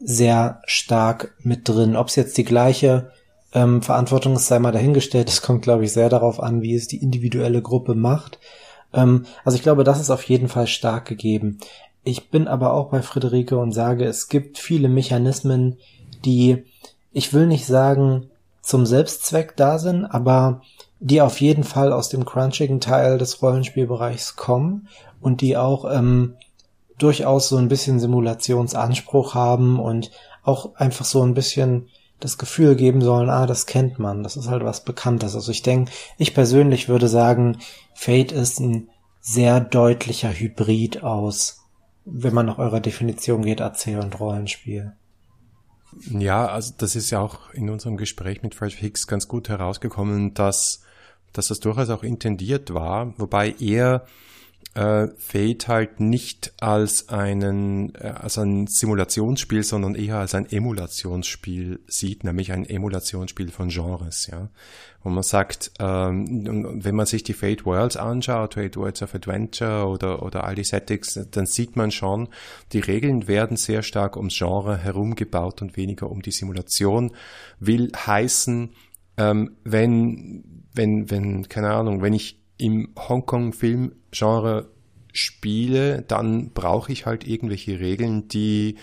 sehr 0.00 0.60
stark 0.66 1.36
mit 1.40 1.68
drin. 1.68 1.94
Ob 1.94 2.08
es 2.08 2.16
jetzt 2.16 2.36
die 2.36 2.44
gleiche 2.44 3.12
ähm, 3.52 3.82
Verantwortung 3.82 4.34
ist, 4.34 4.46
sei 4.46 4.58
mal 4.58 4.72
dahingestellt. 4.72 5.28
Es 5.28 5.42
kommt, 5.42 5.62
glaube 5.62 5.84
ich, 5.84 5.92
sehr 5.92 6.08
darauf 6.08 6.40
an, 6.40 6.62
wie 6.62 6.74
es 6.74 6.88
die 6.88 7.02
individuelle 7.02 7.62
Gruppe 7.62 7.94
macht. 7.94 8.38
Ähm, 8.92 9.26
also 9.44 9.56
ich 9.56 9.62
glaube, 9.62 9.84
das 9.84 10.00
ist 10.00 10.10
auf 10.10 10.22
jeden 10.24 10.48
Fall 10.48 10.66
stark 10.66 11.06
gegeben. 11.06 11.58
Ich 12.04 12.30
bin 12.30 12.48
aber 12.48 12.72
auch 12.72 12.90
bei 12.90 13.02
Friederike 13.02 13.58
und 13.58 13.72
sage, 13.72 14.04
es 14.04 14.28
gibt 14.28 14.58
viele 14.58 14.88
Mechanismen, 14.88 15.76
die, 16.24 16.64
ich 17.12 17.32
will 17.34 17.46
nicht 17.46 17.66
sagen, 17.66 18.30
zum 18.62 18.86
Selbstzweck 18.86 19.56
da 19.56 19.78
sind, 19.78 20.04
aber 20.04 20.62
die 21.00 21.20
auf 21.20 21.40
jeden 21.40 21.64
Fall 21.64 21.92
aus 21.92 22.08
dem 22.08 22.24
crunchigen 22.24 22.80
Teil 22.80 23.18
des 23.18 23.40
Rollenspielbereichs 23.42 24.36
kommen 24.36 24.88
und 25.20 25.40
die 25.40 25.56
auch 25.56 25.84
ähm, 25.90 26.34
durchaus 26.98 27.48
so 27.48 27.56
ein 27.56 27.68
bisschen 27.68 28.00
Simulationsanspruch 28.00 29.34
haben 29.34 29.78
und 29.78 30.10
auch 30.42 30.74
einfach 30.74 31.04
so 31.04 31.22
ein 31.22 31.34
bisschen 31.34 31.88
das 32.20 32.38
Gefühl 32.38 32.74
geben 32.74 33.00
sollen, 33.00 33.30
ah, 33.30 33.46
das 33.46 33.66
kennt 33.66 33.98
man, 33.98 34.22
das 34.22 34.36
ist 34.36 34.48
halt 34.48 34.64
was 34.64 34.84
Bekanntes. 34.84 35.34
Also 35.34 35.52
ich 35.52 35.62
denke, 35.62 35.92
ich 36.16 36.34
persönlich 36.34 36.88
würde 36.88 37.08
sagen, 37.08 37.58
Fate 37.94 38.32
ist 38.32 38.60
ein 38.60 38.88
sehr 39.20 39.60
deutlicher 39.60 40.32
Hybrid 40.32 41.02
aus, 41.02 41.64
wenn 42.04 42.34
man 42.34 42.46
nach 42.46 42.58
eurer 42.58 42.80
Definition 42.80 43.42
geht, 43.42 43.60
Erzähl- 43.60 44.00
und 44.00 44.18
Rollenspiel. 44.18 44.94
Ja, 46.10 46.46
also 46.46 46.74
das 46.76 46.96
ist 46.96 47.10
ja 47.10 47.20
auch 47.20 47.52
in 47.52 47.70
unserem 47.70 47.96
Gespräch 47.96 48.42
mit 48.42 48.54
Fred 48.54 48.72
Hicks 48.72 49.06
ganz 49.06 49.28
gut 49.28 49.48
herausgekommen, 49.48 50.34
dass, 50.34 50.82
dass 51.32 51.48
das 51.48 51.60
durchaus 51.60 51.90
auch 51.90 52.02
intendiert 52.02 52.74
war, 52.74 53.14
wobei 53.18 53.54
er 53.58 54.06
äh, 54.78 55.08
Fate 55.16 55.66
halt 55.66 55.98
nicht 55.98 56.52
als 56.60 57.08
einen 57.08 57.94
äh, 57.96 58.14
als 58.14 58.38
ein 58.38 58.68
Simulationsspiel, 58.68 59.64
sondern 59.64 59.96
eher 59.96 60.18
als 60.18 60.36
ein 60.36 60.46
Emulationsspiel 60.48 61.80
sieht, 61.88 62.22
nämlich 62.22 62.52
ein 62.52 62.64
Emulationsspiel 62.64 63.50
von 63.50 63.70
Genres, 63.70 64.28
ja. 64.28 64.50
Wo 65.02 65.10
man 65.10 65.24
sagt, 65.24 65.72
ähm, 65.80 66.80
wenn 66.84 66.94
man 66.94 67.06
sich 67.06 67.24
die 67.24 67.32
Fate 67.32 67.66
Worlds 67.66 67.96
anschaut, 67.96 68.54
Fate 68.54 68.76
Worlds 68.76 69.02
of 69.02 69.14
Adventure 69.14 69.86
oder, 69.86 70.22
oder 70.22 70.44
all 70.44 70.54
die 70.54 70.64
Settings, 70.64 71.18
dann 71.30 71.46
sieht 71.46 71.74
man 71.74 71.90
schon, 71.90 72.28
die 72.72 72.80
Regeln 72.80 73.26
werden 73.26 73.56
sehr 73.56 73.82
stark 73.82 74.16
ums 74.16 74.36
Genre 74.36 74.76
herumgebaut 74.76 75.60
und 75.60 75.76
weniger 75.76 76.10
um 76.10 76.22
die 76.22 76.32
Simulation. 76.32 77.12
Will 77.58 77.90
heißen, 77.94 78.70
ähm, 79.16 79.56
wenn, 79.64 80.66
wenn, 80.72 81.10
wenn, 81.10 81.48
keine 81.48 81.70
Ahnung, 81.70 82.02
wenn 82.02 82.12
ich 82.12 82.40
im 82.58 82.92
Hongkong-Film-Genre 84.12 84.66
spiele, 85.12 86.02
dann 86.02 86.50
brauche 86.50 86.92
ich 86.92 87.06
halt 87.06 87.26
irgendwelche 87.26 87.80
Regeln, 87.80 88.28
die 88.28 88.76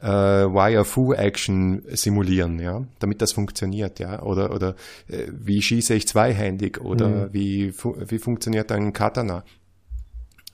äh, 0.00 0.06
Wire-Fu-Action 0.06 1.82
simulieren, 1.88 2.58
ja, 2.58 2.84
damit 2.98 3.22
das 3.22 3.32
funktioniert, 3.32 3.98
ja, 3.98 4.22
oder 4.22 4.54
oder 4.54 4.76
äh, 5.08 5.26
wie 5.30 5.62
schieße 5.62 5.94
ich 5.94 6.06
zweihändig 6.06 6.80
oder 6.80 7.08
mhm. 7.08 7.32
wie 7.32 7.72
fu 7.72 7.96
wie 7.98 8.18
funktioniert 8.18 8.70
ein 8.70 8.92
Katana. 8.92 9.44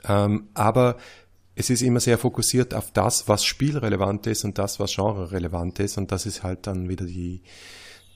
Ähm, 0.05 0.49
aber 0.55 0.97
es 1.55 1.69
ist 1.69 1.83
immer 1.83 2.01
sehr 2.01 2.17
fokussiert 2.17 2.73
auf 2.75 2.91
das, 2.93 3.29
was 3.29 3.45
spielrelevant 3.45 4.27
ist 4.27 4.45
und 4.45 4.57
das, 4.57 4.81
was 4.81 4.95
genre-relevant 4.95 5.79
ist 5.81 5.99
und 5.99 6.11
das 6.11 6.27
ist 6.27 6.43
halt 6.43 6.67
dann 6.67 6.89
wieder 6.89 7.05
die 7.05 7.43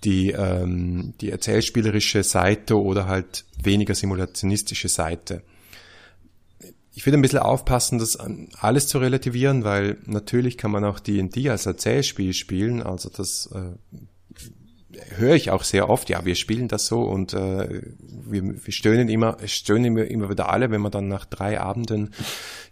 die, 0.05 0.31
ähm, 0.33 1.15
die 1.21 1.31
erzählspielerische 1.31 2.23
Seite 2.23 2.79
oder 2.81 3.07
halt 3.07 3.45
weniger 3.63 3.95
simulationistische 3.95 4.89
Seite. 4.89 5.43
Ich 6.95 7.05
würde 7.05 7.19
ein 7.19 7.23
bisschen 7.23 7.41
aufpassen, 7.41 7.99
das 7.99 8.17
alles 8.61 8.87
zu 8.87 8.99
relativieren, 8.99 9.65
weil 9.65 9.99
natürlich 10.07 10.57
kann 10.57 10.71
man 10.71 10.85
auch 10.85 11.01
D&D 11.01 11.51
als 11.51 11.67
Erzählspiel 11.67 12.33
spielen, 12.33 12.83
also 12.83 13.09
das 13.09 13.51
äh, 13.53 13.73
höre 15.17 15.35
ich 15.35 15.51
auch 15.51 15.65
sehr 15.65 15.91
oft, 15.91 16.09
ja, 16.09 16.25
wir 16.25 16.35
spielen 16.35 16.69
das 16.69 16.87
so 16.87 17.03
und 17.03 17.35
äh, 17.35 17.83
wir, 17.99 18.65
wir 18.65 18.73
stöhnen 18.73 19.09
immer, 19.09 19.37
stöhnen 19.47 19.87
immer, 19.87 20.05
immer 20.05 20.31
wieder 20.31 20.51
alle, 20.51 20.71
wenn 20.71 20.83
wir 20.83 20.91
dann 20.91 21.09
nach 21.09 21.25
drei 21.25 21.61
Abenden 21.61 22.15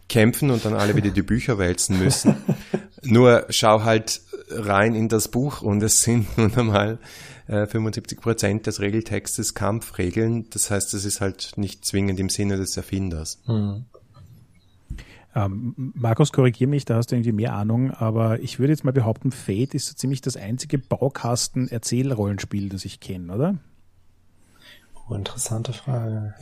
kämpfen 0.09 0.51
und 0.51 0.65
dann 0.65 0.75
alle 0.75 0.97
wieder 0.97 1.11
die 1.11 1.23
Bücher 1.23 1.59
wälzen 1.59 1.99
müssen. 1.99 2.37
Nur 3.03 3.47
schau 3.51 3.83
halt 3.83 4.21
rein 4.51 4.95
in 4.95 5.09
das 5.09 5.29
Buch 5.29 5.63
und 5.63 5.83
es 5.83 6.03
sind 6.03 6.27
nun 6.39 6.55
einmal 6.55 6.99
äh, 7.49 7.67
75 7.67 8.21
Prozent 8.21 8.67
des 8.67 8.81
Regeltextes 8.81 9.55
Kampfregeln. 9.55 10.49
Das 10.51 10.71
heißt, 10.71 10.95
es 10.95 11.05
ist 11.05 11.21
halt 11.21 11.53
nicht 11.57 11.85
zwingend 11.85 12.21
im 12.21 12.29
Sinne 12.29 12.57
des 12.57 12.77
Erfinders. 12.77 13.41
Mhm. 13.47 13.87
Ähm, 15.35 15.93
Markus, 15.95 16.33
korrigier 16.33 16.69
mich, 16.69 16.85
da 16.85 16.97
hast 16.97 17.11
du 17.11 17.17
irgendwie 17.17 17.33
mehr 17.33 17.55
Ahnung, 17.55 17.91
aber 17.91 18.41
ich 18.41 18.59
würde 18.59 18.73
jetzt 18.73 18.85
mal 18.85 18.93
behaupten, 18.93 19.33
Fate 19.33 19.75
ist 19.75 19.87
so 19.87 19.95
ziemlich 19.95 20.21
das 20.21 20.37
einzige 20.37 20.79
Baukasten-Erzählrollenspiel, 20.79 22.69
das 22.69 22.85
ich 22.85 23.01
kenne, 23.01 23.33
oder? 23.33 23.59
Oh, 25.09 25.15
interessante 25.15 25.73
Frage. 25.73 26.35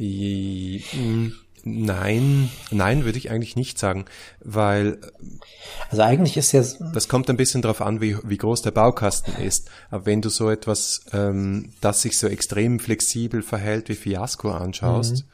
Nein, 1.62 2.49
nein, 2.70 3.05
würde 3.05 3.18
ich 3.18 3.30
eigentlich 3.30 3.55
nicht 3.55 3.78
sagen, 3.78 4.07
weil 4.43 4.99
also 5.91 6.03
eigentlich 6.03 6.38
ist 6.38 6.53
ja 6.53 6.62
das 6.95 7.07
kommt 7.07 7.28
ein 7.28 7.36
bisschen 7.36 7.61
darauf 7.61 7.82
an, 7.82 8.01
wie, 8.01 8.16
wie 8.24 8.38
groß 8.38 8.62
der 8.62 8.70
Baukasten 8.70 9.36
ist. 9.36 9.70
Aber 9.91 10.07
wenn 10.07 10.22
du 10.22 10.30
so 10.30 10.49
etwas, 10.49 11.03
ähm, 11.12 11.72
das 11.82 12.01
sich 12.01 12.18
so 12.18 12.28
extrem 12.28 12.80
flexibel 12.80 13.43
verhält 13.43 13.91
wie 13.91 13.95
Fiasco 13.95 14.51
anschaust, 14.51 15.24
mhm 15.24 15.30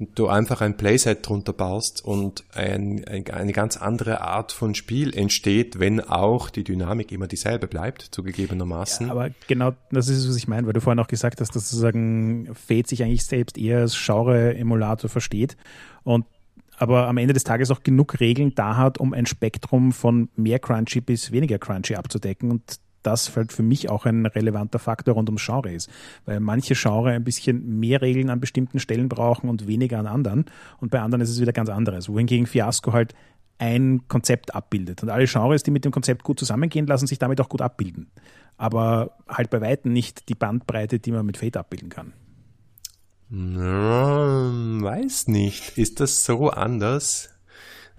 und 0.00 0.18
du 0.18 0.28
einfach 0.28 0.62
ein 0.62 0.78
Playset 0.78 1.28
drunter 1.28 1.52
baust 1.52 2.02
und 2.02 2.44
ein, 2.54 3.04
ein, 3.04 3.28
eine 3.30 3.52
ganz 3.52 3.76
andere 3.76 4.22
Art 4.22 4.50
von 4.50 4.74
Spiel 4.74 5.14
entsteht, 5.14 5.78
wenn 5.78 6.00
auch 6.00 6.48
die 6.48 6.64
Dynamik 6.64 7.12
immer 7.12 7.26
dieselbe 7.26 7.66
bleibt, 7.66 8.08
zugegebenermaßen. 8.10 9.06
Ja, 9.06 9.12
aber 9.12 9.30
genau 9.46 9.72
das 9.90 10.08
ist 10.08 10.18
es, 10.18 10.28
was 10.28 10.36
ich 10.36 10.48
meine, 10.48 10.66
weil 10.66 10.72
du 10.72 10.80
vorhin 10.80 10.98
auch 10.98 11.06
gesagt 11.06 11.42
hast, 11.42 11.54
dass 11.54 11.68
sozusagen 11.68 12.48
Fate 12.54 12.88
sich 12.88 13.02
eigentlich 13.02 13.26
selbst 13.26 13.58
eher 13.58 13.80
als 13.80 13.94
Genre-Emulator 13.94 15.10
versteht 15.10 15.56
und 16.02 16.24
aber 16.78 17.08
am 17.08 17.18
Ende 17.18 17.34
des 17.34 17.44
Tages 17.44 17.70
auch 17.70 17.82
genug 17.82 18.20
Regeln 18.20 18.54
da 18.54 18.78
hat, 18.78 18.96
um 18.96 19.12
ein 19.12 19.26
Spektrum 19.26 19.92
von 19.92 20.30
mehr 20.34 20.58
Crunchy 20.58 21.02
bis 21.02 21.30
weniger 21.30 21.58
Crunchy 21.58 21.94
abzudecken 21.94 22.50
und 22.50 22.80
das 23.02 23.34
halt 23.36 23.52
für 23.52 23.62
mich 23.62 23.88
auch 23.88 24.06
ein 24.06 24.26
relevanter 24.26 24.78
Faktor 24.78 25.14
rund 25.14 25.28
ums 25.28 25.44
Genre 25.44 25.72
ist. 25.72 25.90
Weil 26.24 26.40
manche 26.40 26.74
Genre 26.74 27.10
ein 27.10 27.24
bisschen 27.24 27.78
mehr 27.78 28.02
Regeln 28.02 28.30
an 28.30 28.40
bestimmten 28.40 28.78
Stellen 28.78 29.08
brauchen 29.08 29.48
und 29.48 29.66
weniger 29.66 29.98
an 29.98 30.06
anderen. 30.06 30.44
Und 30.78 30.90
bei 30.90 31.00
anderen 31.00 31.22
ist 31.22 31.30
es 31.30 31.40
wieder 31.40 31.52
ganz 31.52 31.68
anderes. 31.68 32.08
Wohingegen 32.08 32.46
Fiasco 32.46 32.92
halt 32.92 33.14
ein 33.58 34.08
Konzept 34.08 34.54
abbildet. 34.54 35.02
Und 35.02 35.10
alle 35.10 35.26
Genres, 35.26 35.62
die 35.62 35.70
mit 35.70 35.84
dem 35.84 35.92
Konzept 35.92 36.24
gut 36.24 36.38
zusammengehen, 36.38 36.86
lassen 36.86 37.06
sich 37.06 37.18
damit 37.18 37.40
auch 37.40 37.48
gut 37.48 37.60
abbilden. 37.60 38.10
Aber 38.56 39.18
halt 39.28 39.50
bei 39.50 39.60
Weitem 39.60 39.92
nicht 39.92 40.28
die 40.28 40.34
Bandbreite, 40.34 40.98
die 40.98 41.12
man 41.12 41.26
mit 41.26 41.36
Fate 41.36 41.58
abbilden 41.58 41.90
kann. 41.90 42.12
Na, 43.28 44.50
weiß 44.82 45.28
nicht. 45.28 45.78
Ist 45.78 46.00
das 46.00 46.24
so 46.24 46.50
anders? 46.50 47.30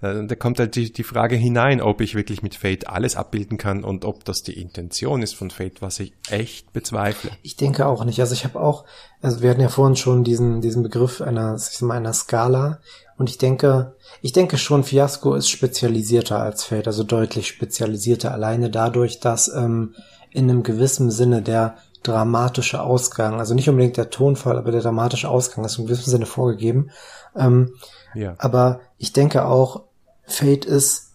Äh, 0.02 0.26
da 0.26 0.34
kommt 0.34 0.58
halt 0.58 0.74
die, 0.74 0.92
die 0.92 1.04
Frage 1.04 1.36
hinein, 1.36 1.80
ob 1.80 2.00
ich 2.00 2.14
wirklich 2.14 2.42
mit 2.42 2.56
Fate 2.56 2.88
alles 2.88 3.16
abbilden 3.16 3.56
kann 3.56 3.84
und 3.84 4.04
ob 4.04 4.24
das 4.24 4.42
die 4.42 4.60
Intention 4.60 5.22
ist 5.22 5.34
von 5.34 5.50
Fate, 5.50 5.80
was 5.80 6.00
ich 6.00 6.12
echt 6.28 6.72
bezweifle. 6.72 7.30
Ich 7.42 7.56
denke 7.56 7.86
auch 7.86 8.04
nicht. 8.04 8.20
Also 8.20 8.34
ich 8.34 8.44
habe 8.44 8.60
auch, 8.60 8.84
also 9.22 9.40
wir 9.40 9.50
hatten 9.50 9.60
ja 9.60 9.68
vorhin 9.68 9.96
schon 9.96 10.24
diesen, 10.24 10.60
diesen 10.60 10.82
Begriff 10.82 11.22
einer, 11.22 11.54
ich 11.54 11.62
sag 11.62 11.86
mal, 11.86 11.96
einer 11.96 12.12
Skala. 12.12 12.80
Und 13.16 13.30
ich 13.30 13.38
denke, 13.38 13.94
ich 14.20 14.32
denke 14.32 14.58
schon, 14.58 14.82
Fiasco 14.84 15.34
ist 15.34 15.48
spezialisierter 15.48 16.40
als 16.40 16.64
Fate, 16.64 16.88
also 16.88 17.04
deutlich 17.04 17.46
spezialisierter, 17.46 18.32
alleine 18.32 18.68
dadurch, 18.68 19.20
dass 19.20 19.48
ähm, 19.48 19.94
in 20.30 20.50
einem 20.50 20.64
gewissen 20.64 21.10
Sinne 21.10 21.42
der 21.42 21.76
dramatische 22.02 22.82
Ausgang, 22.82 23.38
also 23.38 23.54
nicht 23.54 23.68
unbedingt 23.68 23.96
der 23.96 24.10
Tonfall, 24.10 24.58
aber 24.58 24.72
der 24.72 24.80
dramatische 24.80 25.28
Ausgang 25.28 25.64
ist 25.64 25.78
in 25.78 25.86
gewissem 25.86 26.10
Sinne 26.10 26.26
vorgegeben. 26.26 26.90
Ähm, 27.36 27.74
ja. 28.14 28.34
Aber 28.38 28.80
ich 28.98 29.12
denke 29.12 29.44
auch, 29.44 29.84
Fate 30.24 30.64
ist 30.64 31.12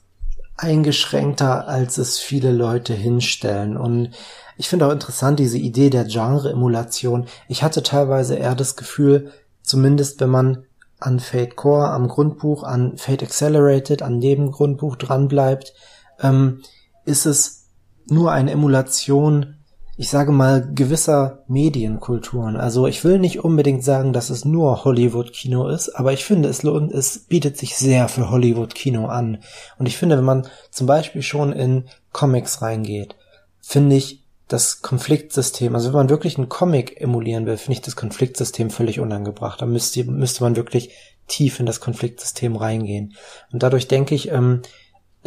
eingeschränkter, 0.58 1.68
als 1.68 1.97
es 1.97 2.18
viele 2.20 2.51
Leute 2.51 2.93
hinstellen. 2.93 3.78
Und 3.78 4.12
ich 4.58 4.70
finde 4.70 4.88
auch 4.88 4.91
interessant 4.91 5.39
diese 5.39 5.58
Idee 5.58 5.89
der 5.89 6.05
Genre-Emulation. 6.05 7.28
Ich 7.47 7.64
hatte 7.64 7.84
teilweise 7.84 8.36
eher 8.36 8.55
das 8.55 8.76
Gefühl, 8.76 9.32
zumindest 9.62 10.20
wenn 10.20 10.30
man 10.30 10.64
an 10.99 11.20
Fate 11.20 11.55
Core, 11.55 11.89
am 11.89 12.08
Grundbuch, 12.08 12.64
an 12.64 12.97
Fate 12.97 13.24
Accelerated, 13.24 14.01
an 14.01 14.20
dem 14.20 14.51
Grundbuch 14.51 14.95
dranbleibt, 14.95 15.74
ähm, 16.22 16.64
ist 17.05 17.28
es 17.28 17.68
nur 18.08 18.32
eine 18.32 18.51
Emulation 18.51 19.57
ich 20.00 20.10
sage 20.10 20.32
mal, 20.32 20.72
gewisser 20.74 21.43
Medienkulturen. 21.48 22.56
Also 22.56 22.86
ich 22.86 23.04
will 23.04 23.18
nicht 23.18 23.43
unbedingt 23.43 23.84
sagen, 23.84 24.14
dass 24.14 24.30
es 24.30 24.45
nur 24.45 24.84
Hollywood-Kino 24.86 25.68
ist, 25.68 25.89
aber 25.89 26.14
ich 26.14 26.24
finde, 26.24 26.50
es 26.50 26.62
lohnt, 26.62 26.91
es 26.91 27.26
bietet 27.26 27.58
sich 27.58 27.76
sehr 27.76 28.08
für 28.08 28.30
Hollywood-Kino 28.30 29.08
an. 29.08 29.39
Und 29.80 29.88
ich 29.88 29.98
finde, 29.98 30.18
wenn 30.18 30.24
man 30.24 30.48
zum 30.70 30.86
Beispiel 30.86 31.24
schon 31.24 31.52
in 31.52 31.86
Comics 32.12 32.62
reingeht, 32.62 33.16
finde 33.60 33.95
ich 33.95 34.24
das 34.48 34.82
Konfliktsystem, 34.82 35.76
also 35.76 35.89
wenn 35.89 35.98
man 35.98 36.10
wirklich 36.10 36.38
einen 36.38 36.48
Comic 36.48 37.02
emulieren 37.02 37.48
will, 37.48 37.58
finde 37.58 37.74
ich 37.74 37.82
das 37.82 37.95
Konfliktsystem 37.95 38.70
völlig 38.70 39.00
unangebracht. 39.00 39.62
Da 39.62 39.66
müsste, 39.66 40.04
müsste 40.06 40.43
man 40.43 40.56
wirklich 40.56 40.91
tief 41.28 41.60
in 41.60 41.66
das 41.66 41.82
Konfliktsystem 41.82 42.56
reingehen. 42.56 43.16
Und 43.52 43.64
dadurch 43.64 43.88
denke 43.88 44.16
ich, 44.16 44.32
ähm, 44.32 44.62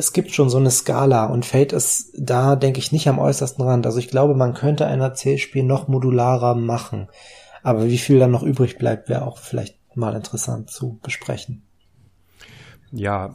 es 0.01 0.13
gibt 0.13 0.33
schon 0.33 0.49
so 0.49 0.57
eine 0.57 0.71
Skala 0.71 1.27
und 1.27 1.45
Fate 1.45 1.73
ist 1.73 2.13
da, 2.17 2.57
denke 2.57 2.81
ich, 2.81 2.91
nicht 2.91 3.07
am 3.09 3.19
äußersten 3.19 3.65
Rand. 3.65 3.87
Also 3.87 3.99
ich 3.99 4.09
glaube, 4.09 4.35
man 4.35 4.55
könnte 4.55 4.87
ein 4.87 5.01
Erzählspiel 5.01 5.63
noch 5.63 5.89
modularer 5.89 6.55
machen. 6.55 7.09
Aber 7.63 7.87
wie 7.87 7.99
viel 7.99 8.19
dann 8.19 8.31
noch 8.31 8.43
übrig 8.43 8.79
bleibt, 8.79 9.11
wäre 9.11 9.27
auch 9.27 9.39
vielleicht 9.39 9.79
mal 9.95 10.17
interessant 10.17 10.71
zu 10.71 10.99
besprechen. 11.03 11.63
Ja, 12.91 13.35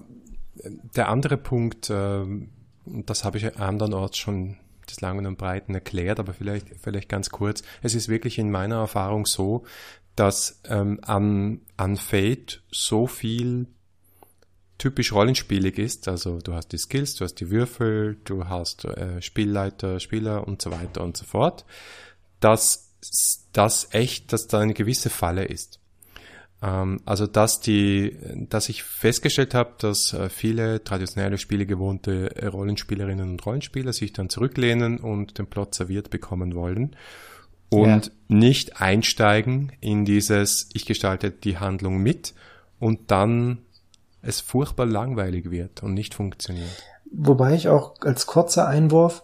der 0.96 1.10
andere 1.10 1.38
Punkt, 1.38 1.92
äh, 1.92 2.26
das 2.86 3.24
habe 3.24 3.38
ich 3.38 3.58
andernorts 3.58 4.18
schon 4.18 4.58
des 4.90 5.02
Langen 5.02 5.28
und 5.28 5.38
Breiten 5.38 5.76
erklärt, 5.76 6.20
aber 6.20 6.34
vielleicht, 6.34 6.68
vielleicht 6.82 7.10
ganz 7.10 7.30
kurz. 7.30 7.62
Es 7.84 7.94
ist 7.94 8.10
wirklich 8.10 8.40
in 8.40 8.50
meiner 8.50 8.78
Erfahrung 8.78 9.28
so, 9.28 9.64
dass 10.16 10.62
ähm, 10.68 11.00
an, 11.04 11.62
an 11.78 11.98
Fate 11.98 12.64
so 12.72 13.06
viel 13.06 13.68
typisch 14.78 15.14
rollenspielig 15.14 15.78
ist. 15.78 16.08
Also 16.08 16.40
du 16.40 16.54
hast 16.54 16.70
die 16.70 16.78
Skills, 16.78 17.16
du 17.16 17.26
hast 17.26 17.36
die 17.36 17.50
Würfel, 17.50 18.18
du 18.26 18.46
hast 18.46 18.86
äh, 18.86 19.22
Spielleiter, 19.22 20.00
Spieler 20.00 20.48
und 20.48 20.62
so 20.62 20.72
weiter 20.72 21.04
und 21.04 21.18
so 21.18 21.26
fort, 21.26 21.66
dass 22.40 22.94
das 23.54 23.90
echt, 23.92 24.34
dass 24.34 24.48
da 24.48 24.60
eine 24.60 24.74
gewisse 24.74 25.10
Falle 25.10 25.46
ist. 25.46 25.80
Ähm, 26.62 27.02
also 27.06 27.28
dass 27.28 27.60
die, 27.60 28.18
dass 28.50 28.70
ich 28.70 28.84
festgestellt 28.84 29.54
habe, 29.54 29.74
dass 29.78 30.14
äh, 30.14 30.30
viele 30.30 30.84
traditionelle 30.84 31.38
Spiele 31.38 31.66
gewohnte 31.66 32.36
äh, 32.36 32.48
Rollenspielerinnen 32.48 33.30
und 33.30 33.46
Rollenspieler 33.46 33.94
sich 33.94 34.14
dann 34.14 34.30
zurücklehnen 34.30 35.00
und 35.00 35.38
den 35.38 35.48
Plot 35.48 35.76
serviert 35.76 36.10
bekommen 36.10 36.56
wollen 36.56 36.96
und 37.70 38.06
ja. 38.08 38.12
nicht 38.28 38.82
einsteigen 38.82 39.72
in 39.82 40.06
dieses, 40.06 40.70
ich 40.74 40.86
gestalte 40.86 41.32
die 41.32 41.58
Handlung 41.58 41.98
mit 42.02 42.34
und 42.80 43.12
dann 43.12 43.60
es 44.26 44.42
furchtbar 44.42 44.86
langweilig 44.86 45.52
wird 45.52 45.84
und 45.84 45.94
nicht 45.94 46.14
funktioniert. 46.14 46.84
Wobei 47.12 47.54
ich 47.54 47.70
auch 47.70 47.94
als 48.02 48.26
kurzer 48.26 48.68
Einwurf, 48.68 49.24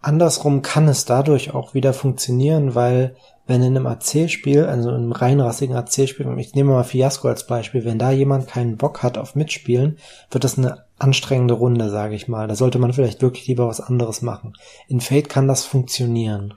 andersrum 0.00 0.62
kann 0.62 0.88
es 0.88 1.04
dadurch 1.04 1.54
auch 1.54 1.74
wieder 1.74 1.92
funktionieren, 1.92 2.74
weil 2.74 3.16
wenn 3.46 3.62
in 3.62 3.76
einem 3.76 3.86
Erzählspiel, 3.86 4.66
also 4.66 4.90
in 4.90 4.96
einem 4.96 5.12
reinrassigen 5.12 5.74
Erzählspiel, 5.74 6.26
ich 6.38 6.54
nehme 6.54 6.72
mal 6.72 6.84
Fiasco 6.84 7.28
als 7.28 7.46
Beispiel, 7.46 7.84
wenn 7.86 7.98
da 7.98 8.10
jemand 8.10 8.46
keinen 8.46 8.76
Bock 8.76 9.02
hat 9.02 9.16
auf 9.16 9.34
Mitspielen, 9.34 9.98
wird 10.30 10.44
das 10.44 10.58
eine 10.58 10.84
anstrengende 10.98 11.54
Runde, 11.54 11.88
sage 11.88 12.14
ich 12.14 12.28
mal. 12.28 12.46
Da 12.46 12.54
sollte 12.54 12.78
man 12.78 12.92
vielleicht 12.92 13.22
wirklich 13.22 13.46
lieber 13.46 13.66
was 13.66 13.80
anderes 13.80 14.20
machen. 14.20 14.52
In 14.86 15.00
Fate 15.00 15.30
kann 15.30 15.48
das 15.48 15.64
funktionieren. 15.64 16.54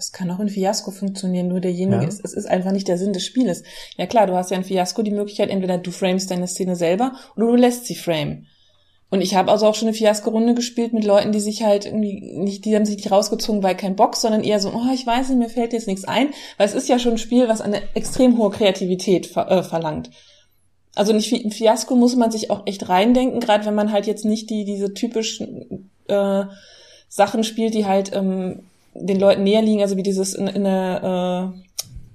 Das 0.00 0.12
kann 0.12 0.30
auch 0.30 0.40
in 0.40 0.48
Fiasco 0.48 0.92
funktionieren, 0.92 1.48
nur 1.48 1.60
derjenige 1.60 2.04
ja. 2.04 2.08
ist, 2.08 2.24
es 2.24 2.32
ist 2.32 2.46
einfach 2.46 2.72
nicht 2.72 2.88
der 2.88 2.96
Sinn 2.96 3.12
des 3.12 3.22
Spieles. 3.22 3.64
Ja 3.98 4.06
klar, 4.06 4.26
du 4.26 4.32
hast 4.32 4.50
ja 4.50 4.56
in 4.56 4.64
Fiasco 4.64 5.02
die 5.02 5.10
Möglichkeit, 5.10 5.50
entweder 5.50 5.76
du 5.76 5.90
framest 5.90 6.30
deine 6.30 6.46
Szene 6.46 6.74
selber 6.74 7.12
oder 7.36 7.48
du 7.48 7.56
lässt 7.56 7.84
sie 7.84 7.96
frame. 7.96 8.46
Und 9.10 9.20
ich 9.20 9.34
habe 9.34 9.50
also 9.50 9.66
auch 9.66 9.74
schon 9.74 9.88
eine 9.88 9.96
Fiasko-Runde 9.96 10.54
gespielt 10.54 10.94
mit 10.94 11.04
Leuten, 11.04 11.32
die 11.32 11.40
sich 11.40 11.64
halt 11.64 11.84
irgendwie 11.84 12.32
nicht, 12.38 12.64
die 12.64 12.74
haben 12.74 12.86
sich 12.86 12.96
nicht 12.96 13.10
rausgezogen, 13.10 13.62
weil 13.62 13.76
kein 13.76 13.94
Bock, 13.94 14.16
sondern 14.16 14.42
eher 14.42 14.58
so, 14.58 14.70
oh, 14.70 14.90
ich 14.94 15.06
weiß 15.06 15.28
nicht, 15.28 15.38
mir 15.38 15.50
fällt 15.50 15.74
jetzt 15.74 15.86
nichts 15.86 16.06
ein, 16.06 16.30
weil 16.56 16.66
es 16.66 16.74
ist 16.74 16.88
ja 16.88 16.98
schon 16.98 17.12
ein 17.12 17.18
Spiel, 17.18 17.46
was 17.46 17.60
eine 17.60 17.82
extrem 17.94 18.38
hohe 18.38 18.48
Kreativität 18.48 19.26
ver 19.26 19.50
äh, 19.50 19.62
verlangt. 19.62 20.10
Also 20.94 21.12
nicht 21.12 21.30
ein 21.30 21.50
Fiasko 21.50 21.94
muss 21.94 22.16
man 22.16 22.30
sich 22.30 22.50
auch 22.50 22.66
echt 22.66 22.88
reindenken, 22.88 23.40
gerade 23.40 23.66
wenn 23.66 23.74
man 23.74 23.92
halt 23.92 24.06
jetzt 24.06 24.24
nicht 24.24 24.48
die 24.48 24.64
diese 24.64 24.94
typischen 24.94 25.90
äh, 26.08 26.44
Sachen 27.06 27.44
spielt, 27.44 27.74
die 27.74 27.84
halt 27.84 28.14
ähm, 28.14 28.62
den 28.94 29.20
Leuten 29.20 29.44
näher 29.44 29.62
liegen, 29.62 29.82
also 29.82 29.96
wie 29.96 30.02
dieses 30.02 30.34
in, 30.34 30.46
in 30.46 30.66
einer 30.66 31.54
äh, 31.54 31.70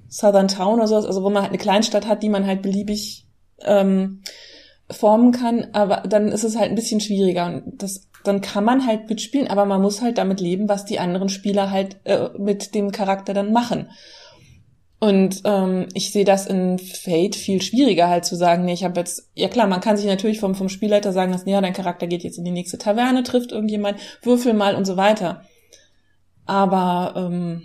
Southern 0.10 0.48
Town 0.48 0.80
oder 0.80 0.88
sowas, 0.88 1.06
also 1.06 1.24
wo 1.24 1.30
man 1.30 1.44
halt 1.44 1.52
eine 1.52 1.62
Kleinstadt 1.62 2.08
hat, 2.08 2.24
die 2.24 2.30
man 2.30 2.46
halt 2.46 2.62
beliebig 2.62 3.28
ähm, 3.62 4.22
formen 4.90 5.32
kann, 5.32 5.68
aber 5.74 6.04
dann 6.08 6.30
ist 6.30 6.44
es 6.44 6.58
halt 6.58 6.70
ein 6.70 6.76
bisschen 6.76 7.00
schwieriger 7.00 7.48
und 7.48 7.82
das 7.82 8.08
dann 8.24 8.42
kann 8.42 8.64
man 8.64 8.86
halt 8.86 9.10
mitspielen, 9.10 9.48
aber 9.48 9.66
man 9.66 9.82
muss 9.82 10.02
halt 10.02 10.18
damit 10.18 10.40
leben, 10.40 10.68
was 10.68 10.86
die 10.86 11.00
anderen 11.00 11.30
Spieler 11.30 11.72
halt 11.72 11.98
äh, 12.06 12.30
mit 12.38 12.74
dem 12.76 12.92
Charakter 12.92 13.34
dann 13.34 13.54
machen. 13.54 13.90
Und 15.00 15.42
ähm, 15.44 15.88
ich 15.94 16.12
sehe 16.12 16.26
das 16.26 16.48
in 16.48 16.80
Fate 16.80 17.36
viel 17.36 17.62
schwieriger 17.62 18.10
halt 18.10 18.26
zu 18.26 18.36
sagen, 18.36 18.66
nee, 18.66 18.74
ich 18.74 18.84
habe 18.84 19.00
jetzt, 19.00 19.30
ja 19.36 19.50
klar, 19.50 19.68
man 19.68 19.82
kann 19.82 19.98
sich 19.98 20.06
natürlich 20.08 20.40
vom, 20.40 20.56
vom 20.56 20.70
Spielleiter 20.70 21.12
sagen, 21.12 21.32
dass, 21.32 21.46
ja, 21.46 21.62
dein 21.62 21.74
Charakter 21.74 22.08
geht 22.08 22.24
jetzt 22.24 22.38
in 22.38 22.46
die 22.46 22.52
nächste 22.52 22.78
Taverne, 22.78 23.24
trifft 23.24 23.52
irgendjemand, 23.52 24.00
würfel 24.24 24.54
mal 24.54 24.76
und 24.76 24.86
so 24.86 24.98
weiter. 24.98 25.44
Aber 26.46 27.14
ähm, 27.16 27.64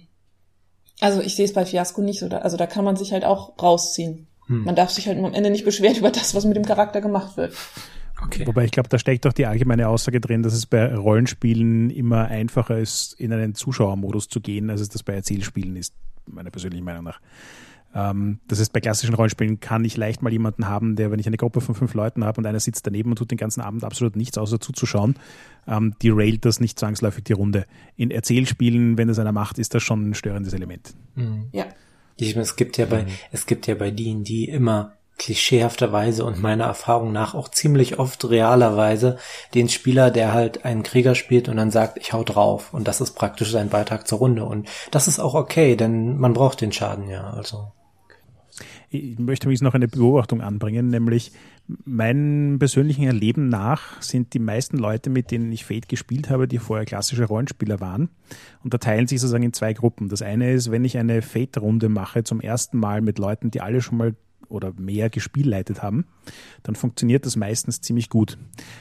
also 1.01 1.21
ich 1.21 1.35
sehe 1.35 1.45
es 1.45 1.53
bei 1.53 1.65
Fiasco 1.65 2.03
nicht 2.03 2.21
so, 2.21 2.29
da, 2.29 2.39
also 2.39 2.57
da 2.57 2.67
kann 2.67 2.85
man 2.85 2.97
sich 2.97 3.13
halt 3.13 3.25
auch 3.25 3.55
rausziehen. 3.61 4.27
Hm. 4.47 4.65
Man 4.65 4.77
darf 4.77 4.91
sich 4.91 5.07
halt 5.07 5.19
am 5.19 5.33
Ende 5.33 5.51
nicht 5.51 5.65
beschweren 5.65 5.97
über 5.99 6.11
das, 6.11 6.35
was 6.35 6.45
mit 6.45 6.57
dem 6.57 6.65
Charakter 6.65 7.01
gemacht 7.01 7.37
wird. 7.37 7.55
Okay. 8.23 8.47
Wobei 8.47 8.65
ich 8.65 8.71
glaube, 8.71 8.91
da 8.91 8.99
steckt 8.99 9.25
doch 9.25 9.33
die 9.33 9.47
allgemeine 9.47 9.89
Aussage 9.89 10.21
drin, 10.21 10.43
dass 10.43 10.53
es 10.53 10.67
bei 10.67 10.95
Rollenspielen 10.95 11.89
immer 11.89 12.27
einfacher 12.27 12.79
ist, 12.79 13.15
in 13.15 13.33
einen 13.33 13.55
Zuschauermodus 13.55 14.29
zu 14.29 14.41
gehen, 14.41 14.69
als 14.69 14.83
es 14.83 14.91
das 14.91 15.03
bei 15.03 15.15
Erzählspielen 15.15 15.75
ist, 15.77 15.95
meiner 16.27 16.51
persönlichen 16.51 16.85
Meinung 16.85 17.05
nach. 17.05 17.21
Ähm, 17.95 18.39
das 18.47 18.61
heißt, 18.61 18.73
bei 18.73 18.81
klassischen 18.81 19.15
Rollenspielen 19.15 19.61
kann 19.61 19.85
ich 19.85 19.97
leicht 19.97 20.23
mal 20.23 20.33
jemanden 20.33 20.69
haben, 20.69 20.97
der, 20.97 21.11
wenn 21.11 21.19
ich 21.19 21.27
eine 21.27 21.37
Gruppe 21.37 21.61
von 21.61 21.75
fünf 21.75 21.95
Leuten 21.95 22.25
habe 22.25 22.39
und 22.39 22.47
einer 22.47 22.61
sitzt 22.61 22.87
daneben 22.87 23.11
und 23.11 23.17
tut 23.17 23.31
den 23.31 23.39
ganzen 23.39 23.61
Abend 23.61 23.85
absolut 23.85 24.17
nichts 24.17 24.39
außer 24.39 24.61
zuzuschauen, 24.61 25.17
ähm, 25.67 25.95
die 26.03 26.11
railt 26.11 26.45
das 26.45 26.61
nicht 26.61 26.79
zwangsläufig 26.79 27.25
die 27.25 27.33
Runde. 27.33 27.67
In 27.97 28.11
Erzählspielen, 28.11 28.97
wenn 28.97 29.09
es 29.09 29.19
einer 29.19 29.33
macht, 29.33 29.59
ist 29.59 29.75
das 29.75 29.83
schon 29.83 30.11
ein 30.11 30.15
störendes 30.15 30.53
Element. 30.53 30.95
Mhm. 31.15 31.49
Ja. 31.53 31.67
Ich, 32.17 32.37
es 32.37 32.57
gibt 32.57 32.77
ja 32.77 32.87
bei, 32.87 33.05
mhm. 33.05 33.09
es 33.33 33.47
gibt 33.47 33.67
ja 33.67 33.75
bei 33.75 33.91
D&D 33.91 34.45
immer 34.45 34.93
klischeehafterweise 35.21 36.25
und 36.25 36.41
meiner 36.41 36.65
Erfahrung 36.65 37.13
nach 37.13 37.35
auch 37.35 37.49
ziemlich 37.49 37.99
oft 37.99 38.25
realerweise 38.31 39.19
den 39.53 39.69
Spieler, 39.69 40.11
der 40.11 40.33
halt 40.33 40.65
einen 40.65 40.83
Krieger 40.83 41.15
spielt 41.15 41.49
und 41.49 41.59
dann 41.59 41.71
sagt, 41.71 41.99
ich 41.99 42.15
hau 42.15 42.25
drauf. 42.25 42.73
Und 42.73 42.89
das 42.89 43.03
ist 43.03 43.13
praktisch 43.13 43.51
sein 43.51 43.69
Beitrag 43.69 44.09
zur 44.09 44.19
Runde. 44.19 44.45
Und 44.45 44.69
das 44.91 45.09
ist 45.09 45.19
auch 45.19 45.35
okay, 45.35 45.77
denn 45.77 46.17
man 46.17 46.33
braucht 46.33 46.63
den 46.63 46.73
Schaden 46.73 47.09
ja, 47.09 47.31
also. 47.31 47.71
Ich 48.93 49.21
möchte 49.21 49.47
übrigens 49.47 49.63
noch 49.63 49.75
eine 49.75 49.87
Beobachtung 49.87 50.41
anbringen, 50.41 50.89
nämlich 50.89 51.31
meinem 51.85 52.59
persönlichen 52.59 53.05
Erleben 53.05 53.49
nach 53.49 54.03
sind 54.03 54.35
die 54.35 54.41
meisten 54.41 54.79
Leute, 54.79 55.11
mit 55.11 55.31
denen 55.31 55.53
ich 55.53 55.65
Fate 55.65 55.89
gespielt 55.89 56.29
habe, 56.29 56.49
die 56.49 56.59
vorher 56.59 56.85
klassische 56.85 57.25
Rollenspieler 57.25 57.79
waren, 57.79 58.09
unterteilen 58.65 59.07
sich 59.07 59.21
sozusagen 59.21 59.45
in 59.45 59.53
zwei 59.53 59.75
Gruppen. 59.75 60.09
Das 60.09 60.23
eine 60.23 60.53
ist, 60.53 60.73
wenn 60.73 60.85
ich 60.85 60.99
eine 60.99 61.23
Fate-Runde 61.23 61.89
mache, 61.89 62.25
zum 62.25 62.41
ersten 62.41 62.79
Mal 62.79 63.01
mit 63.01 63.21
Leuten, 63.21 63.53
die 63.53 63.61
alle 63.61 63.81
schon 63.81 63.97
mal 63.97 64.17
oder 64.49 64.73
mehr 64.77 65.09
gespielleitet 65.09 65.81
haben, 65.85 66.07
dann 66.65 66.75
funktioniert 66.75 67.25
das 67.25 67.37
meistens 67.37 67.81
ziemlich 67.81 68.09
gut. 68.09 68.39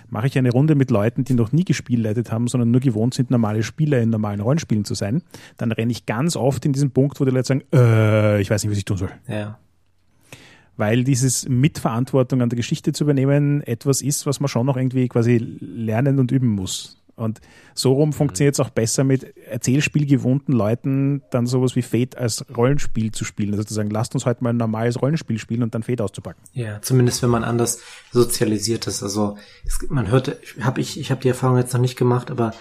Mache 0.10 0.26
ich 0.26 0.36
eine 0.40 0.52
Runde 0.52 0.74
mit 0.74 0.90
Leuten, 0.90 1.24
die 1.24 1.36
noch 1.36 1.52
nie 1.52 1.66
gespielleitet 1.66 2.32
haben, 2.32 2.48
sondern 2.48 2.72
nur 2.72 2.82
gewohnt 2.82 3.14
sind, 3.14 3.30
normale 3.30 3.62
Spieler 3.62 4.02
in 4.02 4.10
normalen 4.10 4.40
Rollenspielen 4.40 4.86
zu 4.86 4.96
sein, 4.96 5.22
dann 5.58 5.72
renne 5.72 5.92
ich 5.92 6.08
ganz 6.08 6.36
oft 6.36 6.66
in 6.66 6.74
diesen 6.74 6.90
Punkt, 6.90 7.20
wo 7.20 7.26
die 7.26 7.32
Leute 7.32 7.46
sagen, 7.46 7.64
äh, 7.72 8.42
ich 8.42 8.50
weiß 8.50 8.64
nicht, 8.64 8.72
was 8.72 8.80
ich 8.80 8.86
tun 8.86 8.98
soll. 8.98 9.12
Ja 9.28 9.60
weil 10.80 11.04
dieses 11.04 11.48
Mitverantwortung 11.48 12.42
an 12.42 12.48
der 12.48 12.56
Geschichte 12.56 12.94
zu 12.94 13.04
übernehmen 13.04 13.62
etwas 13.64 14.02
ist, 14.02 14.26
was 14.26 14.40
man 14.40 14.48
schon 14.48 14.66
noch 14.66 14.78
irgendwie 14.78 15.10
quasi 15.10 15.38
lernen 15.38 16.20
und 16.20 16.32
üben 16.32 16.48
muss. 16.48 16.96
Und 17.18 17.42
so 17.74 17.92
rum 17.92 18.14
funktioniert 18.14 18.56
es 18.56 18.62
auch 18.62 18.70
besser 18.70 19.04
mit 19.04 19.36
Erzählspielgewohnten 19.46 20.54
Leuten, 20.54 21.22
dann 21.32 21.48
sowas 21.48 21.76
wie 21.76 21.82
Fate 21.82 22.18
als 22.18 22.46
Rollenspiel 22.56 23.12
zu 23.12 23.26
spielen. 23.26 23.52
Also 23.52 23.66
zu 23.66 23.74
sagen, 23.74 23.90
lasst 23.90 24.14
uns 24.14 24.26
heute 24.26 24.42
mal 24.42 24.52
ein 24.52 24.58
normales 24.58 25.02
Rollenspiel 25.02 25.38
spielen 25.38 25.64
und 25.64 25.76
dann 25.76 25.84
Fate 25.84 26.00
auszupacken. 26.00 26.42
Ja, 26.54 26.82
zumindest 26.82 27.22
wenn 27.24 27.30
man 27.30 27.44
anders 27.44 27.82
sozialisiert 28.14 28.88
ist. 28.88 29.04
Also 29.04 29.38
es, 29.66 29.80
man 29.90 30.10
hört, 30.10 30.38
habe 30.62 30.80
ich, 30.80 30.98
ich 30.98 31.12
habe 31.12 31.20
die 31.20 31.28
Erfahrung 31.28 31.58
jetzt 31.58 31.74
noch 31.74 31.82
nicht 31.82 31.98
gemacht, 31.98 32.32
aber 32.32 32.54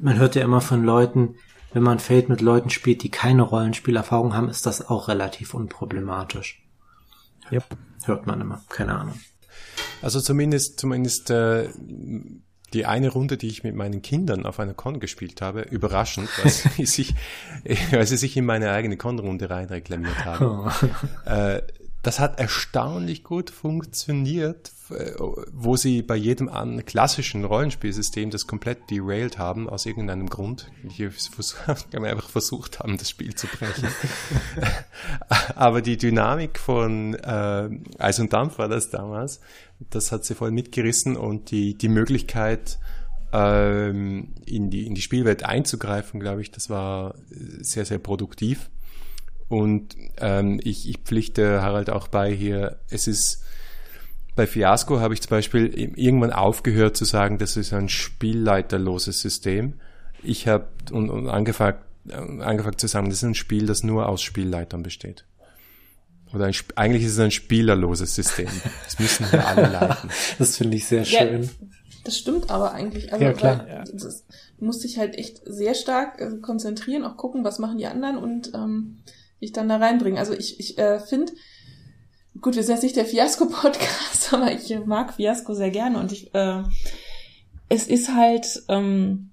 man 0.00 0.16
hört 0.16 0.36
ja 0.36 0.42
immer 0.42 0.60
von 0.60 0.84
Leuten, 0.84 1.34
wenn 1.72 1.82
man 1.82 1.98
Fate 1.98 2.28
mit 2.28 2.40
Leuten 2.40 2.70
spielt, 2.70 3.02
die 3.02 3.10
keine 3.10 3.42
Rollenspielerfahrung 3.42 4.32
haben, 4.32 4.48
ist 4.48 4.64
das 4.64 4.88
auch 4.88 5.08
relativ 5.08 5.54
unproblematisch. 5.54 6.63
Yep. 7.52 7.64
Hört 8.04 8.26
man 8.26 8.40
immer, 8.40 8.62
keine 8.68 8.94
Ahnung. 8.98 9.20
Also 10.02 10.20
zumindest, 10.20 10.78
zumindest 10.78 11.30
äh, 11.30 11.68
die 12.74 12.86
eine 12.86 13.08
Runde, 13.08 13.36
die 13.36 13.48
ich 13.48 13.62
mit 13.62 13.74
meinen 13.74 14.02
Kindern 14.02 14.44
auf 14.44 14.60
einer 14.60 14.74
Con 14.74 15.00
gespielt 15.00 15.40
habe, 15.40 15.62
überraschend, 15.62 16.28
weil 16.42 16.50
sie 16.76 16.86
sich, 16.86 17.14
weil 17.90 18.06
sie 18.06 18.16
sich 18.16 18.36
in 18.36 18.44
meine 18.44 18.72
eigene 18.72 18.96
Con-Runde 18.96 19.48
reinreklamiert 19.48 20.24
haben. 20.24 20.46
Oh. 20.46 21.30
Äh, 21.30 21.62
das 22.02 22.20
hat 22.20 22.38
erstaunlich 22.38 23.24
gut 23.24 23.48
funktioniert, 23.48 24.70
wo 25.52 25.76
sie 25.76 26.02
bei 26.02 26.16
jedem 26.16 26.48
an 26.48 26.84
klassischen 26.84 27.44
Rollenspielsystem 27.44 28.30
das 28.30 28.46
komplett 28.46 28.90
derailed 28.90 29.38
haben, 29.38 29.68
aus 29.68 29.86
irgendeinem 29.86 30.28
Grund. 30.28 30.70
Die 30.82 31.06
einfach 32.08 32.28
versucht 32.28 32.80
haben, 32.80 32.98
das 32.98 33.08
Spiel 33.08 33.34
zu 33.34 33.46
brechen. 33.46 33.88
Aber 35.54 35.80
die 35.80 35.96
Dynamik 35.96 36.58
von 36.58 37.14
äh, 37.14 37.70
Eis 37.98 38.18
und 38.20 38.32
Dampf 38.32 38.58
war 38.58 38.68
das 38.68 38.90
damals, 38.90 39.40
das 39.90 40.12
hat 40.12 40.24
sie 40.24 40.34
voll 40.34 40.50
mitgerissen 40.50 41.16
und 41.16 41.50
die, 41.50 41.74
die 41.74 41.88
Möglichkeit, 41.88 42.78
ähm, 43.32 44.34
in, 44.46 44.70
die, 44.70 44.86
in 44.86 44.94
die 44.94 45.02
Spielwelt 45.02 45.44
einzugreifen, 45.44 46.20
glaube 46.20 46.42
ich, 46.42 46.50
das 46.50 46.68
war 46.68 47.14
sehr, 47.30 47.84
sehr 47.84 47.98
produktiv. 47.98 48.70
Und 49.48 49.96
ähm, 50.18 50.60
ich, 50.62 50.88
ich 50.88 50.98
pflichte 50.98 51.62
Harald 51.62 51.90
auch 51.90 52.08
bei 52.08 52.32
hier, 52.32 52.80
es 52.88 53.06
ist 53.06 53.44
bei 54.36 54.46
Fiasco 54.46 55.00
habe 55.00 55.14
ich 55.14 55.22
zum 55.22 55.30
Beispiel 55.30 55.66
irgendwann 55.96 56.32
aufgehört 56.32 56.96
zu 56.96 57.04
sagen, 57.04 57.38
das 57.38 57.56
ist 57.56 57.72
ein 57.72 57.88
spielleiterloses 57.88 59.20
System. 59.20 59.74
Ich 60.22 60.48
habe 60.48 60.66
und, 60.90 61.10
und 61.10 61.28
angefangen, 61.28 61.78
äh, 62.08 62.14
angefangen 62.14 62.78
zu 62.78 62.88
sagen, 62.88 63.08
das 63.08 63.18
ist 63.18 63.24
ein 63.24 63.34
Spiel, 63.34 63.66
das 63.66 63.84
nur 63.84 64.08
aus 64.08 64.22
Spielleitern 64.22 64.82
besteht. 64.82 65.24
Oder 66.34 66.46
ein, 66.46 66.54
eigentlich 66.74 67.04
ist 67.04 67.12
es 67.12 67.18
ein 67.20 67.30
spielerloses 67.30 68.14
System. 68.14 68.48
Das 68.84 68.98
müssen 68.98 69.30
wir 69.30 69.46
alle 69.46 69.68
leiten. 69.68 70.10
Das 70.38 70.56
finde 70.56 70.76
ich 70.76 70.86
sehr 70.86 71.04
schön. 71.04 71.42
Ja, 71.44 71.48
das 72.02 72.18
stimmt 72.18 72.50
aber 72.50 72.72
eigentlich. 72.72 73.12
Also, 73.12 73.24
ja, 73.24 73.32
klar. 73.32 73.68
Ja. 73.68 73.84
Das, 73.84 74.24
du 74.58 74.64
musst 74.64 74.82
dich 74.82 74.98
halt 74.98 75.16
echt 75.16 75.42
sehr 75.44 75.74
stark 75.74 76.20
äh, 76.20 76.38
konzentrieren, 76.40 77.04
auch 77.04 77.16
gucken, 77.16 77.44
was 77.44 77.60
machen 77.60 77.78
die 77.78 77.86
anderen 77.86 78.18
und 78.18 78.52
ähm, 78.52 78.98
dich 79.40 79.52
dann 79.52 79.68
da 79.68 79.76
reinbringen. 79.76 80.18
Also 80.18 80.32
ich, 80.32 80.58
ich 80.58 80.76
äh, 80.76 80.98
finde, 80.98 81.32
gut, 82.40 82.56
wir 82.56 82.62
sind 82.62 82.74
jetzt 82.74 82.82
nicht 82.82 82.96
der 82.96 83.06
Fiasco-Podcast, 83.06 84.32
aber 84.32 84.52
ich 84.52 84.76
mag 84.86 85.14
Fiasco 85.14 85.54
sehr 85.54 85.70
gerne 85.70 85.98
und 85.98 86.12
ich, 86.12 86.34
äh, 86.34 86.62
es 87.68 87.86
ist 87.86 88.14
halt 88.14 88.62
ähm, 88.68 89.30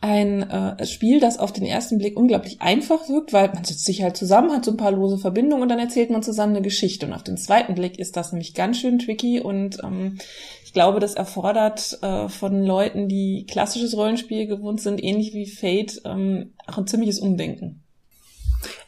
ein 0.00 0.48
äh, 0.48 0.86
Spiel, 0.86 1.20
das 1.20 1.38
auf 1.38 1.52
den 1.52 1.64
ersten 1.64 1.98
Blick 1.98 2.16
unglaublich 2.16 2.60
einfach 2.60 3.08
wirkt, 3.08 3.32
weil 3.32 3.48
man 3.52 3.64
sitzt 3.64 3.84
sich 3.84 4.02
halt 4.02 4.16
zusammen, 4.16 4.52
hat 4.52 4.64
so 4.64 4.70
ein 4.70 4.76
paar 4.76 4.92
lose 4.92 5.18
Verbindungen 5.18 5.62
und 5.62 5.68
dann 5.68 5.78
erzählt 5.78 6.10
man 6.10 6.22
zusammen 6.22 6.54
eine 6.54 6.62
Geschichte. 6.62 7.06
Und 7.06 7.12
auf 7.12 7.24
den 7.24 7.38
zweiten 7.38 7.74
Blick 7.74 7.98
ist 7.98 8.16
das 8.16 8.32
nämlich 8.32 8.54
ganz 8.54 8.78
schön 8.78 8.98
tricky 8.98 9.40
und 9.40 9.82
ähm, 9.82 10.18
ich 10.64 10.72
glaube, 10.72 11.00
das 11.00 11.14
erfordert 11.14 11.98
äh, 12.02 12.28
von 12.28 12.62
Leuten, 12.62 13.08
die 13.08 13.46
klassisches 13.48 13.96
Rollenspiel 13.96 14.46
gewohnt 14.46 14.80
sind, 14.80 15.02
ähnlich 15.02 15.32
wie 15.32 15.46
Fate, 15.46 16.02
ähm, 16.04 16.52
auch 16.66 16.78
ein 16.78 16.86
ziemliches 16.86 17.18
Umdenken. 17.18 17.82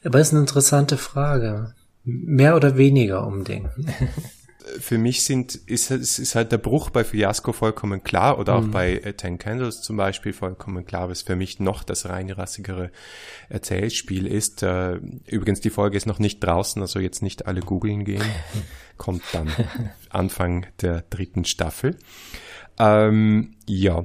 Aber 0.04 0.18
es 0.20 0.28
ist 0.28 0.34
eine 0.34 0.40
interessante 0.40 0.98
Frage. 0.98 1.74
Mehr 2.04 2.56
oder 2.56 2.76
weniger 2.76 3.26
umdenken. 3.26 3.86
Für 4.80 4.98
mich 4.98 5.24
sind, 5.24 5.54
ist, 5.54 5.90
ist 5.90 6.34
halt 6.34 6.52
der 6.52 6.58
Bruch 6.58 6.90
bei 6.90 7.02
Fiasco 7.02 7.54
vollkommen 7.54 8.04
klar 8.04 8.38
oder 8.38 8.56
auch 8.56 8.66
mhm. 8.66 8.70
bei 8.70 8.92
äh, 8.98 9.14
Ten 9.14 9.38
Candles 9.38 9.80
zum 9.80 9.96
Beispiel 9.96 10.34
vollkommen 10.34 10.84
klar, 10.84 11.08
was 11.08 11.22
für 11.22 11.36
mich 11.36 11.58
noch 11.58 11.82
das 11.82 12.06
reinrassigere 12.06 12.90
Erzählspiel 13.48 14.26
ist. 14.26 14.62
Äh, 14.62 14.96
übrigens, 15.26 15.60
die 15.60 15.70
Folge 15.70 15.96
ist 15.96 16.04
noch 16.04 16.18
nicht 16.18 16.40
draußen, 16.40 16.82
also 16.82 16.98
jetzt 16.98 17.22
nicht 17.22 17.46
alle 17.46 17.60
googeln 17.60 18.04
gehen. 18.04 18.24
Kommt 18.98 19.22
dann 19.32 19.50
Anfang 20.10 20.66
der 20.82 21.02
dritten 21.08 21.46
Staffel. 21.46 21.96
Ähm, 22.78 23.54
ja. 23.66 24.04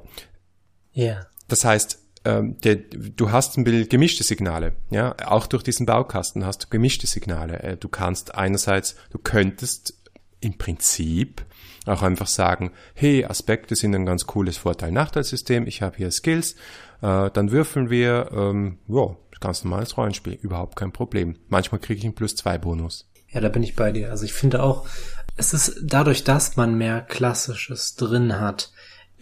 Ja. 0.93 1.03
Yeah. 1.03 1.27
Das 1.49 1.65
heißt, 1.65 2.02
ähm, 2.25 2.59
der, 2.61 2.75
du 2.75 3.31
hast 3.31 3.57
ein 3.57 3.63
bisschen 3.63 3.89
gemischte 3.89 4.23
Signale, 4.23 4.73
ja, 4.89 5.15
auch 5.25 5.47
durch 5.47 5.63
diesen 5.63 5.85
Baukasten 5.85 6.45
hast 6.45 6.63
du 6.63 6.67
gemischte 6.69 7.07
Signale. 7.07 7.61
Äh, 7.61 7.77
du 7.77 7.89
kannst 7.89 8.35
einerseits, 8.35 8.95
du 9.11 9.17
könntest 9.17 9.93
im 10.39 10.57
Prinzip 10.57 11.45
auch 11.85 12.01
einfach 12.01 12.27
sagen, 12.27 12.71
hey, 12.93 13.25
Aspekte 13.25 13.75
sind 13.75 13.93
ein 13.95 14.05
ganz 14.05 14.25
cooles 14.25 14.57
Vorteil-Nachteilsystem, 14.57 15.67
ich 15.67 15.81
habe 15.81 15.97
hier 15.97 16.11
Skills, 16.11 16.53
äh, 17.01 17.29
dann 17.31 17.51
würfeln 17.51 17.89
wir, 17.89 18.29
ähm, 18.33 18.79
ja, 18.87 19.15
ganz 19.41 19.63
normales 19.63 19.97
Rollenspiel, 19.97 20.33
überhaupt 20.41 20.77
kein 20.77 20.93
Problem. 20.93 21.35
Manchmal 21.49 21.81
kriege 21.81 21.99
ich 21.99 22.05
einen 22.05 22.15
plus 22.15 22.35
zwei 22.35 22.57
Bonus. 22.57 23.09
Ja, 23.29 23.41
da 23.41 23.49
bin 23.49 23.63
ich 23.63 23.75
bei 23.75 23.91
dir. 23.91 24.09
Also 24.09 24.23
ich 24.23 24.33
finde 24.33 24.63
auch, 24.63 24.87
es 25.35 25.53
ist 25.53 25.81
dadurch, 25.83 26.23
dass 26.23 26.55
man 26.55 26.77
mehr 26.77 27.01
Klassisches 27.01 27.95
drin 27.95 28.39
hat, 28.39 28.71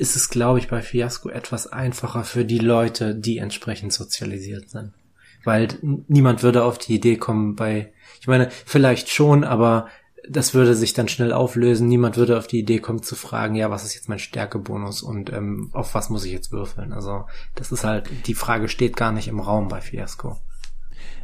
ist 0.02 0.16
es, 0.16 0.30
glaube 0.30 0.58
ich, 0.58 0.68
bei 0.68 0.82
Fiasco 0.82 1.30
etwas 1.30 1.68
einfacher 1.68 2.24
für 2.24 2.44
die 2.44 2.58
Leute, 2.58 3.14
die 3.14 3.38
entsprechend 3.38 3.94
sozialisiert 3.94 4.72
sind. 4.72 4.94
Weil 5.44 5.68
niemand 5.82 6.42
würde 6.42 6.64
auf 6.64 6.80
die 6.80 6.96
Idee 6.96 7.18
kommen 7.18 7.56
bei, 7.56 7.94
ich 8.20 8.26
meine, 8.26 8.50
vielleicht 8.66 9.10
schon, 9.10 9.44
aber 9.44 9.90
das 10.28 10.56
würde 10.56 10.74
sich 10.74 10.94
dann 10.94 11.08
schnell 11.08 11.32
auflösen. 11.32 11.88
Niemand 11.88 12.18
würde 12.18 12.40
auf 12.40 12.48
die 12.48 12.60
Idee 12.60 12.80
kommen 12.80 13.04
zu 13.04 13.16
fragen, 13.16 13.54
ja, 13.54 13.70
was 13.70 13.86
ist 13.86 13.94
jetzt 13.94 14.10
mein 14.10 14.18
Stärkebonus 14.18 15.04
und 15.04 15.32
ähm, 15.32 15.70
auf 15.72 15.94
was 15.94 16.10
muss 16.10 16.26
ich 16.26 16.32
jetzt 16.32 16.52
würfeln? 16.52 16.94
Also 16.94 17.26
das 17.54 17.72
ist 17.72 17.84
halt, 17.84 18.10
die 18.26 18.34
Frage 18.34 18.70
steht 18.70 18.98
gar 18.98 19.12
nicht 19.12 19.28
im 19.28 19.40
Raum 19.40 19.68
bei 19.68 19.82
Fiasco. 19.82 20.38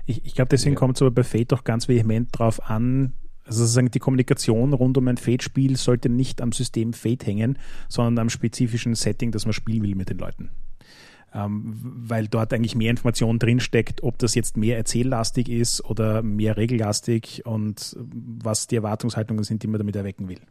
Ich, 0.06 0.24
ich 0.24 0.36
glaube, 0.36 0.50
deswegen 0.50 0.76
ja. 0.76 0.80
kommt 0.80 0.98
es 0.98 1.02
aber 1.02 1.12
bei 1.12 1.24
Fate 1.24 1.52
doch 1.52 1.64
ganz 1.64 1.88
vehement 1.88 2.30
drauf 2.32 2.70
an, 2.70 3.14
also 3.48 3.62
sozusagen 3.62 3.92
die 3.92 4.00
Kommunikation 4.00 4.74
rund 4.74 4.98
um 4.98 5.08
ein 5.08 5.18
Fate-Spiel 5.18 5.78
sollte 5.78 6.10
nicht 6.10 6.42
am 6.42 6.52
System 6.52 6.94
Fate 6.94 7.26
hängen, 7.26 7.58
sondern 7.88 8.20
am 8.20 8.30
spezifischen 8.30 8.94
Setting, 8.94 9.32
das 9.32 9.46
man 9.46 9.54
spielen 9.54 9.84
will 9.84 9.96
mit 9.96 10.10
den 10.10 10.18
Leuten. 10.18 10.52
Ähm, 11.34 11.74
weil 11.82 12.28
dort 12.28 12.54
eigentlich 12.54 12.76
mehr 12.76 12.92
Information 12.92 13.40
drinsteckt, 13.40 14.04
ob 14.04 14.18
das 14.18 14.36
jetzt 14.36 14.58
mehr 14.58 14.78
erzähllastig 14.78 15.50
ist 15.50 15.84
oder 15.84 16.22
mehr 16.22 16.58
regellastig 16.58 17.46
und 17.46 17.96
was 17.98 18.68
die 18.68 18.78
Erwartungshaltungen 18.78 19.44
sind, 19.44 19.64
die 19.64 19.68
man 19.68 19.80
damit 19.80 19.96
erwecken 19.96 20.30
will. 20.30 20.42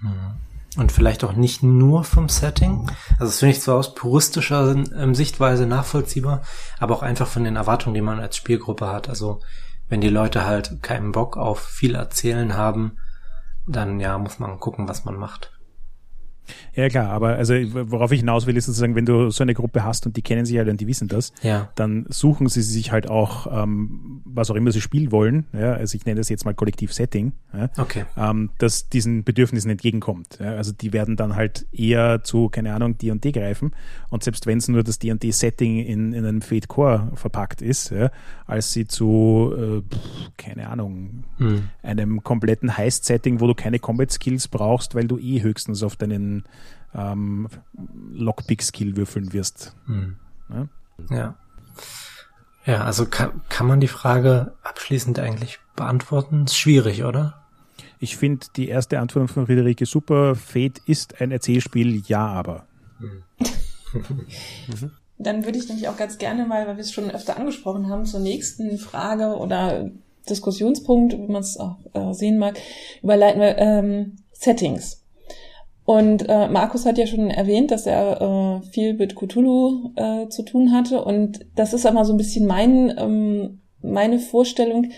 Mhm. 0.00 0.36
Und 0.76 0.92
vielleicht 0.92 1.24
auch 1.24 1.32
nicht 1.32 1.62
nur 1.62 2.04
vom 2.04 2.28
Setting. 2.28 2.90
Also 3.12 3.24
das 3.24 3.38
finde 3.38 3.54
ich 3.54 3.62
zwar 3.62 3.76
aus 3.76 3.94
puristischer 3.94 4.76
ähm, 4.94 5.14
Sichtweise 5.14 5.66
nachvollziehbar, 5.66 6.42
aber 6.78 6.96
auch 6.96 7.02
einfach 7.02 7.26
von 7.26 7.44
den 7.44 7.56
Erwartungen, 7.56 7.94
die 7.94 8.02
man 8.02 8.20
als 8.20 8.36
Spielgruppe 8.36 8.88
hat. 8.88 9.08
Also 9.08 9.40
wenn 9.88 10.00
die 10.00 10.08
Leute 10.08 10.44
halt 10.44 10.82
keinen 10.82 11.12
Bock 11.12 11.36
auf 11.36 11.60
viel 11.60 11.94
erzählen 11.94 12.56
haben, 12.56 12.98
dann 13.66 14.00
ja, 14.00 14.18
muss 14.18 14.38
man 14.38 14.60
gucken, 14.60 14.88
was 14.88 15.04
man 15.04 15.16
macht. 15.16 15.52
Ja, 16.76 16.90
klar, 16.90 17.08
aber 17.08 17.36
also 17.36 17.54
worauf 17.54 18.12
ich 18.12 18.20
hinaus 18.20 18.46
will, 18.46 18.54
ist 18.56 18.66
sozusagen, 18.66 18.94
wenn 18.94 19.06
du 19.06 19.30
so 19.30 19.42
eine 19.42 19.54
Gruppe 19.54 19.82
hast 19.82 20.04
und 20.04 20.14
die 20.16 20.22
kennen 20.22 20.44
sich 20.44 20.58
halt 20.58 20.68
und 20.68 20.78
die 20.78 20.86
wissen 20.86 21.08
das, 21.08 21.32
ja. 21.42 21.70
dann 21.74 22.04
suchen 22.10 22.48
sie 22.48 22.60
sich 22.60 22.92
halt 22.92 23.08
auch, 23.08 23.46
ähm, 23.50 24.20
was 24.26 24.50
auch 24.50 24.56
immer 24.56 24.70
sie 24.72 24.82
spielen 24.82 25.10
wollen, 25.10 25.46
ja, 25.54 25.72
also 25.72 25.96
ich 25.96 26.04
nenne 26.04 26.18
das 26.18 26.28
jetzt 26.28 26.44
mal 26.44 26.52
Kollektiv-Setting, 26.52 27.32
ja, 27.54 27.70
okay. 27.78 28.04
ähm, 28.18 28.50
das 28.58 28.90
diesen 28.90 29.24
Bedürfnissen 29.24 29.70
entgegenkommt. 29.70 30.38
Ja, 30.38 30.52
also 30.52 30.70
die 30.72 30.92
werden 30.92 31.16
dann 31.16 31.34
halt 31.34 31.66
eher 31.72 32.22
zu, 32.22 32.50
keine 32.50 32.74
Ahnung, 32.74 32.98
D&D 32.98 33.32
greifen 33.32 33.72
und 34.10 34.22
selbst 34.22 34.44
wenn 34.44 34.58
es 34.58 34.68
nur 34.68 34.84
das 34.84 34.98
D&D-Setting 34.98 35.78
in, 35.78 36.12
in 36.12 36.26
einem 36.26 36.42
Fate 36.42 36.68
Core 36.68 37.10
verpackt 37.14 37.62
ist, 37.62 37.88
ja, 37.88 38.10
als 38.44 38.72
sie 38.72 38.86
zu, 38.86 39.54
äh, 39.56 39.96
keine 40.36 40.68
Ahnung, 40.68 41.24
hm. 41.38 41.70
einem 41.82 42.22
kompletten 42.22 42.76
Heist-Setting, 42.76 43.40
wo 43.40 43.46
du 43.46 43.54
keine 43.54 43.78
Combat-Skills 43.78 44.48
brauchst, 44.48 44.94
weil 44.94 45.08
du 45.08 45.16
eh 45.18 45.40
höchstens 45.40 45.82
auf 45.82 45.96
deinen 45.96 46.44
ähm, 46.94 47.48
Lockpick-Skill 48.12 48.96
würfeln 48.96 49.32
wirst. 49.32 49.74
Hm. 49.86 50.16
Ja? 50.48 50.68
ja. 51.10 51.34
Ja, 52.64 52.84
also 52.84 53.06
kann, 53.06 53.42
kann 53.48 53.68
man 53.68 53.78
die 53.78 53.86
Frage 53.86 54.54
abschließend 54.64 55.20
eigentlich 55.20 55.60
beantworten? 55.76 56.44
Ist 56.46 56.56
schwierig, 56.56 57.04
oder? 57.04 57.46
Ich 58.00 58.16
finde 58.16 58.46
die 58.56 58.68
erste 58.68 58.98
Antwort 58.98 59.30
von 59.30 59.46
Friederike 59.46 59.86
super. 59.86 60.34
Fate 60.34 60.80
ist 60.86 61.20
ein 61.20 61.30
Erzählspiel, 61.30 62.02
ja, 62.06 62.26
aber. 62.26 62.66
Hm. 62.98 63.22
Dann 65.18 65.44
würde 65.44 65.58
ich 65.58 65.68
nämlich 65.68 65.88
auch 65.88 65.96
ganz 65.96 66.18
gerne 66.18 66.44
mal, 66.44 66.66
weil 66.66 66.76
wir 66.76 66.82
es 66.82 66.92
schon 66.92 67.10
öfter 67.10 67.38
angesprochen 67.38 67.88
haben, 67.88 68.04
zur 68.04 68.20
nächsten 68.20 68.76
Frage 68.78 69.36
oder 69.36 69.90
Diskussionspunkt, 70.28 71.14
wie 71.14 71.28
man 71.28 71.42
es 71.42 71.56
auch 71.56 71.78
äh, 71.94 72.12
sehen 72.12 72.38
mag, 72.38 72.58
überleiten 73.02 73.40
wir 73.40 73.56
ähm, 73.58 74.16
Settings. 74.32 75.05
Und 75.86 76.28
äh, 76.28 76.48
Markus 76.48 76.84
hat 76.84 76.98
ja 76.98 77.06
schon 77.06 77.30
erwähnt, 77.30 77.70
dass 77.70 77.86
er 77.86 78.20
äh, 78.20 78.66
viel 78.70 78.94
mit 78.94 79.14
Cthulhu 79.14 79.92
äh, 79.94 80.28
zu 80.28 80.42
tun 80.42 80.72
hatte. 80.72 81.02
Und 81.04 81.46
das 81.54 81.72
ist 81.72 81.86
aber 81.86 82.04
so 82.04 82.12
ein 82.12 82.16
bisschen 82.16 82.44
mein, 82.44 82.92
ähm, 82.98 83.60
meine 83.82 84.18
Vorstellung. 84.18 84.90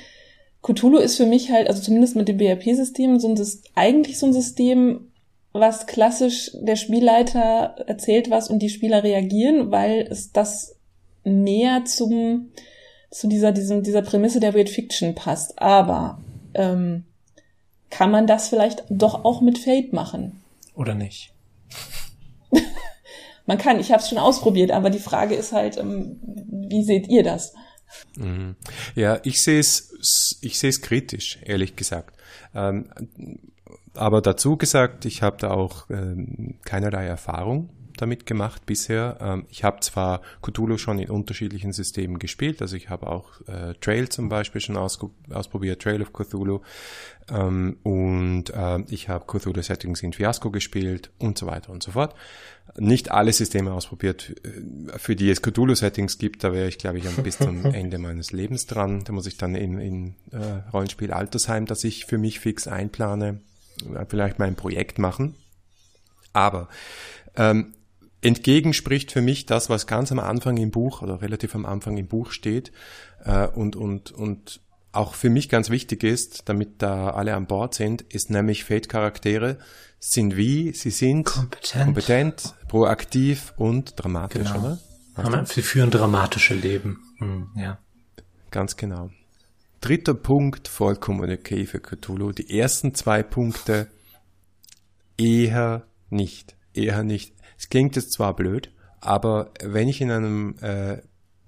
Cthulhu 0.62 0.96
ist 0.96 1.18
für 1.18 1.26
mich 1.26 1.50
halt, 1.52 1.68
also 1.68 1.82
zumindest 1.82 2.16
mit 2.16 2.26
dem 2.26 2.38
BRP-System, 2.38 3.20
so 3.20 3.28
ein, 3.28 3.38
eigentlich 3.74 4.18
so 4.18 4.26
ein 4.26 4.32
System, 4.32 5.12
was 5.52 5.86
klassisch 5.86 6.52
der 6.54 6.76
Spielleiter 6.76 7.74
erzählt 7.86 8.30
was 8.30 8.48
und 8.48 8.60
die 8.60 8.70
Spieler 8.70 9.04
reagieren, 9.04 9.70
weil 9.70 10.06
es 10.10 10.32
das 10.32 10.76
näher 11.22 11.84
zum, 11.84 12.48
zu 13.10 13.28
dieser, 13.28 13.52
diesem, 13.52 13.82
dieser 13.82 14.02
Prämisse 14.02 14.40
der 14.40 14.54
Weird 14.54 14.70
Fiction 14.70 15.14
passt. 15.14 15.60
Aber 15.60 16.18
ähm, 16.54 17.04
kann 17.90 18.10
man 18.10 18.26
das 18.26 18.48
vielleicht 18.48 18.84
doch 18.88 19.26
auch 19.26 19.42
mit 19.42 19.58
Fate 19.58 19.92
machen? 19.92 20.40
Oder 20.78 20.94
nicht? 20.94 21.34
Man 23.46 23.58
kann, 23.58 23.80
ich 23.80 23.90
habe 23.90 24.00
es 24.00 24.08
schon 24.08 24.18
ausprobiert, 24.18 24.70
aber 24.70 24.90
die 24.90 25.00
Frage 25.00 25.34
ist 25.34 25.50
halt, 25.50 25.76
ähm, 25.76 26.20
wie 26.22 26.84
seht 26.84 27.08
ihr 27.08 27.24
das? 27.24 27.52
Mhm. 28.16 28.54
Ja, 28.94 29.18
ich 29.24 29.42
sehe 29.42 29.58
es, 29.58 30.38
ich 30.40 30.56
sehe 30.56 30.70
es 30.70 30.80
kritisch, 30.80 31.40
ehrlich 31.42 31.74
gesagt. 31.74 32.16
Ähm, 32.54 32.92
aber 33.94 34.22
dazu 34.22 34.56
gesagt, 34.56 35.04
ich 35.04 35.22
habe 35.22 35.38
da 35.38 35.50
auch 35.50 35.90
ähm, 35.90 36.60
keinerlei 36.64 37.06
Erfahrung 37.06 37.70
damit 38.00 38.26
gemacht 38.26 38.66
bisher. 38.66 39.18
Ähm, 39.20 39.46
ich 39.50 39.64
habe 39.64 39.80
zwar 39.80 40.22
Cthulhu 40.42 40.78
schon 40.78 40.98
in 40.98 41.10
unterschiedlichen 41.10 41.72
Systemen 41.72 42.18
gespielt, 42.18 42.62
also 42.62 42.76
ich 42.76 42.88
habe 42.88 43.06
auch 43.06 43.40
äh, 43.46 43.74
Trail 43.80 44.08
zum 44.08 44.28
Beispiel 44.28 44.60
schon 44.60 44.76
aus, 44.76 44.98
ausprobiert, 45.30 45.82
Trail 45.82 46.02
of 46.02 46.12
Cthulhu, 46.12 46.60
ähm, 47.30 47.76
und 47.82 48.50
äh, 48.50 48.80
ich 48.88 49.08
habe 49.08 49.26
Cthulhu 49.26 49.62
Settings 49.62 50.02
in 50.02 50.12
Fiasco 50.12 50.50
gespielt 50.50 51.10
und 51.18 51.38
so 51.38 51.46
weiter 51.46 51.70
und 51.70 51.82
so 51.82 51.92
fort. 51.92 52.14
Nicht 52.76 53.10
alle 53.10 53.32
Systeme 53.32 53.72
ausprobiert, 53.72 54.34
äh, 54.44 54.98
für 54.98 55.16
die 55.16 55.30
es 55.30 55.42
Cthulhu 55.42 55.74
Settings 55.74 56.18
gibt, 56.18 56.44
da 56.44 56.52
wäre 56.52 56.68
ich 56.68 56.78
glaube 56.78 56.98
ich 56.98 57.04
bis 57.16 57.38
zum 57.38 57.64
Ende 57.74 57.98
meines 57.98 58.32
Lebens 58.32 58.66
dran. 58.66 59.04
Da 59.04 59.12
muss 59.12 59.26
ich 59.26 59.36
dann 59.36 59.54
in, 59.54 59.78
in 59.78 60.14
äh, 60.32 60.70
Rollenspiel 60.72 61.12
Altersheim, 61.12 61.66
das 61.66 61.84
ich 61.84 62.06
für 62.06 62.18
mich 62.18 62.40
fix 62.40 62.66
einplane, 62.66 63.40
vielleicht 64.08 64.38
mein 64.38 64.56
Projekt 64.56 64.98
machen. 64.98 65.36
Aber 66.32 66.68
ähm, 67.36 67.74
entgegen 68.22 68.72
spricht 68.72 69.12
für 69.12 69.20
mich 69.20 69.46
das, 69.46 69.70
was 69.70 69.86
ganz 69.86 70.10
am 70.12 70.18
Anfang 70.18 70.56
im 70.56 70.70
Buch 70.70 71.02
oder 71.02 71.22
relativ 71.22 71.54
am 71.54 71.64
Anfang 71.64 71.96
im 71.96 72.08
Buch 72.08 72.32
steht 72.32 72.72
äh, 73.24 73.46
und, 73.46 73.76
und, 73.76 74.10
und 74.12 74.60
auch 74.92 75.14
für 75.14 75.30
mich 75.30 75.48
ganz 75.48 75.70
wichtig 75.70 76.02
ist, 76.02 76.48
damit 76.48 76.82
da 76.82 77.10
alle 77.10 77.34
an 77.34 77.46
Bord 77.46 77.74
sind, 77.74 78.02
ist 78.02 78.30
nämlich 78.30 78.64
Fate-Charaktere 78.64 79.58
sind 80.00 80.36
wie, 80.36 80.72
sie 80.72 80.90
sind 80.90 81.24
kompetent, 81.24 81.84
kompetent 81.84 82.54
proaktiv 82.68 83.52
und 83.56 83.94
dramatisch, 83.96 84.52
genau. 84.52 84.60
oder? 84.60 84.78
Haben, 85.16 85.46
sie 85.46 85.62
führen 85.62 85.90
dramatische 85.90 86.54
Leben. 86.54 87.02
Hm, 87.18 87.48
ja. 87.56 87.78
Ganz 88.50 88.76
genau. 88.76 89.10
Dritter 89.80 90.14
Punkt, 90.14 90.68
vollkommen 90.68 91.30
okay 91.30 91.66
für 91.66 91.80
Cthulhu. 91.80 92.32
Die 92.32 92.58
ersten 92.58 92.94
zwei 92.94 93.22
Punkte 93.22 93.88
eher 95.16 95.86
nicht. 96.10 96.56
Eher 96.72 97.02
nicht. 97.02 97.34
Es 97.58 97.68
klingt 97.68 97.96
jetzt 97.96 98.12
zwar 98.12 98.34
blöd, 98.36 98.70
aber 99.00 99.52
wenn 99.62 99.88
ich 99.88 100.00
in 100.00 100.10
einem 100.10 100.56
äh, 100.60 100.98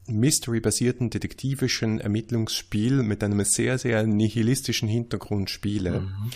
Mystery-basierten 0.06 1.10
detektivischen 1.10 2.00
Ermittlungsspiel 2.00 3.02
mit 3.02 3.22
einem 3.22 3.44
sehr, 3.44 3.78
sehr 3.78 4.06
nihilistischen 4.06 4.88
Hintergrund 4.88 5.50
spiele, 5.50 6.00
mhm. 6.00 6.30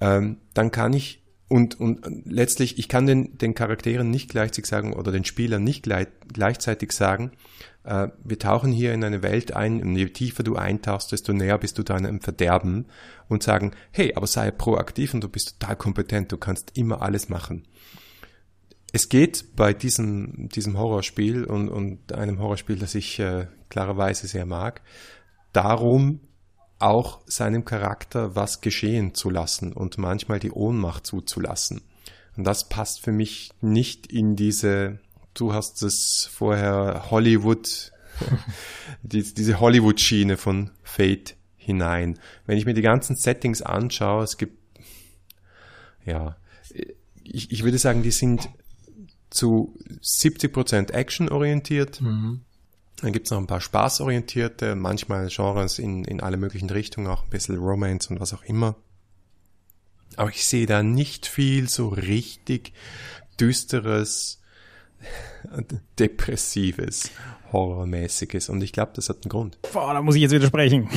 ähm, 0.00 0.36
dann 0.54 0.70
kann 0.70 0.92
ich 0.92 1.20
und, 1.46 1.78
und 1.78 2.00
letztlich, 2.24 2.78
ich 2.78 2.88
kann 2.88 3.06
den, 3.06 3.36
den 3.36 3.54
Charakteren 3.54 4.10
nicht 4.10 4.30
gleichzeitig 4.30 4.66
sagen 4.66 4.94
oder 4.94 5.12
den 5.12 5.26
Spielern 5.26 5.62
nicht 5.62 5.82
gleich, 5.82 6.08
gleichzeitig 6.32 6.92
sagen, 6.92 7.32
äh, 7.84 8.08
wir 8.24 8.38
tauchen 8.38 8.72
hier 8.72 8.94
in 8.94 9.04
eine 9.04 9.22
Welt 9.22 9.52
ein 9.52 9.82
und 9.82 9.94
je 9.94 10.06
tiefer 10.06 10.42
du 10.42 10.56
eintauchst, 10.56 11.12
desto 11.12 11.32
näher 11.32 11.58
bist 11.58 11.76
du 11.78 11.82
deinem 11.82 12.20
Verderben 12.20 12.86
und 13.28 13.42
sagen, 13.42 13.72
hey, 13.92 14.14
aber 14.14 14.26
sei 14.26 14.50
proaktiv 14.50 15.12
und 15.12 15.22
du 15.22 15.28
bist 15.28 15.60
total 15.60 15.76
kompetent, 15.76 16.32
du 16.32 16.38
kannst 16.38 16.76
immer 16.76 17.02
alles 17.02 17.28
machen. 17.28 17.68
Es 18.94 19.08
geht 19.08 19.56
bei 19.56 19.72
diesem, 19.72 20.48
diesem 20.50 20.78
Horrorspiel 20.78 21.42
und, 21.42 21.68
und 21.68 22.12
einem 22.12 22.38
Horrorspiel, 22.38 22.76
das 22.76 22.94
ich 22.94 23.18
äh, 23.18 23.48
klarerweise 23.68 24.28
sehr 24.28 24.46
mag, 24.46 24.82
darum, 25.52 26.20
auch 26.78 27.20
seinem 27.26 27.64
Charakter 27.64 28.36
was 28.36 28.60
geschehen 28.60 29.12
zu 29.12 29.30
lassen 29.30 29.72
und 29.72 29.98
manchmal 29.98 30.38
die 30.38 30.52
Ohnmacht 30.52 31.08
zuzulassen. 31.08 31.82
Und 32.36 32.44
das 32.44 32.68
passt 32.68 33.00
für 33.00 33.10
mich 33.10 33.50
nicht 33.60 34.06
in 34.06 34.36
diese, 34.36 35.00
du 35.34 35.52
hast 35.52 35.82
es 35.82 36.30
vorher 36.32 37.10
Hollywood, 37.10 37.90
die, 39.02 39.24
diese 39.24 39.58
Hollywood-Schiene 39.58 40.36
von 40.36 40.70
Fate 40.84 41.34
hinein. 41.56 42.20
Wenn 42.46 42.58
ich 42.58 42.64
mir 42.64 42.74
die 42.74 42.82
ganzen 42.82 43.16
Settings 43.16 43.60
anschaue, 43.60 44.22
es 44.22 44.36
gibt, 44.36 44.56
ja, 46.06 46.36
ich, 47.24 47.50
ich 47.50 47.64
würde 47.64 47.78
sagen, 47.78 48.04
die 48.04 48.12
sind 48.12 48.48
zu 49.34 49.76
70% 50.02 50.92
Action 50.92 51.28
orientiert. 51.28 52.00
Mhm. 52.00 52.42
Dann 53.00 53.12
gibt's 53.12 53.30
noch 53.30 53.38
ein 53.38 53.46
paar 53.46 53.60
spaßorientierte, 53.60 54.76
manchmal 54.76 55.28
Genres 55.28 55.78
in, 55.78 56.04
in 56.04 56.20
alle 56.20 56.36
möglichen 56.36 56.70
Richtungen, 56.70 57.08
auch 57.08 57.24
ein 57.24 57.30
bisschen 57.30 57.58
Romance 57.58 58.08
und 58.08 58.20
was 58.20 58.32
auch 58.32 58.44
immer. 58.44 58.76
Aber 60.16 60.30
ich 60.30 60.46
sehe 60.46 60.66
da 60.66 60.82
nicht 60.82 61.26
viel 61.26 61.68
so 61.68 61.88
richtig 61.88 62.72
düsteres, 63.40 64.40
depressives, 65.98 67.10
horrormäßiges. 67.50 68.48
Und 68.48 68.62
ich 68.62 68.72
glaube, 68.72 68.92
das 68.94 69.08
hat 69.08 69.24
einen 69.24 69.30
Grund. 69.30 69.58
Boah, 69.72 69.92
da 69.92 70.00
muss 70.00 70.14
ich 70.14 70.22
jetzt 70.22 70.32
widersprechen. 70.32 70.88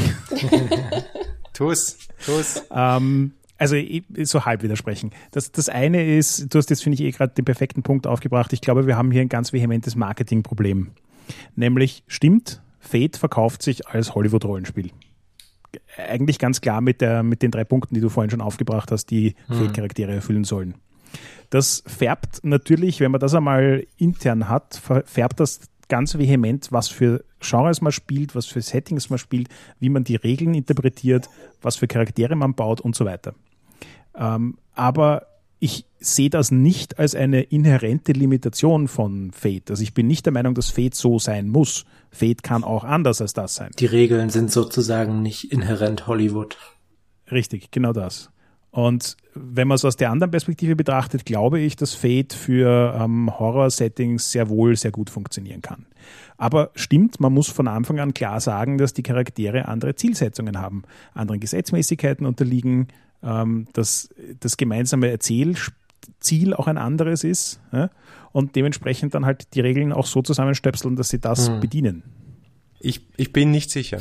tu's, 1.54 1.98
tu's. 2.24 2.62
Ähm, 2.70 3.34
also 3.58 3.76
so 4.24 4.46
halb 4.46 4.64
widersprechen. 4.64 5.12
Das, 5.32 5.52
das 5.52 5.70
eine 5.70 6.06
ist, 6.06 6.54
du 6.54 6.58
hast 6.58 6.70
jetzt, 6.70 6.84
finde 6.84 6.96
ich, 6.96 7.02
eh 7.02 7.12
gerade 7.12 7.34
den 7.34 7.46
perfekten 7.46 7.84
Punkt 7.84 8.08
aufgebracht. 8.08 8.54
Ich 8.54 8.62
glaube, 8.62 8.88
wir 8.88 8.98
haben 8.98 9.12
hier 9.12 9.22
ein 9.22 9.30
ganz 9.30 9.54
vehementes 9.54 9.96
Marketingproblem. 9.96 10.92
Nämlich, 11.56 12.04
stimmt, 12.08 12.62
Fate 12.80 13.18
verkauft 13.18 13.62
sich 13.62 13.88
als 13.88 14.16
Hollywood-Rollenspiel. 14.16 14.92
Eigentlich 15.98 16.40
ganz 16.40 16.62
klar 16.62 16.82
mit, 16.82 17.02
der, 17.02 17.24
mit 17.24 17.42
den 17.42 17.52
drei 17.52 17.64
Punkten, 17.64 17.96
die 17.96 18.02
du 18.02 18.10
vorhin 18.10 18.30
schon 18.30 18.42
aufgebracht 18.42 18.92
hast, 18.92 19.08
die 19.08 19.36
hm. 19.48 19.58
Fate-Charaktere 19.58 20.14
erfüllen 20.14 20.44
sollen. 20.44 20.76
Das 21.50 21.84
färbt 21.86 22.44
natürlich, 22.44 23.00
wenn 23.00 23.12
man 23.12 23.22
das 23.22 23.34
einmal 23.34 23.86
intern 23.98 24.50
hat, 24.50 24.82
färbt 25.06 25.40
das 25.40 25.62
ganz 25.88 26.18
vehement, 26.18 26.72
was 26.72 26.90
für 26.90 27.24
Genres 27.40 27.82
man 27.82 27.92
spielt, 27.92 28.36
was 28.36 28.46
für 28.46 28.62
Settings 28.62 29.10
man 29.10 29.20
spielt, 29.20 29.48
wie 29.80 29.90
man 29.90 30.04
die 30.04 30.16
Regeln 30.16 30.54
interpretiert, 30.54 31.30
was 31.62 31.78
für 31.78 31.88
Charaktere 31.88 32.36
man 32.36 32.54
baut 32.54 32.82
und 32.82 32.96
so 32.96 33.06
weiter. 33.06 33.34
Ähm, 34.18 34.58
aber 34.74 35.28
ich 35.60 35.86
sehe 36.00 36.30
das 36.30 36.52
nicht 36.52 37.00
als 37.00 37.16
eine 37.16 37.42
inhärente 37.42 38.12
Limitation 38.12 38.88
von 38.88 39.32
Fate. 39.32 39.72
Also 39.72 39.82
ich 39.82 39.94
bin 39.94 40.08
nicht 40.08 40.26
der 40.26 40.34
Meinung, 40.34 40.54
dass 40.54 40.70
Fate 40.70 40.94
so 40.94 41.18
sein 41.18 41.50
muss. 41.50 41.86
Fate 42.12 42.44
kann 42.44 42.64
auch 42.64 42.84
anders 42.84 43.22
als 43.22 43.34
das 43.34 43.56
sein. 43.56 43.72
Die 43.80 43.88
Regeln 43.88 44.30
sind 44.30 44.52
sozusagen 44.52 45.22
nicht 45.22 45.52
inhärent 45.52 46.08
Hollywood. 46.08 46.58
Richtig, 47.32 47.72
genau 47.72 47.94
das. 47.94 48.30
Und 48.70 49.18
wenn 49.34 49.68
man 49.68 49.76
es 49.76 49.86
aus 49.86 49.96
der 49.96 50.12
anderen 50.12 50.30
Perspektive 50.30 50.76
betrachtet, 50.76 51.26
glaube 51.26 51.60
ich, 51.60 51.76
dass 51.76 51.96
Fate 51.96 52.34
für 52.34 52.96
ähm, 53.00 53.40
Horror-Settings 53.40 54.32
sehr 54.32 54.50
wohl 54.50 54.76
sehr 54.76 54.92
gut 54.92 55.10
funktionieren 55.10 55.62
kann. 55.64 55.88
Aber 56.38 56.70
stimmt, 56.76 57.20
man 57.20 57.34
muss 57.34 57.50
von 57.50 57.68
Anfang 57.68 58.00
an 58.00 58.14
klar 58.14 58.40
sagen, 58.40 58.78
dass 58.78 58.94
die 58.94 59.04
Charaktere 59.04 59.68
andere 59.68 59.96
Zielsetzungen 59.96 60.60
haben, 60.60 60.84
anderen 61.16 61.40
Gesetzmäßigkeiten 61.40 62.28
unterliegen, 62.28 62.90
ähm, 63.24 63.68
dass 63.74 64.10
das 64.40 64.58
gemeinsame 64.58 65.10
Erzählziel 65.10 66.54
auch 66.54 66.68
ein 66.68 66.78
anderes 66.78 67.24
ist 67.24 67.60
ja? 67.72 67.90
und 68.32 68.56
dementsprechend 68.56 69.14
dann 69.14 69.26
halt 69.26 69.54
die 69.54 69.62
Regeln 69.62 69.94
auch 69.94 70.06
so 70.06 70.22
zusammenstöpseln, 70.22 70.96
dass 70.96 71.10
sie 71.10 71.20
das 71.20 71.50
hm. 71.50 71.60
bedienen. 71.60 72.04
Ich, 72.80 73.08
ich 73.18 73.34
bin 73.34 73.52
nicht 73.52 73.72
sicher. 73.72 74.00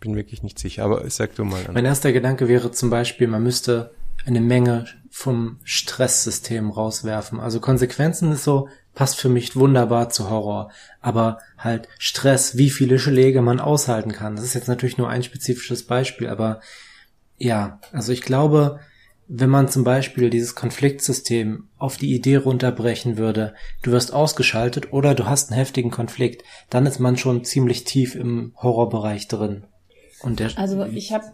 Bin 0.00 0.14
wirklich 0.14 0.42
nicht 0.42 0.58
sicher, 0.58 0.84
aber 0.84 1.08
sag 1.10 1.34
du 1.34 1.44
mal. 1.44 1.66
An. 1.66 1.74
Mein 1.74 1.84
erster 1.84 2.12
Gedanke 2.12 2.48
wäre 2.48 2.70
zum 2.70 2.90
Beispiel, 2.90 3.26
man 3.26 3.42
müsste 3.42 3.92
eine 4.24 4.40
Menge 4.40 4.86
vom 5.10 5.58
Stresssystem 5.64 6.70
rauswerfen. 6.70 7.40
Also 7.40 7.60
Konsequenzen 7.60 8.32
ist 8.32 8.44
so, 8.44 8.68
passt 8.94 9.18
für 9.18 9.28
mich 9.28 9.56
wunderbar 9.56 10.10
zu 10.10 10.28
Horror. 10.28 10.70
Aber 11.00 11.38
halt 11.56 11.88
Stress, 11.98 12.56
wie 12.56 12.70
viele 12.70 12.98
Schläge 12.98 13.40
man 13.40 13.60
aushalten 13.60 14.12
kann. 14.12 14.36
Das 14.36 14.44
ist 14.44 14.54
jetzt 14.54 14.68
natürlich 14.68 14.98
nur 14.98 15.08
ein 15.08 15.22
spezifisches 15.22 15.86
Beispiel, 15.86 16.28
aber 16.28 16.60
ja, 17.38 17.80
also 17.92 18.12
ich 18.12 18.22
glaube, 18.22 18.80
wenn 19.28 19.50
man 19.50 19.68
zum 19.68 19.82
Beispiel 19.82 20.30
dieses 20.30 20.54
Konfliktsystem 20.54 21.68
auf 21.78 21.96
die 21.96 22.14
Idee 22.14 22.36
runterbrechen 22.36 23.16
würde, 23.16 23.54
du 23.82 23.90
wirst 23.90 24.12
ausgeschaltet 24.12 24.92
oder 24.92 25.14
du 25.14 25.26
hast 25.26 25.50
einen 25.50 25.58
heftigen 25.58 25.90
Konflikt, 25.90 26.44
dann 26.70 26.86
ist 26.86 27.00
man 27.00 27.16
schon 27.16 27.44
ziemlich 27.44 27.84
tief 27.84 28.14
im 28.14 28.52
Horrorbereich 28.56 29.26
drin. 29.26 29.64
Und 30.22 30.40
der 30.40 30.56
also 30.56 30.84
ich 30.86 31.12
habe 31.12 31.24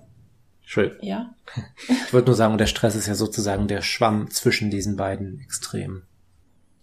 Entschuldigung. 0.62 0.98
Ja. 1.02 1.34
ich 2.06 2.12
wollte 2.14 2.28
nur 2.28 2.36
sagen, 2.36 2.56
der 2.56 2.66
Stress 2.66 2.94
ist 2.94 3.06
ja 3.06 3.14
sozusagen 3.14 3.68
der 3.68 3.82
Schwamm 3.82 4.30
zwischen 4.30 4.70
diesen 4.70 4.96
beiden 4.96 5.38
Extremen. 5.40 6.04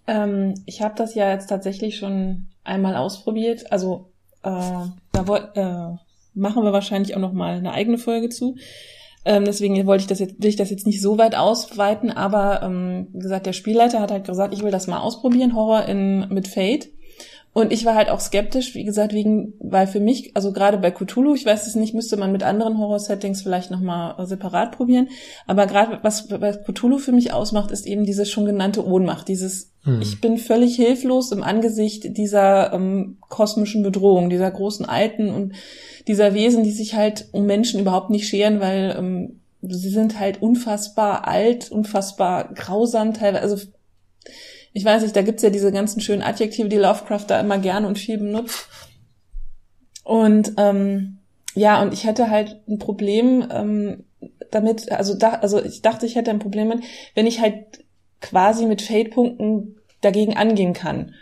Ähm, 0.06 0.54
ich 0.66 0.82
habe 0.82 0.94
das 0.96 1.16
ja 1.16 1.32
jetzt 1.32 1.48
tatsächlich 1.48 1.98
schon 1.98 2.48
einmal 2.64 2.96
ausprobiert. 2.96 3.72
Also 3.72 4.12
äh, 4.44 4.52
da 5.12 5.22
äh, 5.56 5.98
machen 6.36 6.64
wir 6.64 6.72
wahrscheinlich 6.72 7.16
auch 7.16 7.20
noch 7.20 7.34
mal 7.34 7.58
eine 7.58 7.74
eigene 7.74 7.98
Folge 7.98 8.30
zu. 8.30 8.58
Ähm, 9.26 9.46
deswegen 9.46 9.86
wollte 9.86 10.02
ich 10.02 10.08
das 10.08 10.20
jetzt, 10.20 10.42
will 10.42 10.50
ich 10.50 10.56
das 10.56 10.70
jetzt 10.70 10.88
nicht 10.88 11.02
so 11.02 11.18
weit 11.18 11.36
ausweiten, 11.36 12.10
aber 12.12 12.62
ähm, 12.64 13.08
wie 13.12 13.20
gesagt, 13.20 13.46
der 13.46 13.54
Spielleiter 13.54 14.00
hat 14.00 14.12
halt 14.12 14.26
gesagt, 14.26 14.54
ich 14.54 14.64
will 14.64 14.72
das 14.72 14.88
mal 14.88 15.00
ausprobieren, 15.00 15.56
Horror 15.56 15.86
in, 15.86 16.28
mit 16.30 16.48
Fate. 16.48 16.90
Und 17.52 17.74
ich 17.74 17.84
war 17.84 17.96
halt 17.96 18.10
auch 18.10 18.20
skeptisch, 18.20 18.76
wie 18.76 18.84
gesagt, 18.84 19.12
wegen, 19.12 19.54
weil 19.60 19.88
für 19.88 20.00
mich, 20.00 20.36
also 20.36 20.54
gerade 20.54 20.78
bei 20.78 20.92
Cthulhu, 20.92 21.34
ich 21.34 21.46
weiß 21.46 21.66
es 21.66 21.76
nicht, 21.76 21.96
müsste 21.96 22.16
man 22.16 22.32
mit 22.32 22.44
anderen 22.44 22.78
Horror-Settings 22.78 23.42
vielleicht 23.42 23.72
nochmal 23.72 24.16
separat 24.28 24.72
probieren. 24.72 25.10
Aber 25.48 25.66
gerade 25.66 26.00
was 26.04 26.28
bei 26.28 26.54
Cthulhu 26.54 27.00
für 27.00 27.12
mich 27.12 27.34
ausmacht, 27.34 27.72
ist 27.72 27.88
eben 27.88 28.06
diese 28.06 28.26
schon 28.26 28.46
genannte 28.46 28.86
Ohnmacht, 28.86 29.28
dieses, 29.28 29.72
hm. 29.84 30.00
ich 30.00 30.22
bin 30.22 30.38
völlig 30.38 30.76
hilflos 30.76 31.32
im 31.32 31.42
Angesicht 31.42 32.16
dieser 32.18 32.72
ähm, 32.72 33.18
kosmischen 33.28 33.82
Bedrohung, 33.82 34.30
dieser 34.30 34.52
großen 34.52 34.86
Alten 34.86 35.30
und 35.30 35.54
dieser 36.10 36.34
Wesen, 36.34 36.64
die 36.64 36.72
sich 36.72 36.96
halt 36.96 37.28
um 37.34 37.46
Menschen 37.46 37.80
überhaupt 37.80 38.10
nicht 38.10 38.28
scheren, 38.28 38.60
weil 38.60 38.96
ähm, 38.98 39.42
sie 39.62 39.92
sind 39.92 40.20
halt 40.20 40.42
unfassbar 40.42 41.28
alt, 41.28 41.72
unfassbar 41.72 42.52
grausam 42.56 43.14
teilweise. 43.14 43.44
Also 43.44 43.68
ich 44.74 44.84
weiß 44.84 45.04
nicht, 45.04 45.16
da 45.16 45.22
gibt's 45.22 45.44
ja 45.44 45.52
diese 45.52 45.72
ganzen 45.72 46.02
schönen 46.02 46.24
Adjektive, 46.24 46.68
die 46.68 46.78
Lovecraft 46.78 47.26
da 47.28 47.40
immer 47.40 47.60
gerne 47.60 47.86
und 47.86 48.00
viel 48.00 48.18
benutzt. 48.18 48.68
Und 50.04 50.54
ähm, 50.58 51.20
ja, 51.54 51.80
und 51.80 51.94
ich 51.94 52.06
hätte 52.06 52.32
halt 52.32 52.60
ein 52.68 52.80
Problem 52.80 53.48
ähm, 53.52 54.06
damit, 54.50 54.92
also 54.92 55.14
da, 55.14 55.36
also 55.36 55.64
ich 55.64 55.84
dachte, 55.84 56.08
ich 56.08 56.16
hätte 56.16 56.32
ein 56.32 56.40
Problem 56.40 56.70
mit, 56.70 56.80
wenn 57.14 57.28
ich 57.28 57.40
halt 57.40 57.86
quasi 58.20 58.66
mit 58.66 58.82
Fade-Punkten 58.82 59.76
dagegen 60.02 60.36
angehen 60.36 60.74
kann. 60.74 61.14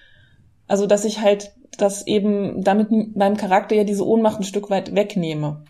Also 0.66 0.88
dass 0.88 1.04
ich 1.04 1.20
halt 1.20 1.52
das 1.78 2.06
eben 2.08 2.64
damit 2.64 2.90
meinem 3.16 3.38
Charakter 3.38 3.76
ja 3.76 3.84
diese 3.84 4.06
Ohnmacht 4.06 4.40
ein 4.40 4.44
Stück 4.44 4.70
weit 4.70 4.96
wegnehme. 4.96 5.64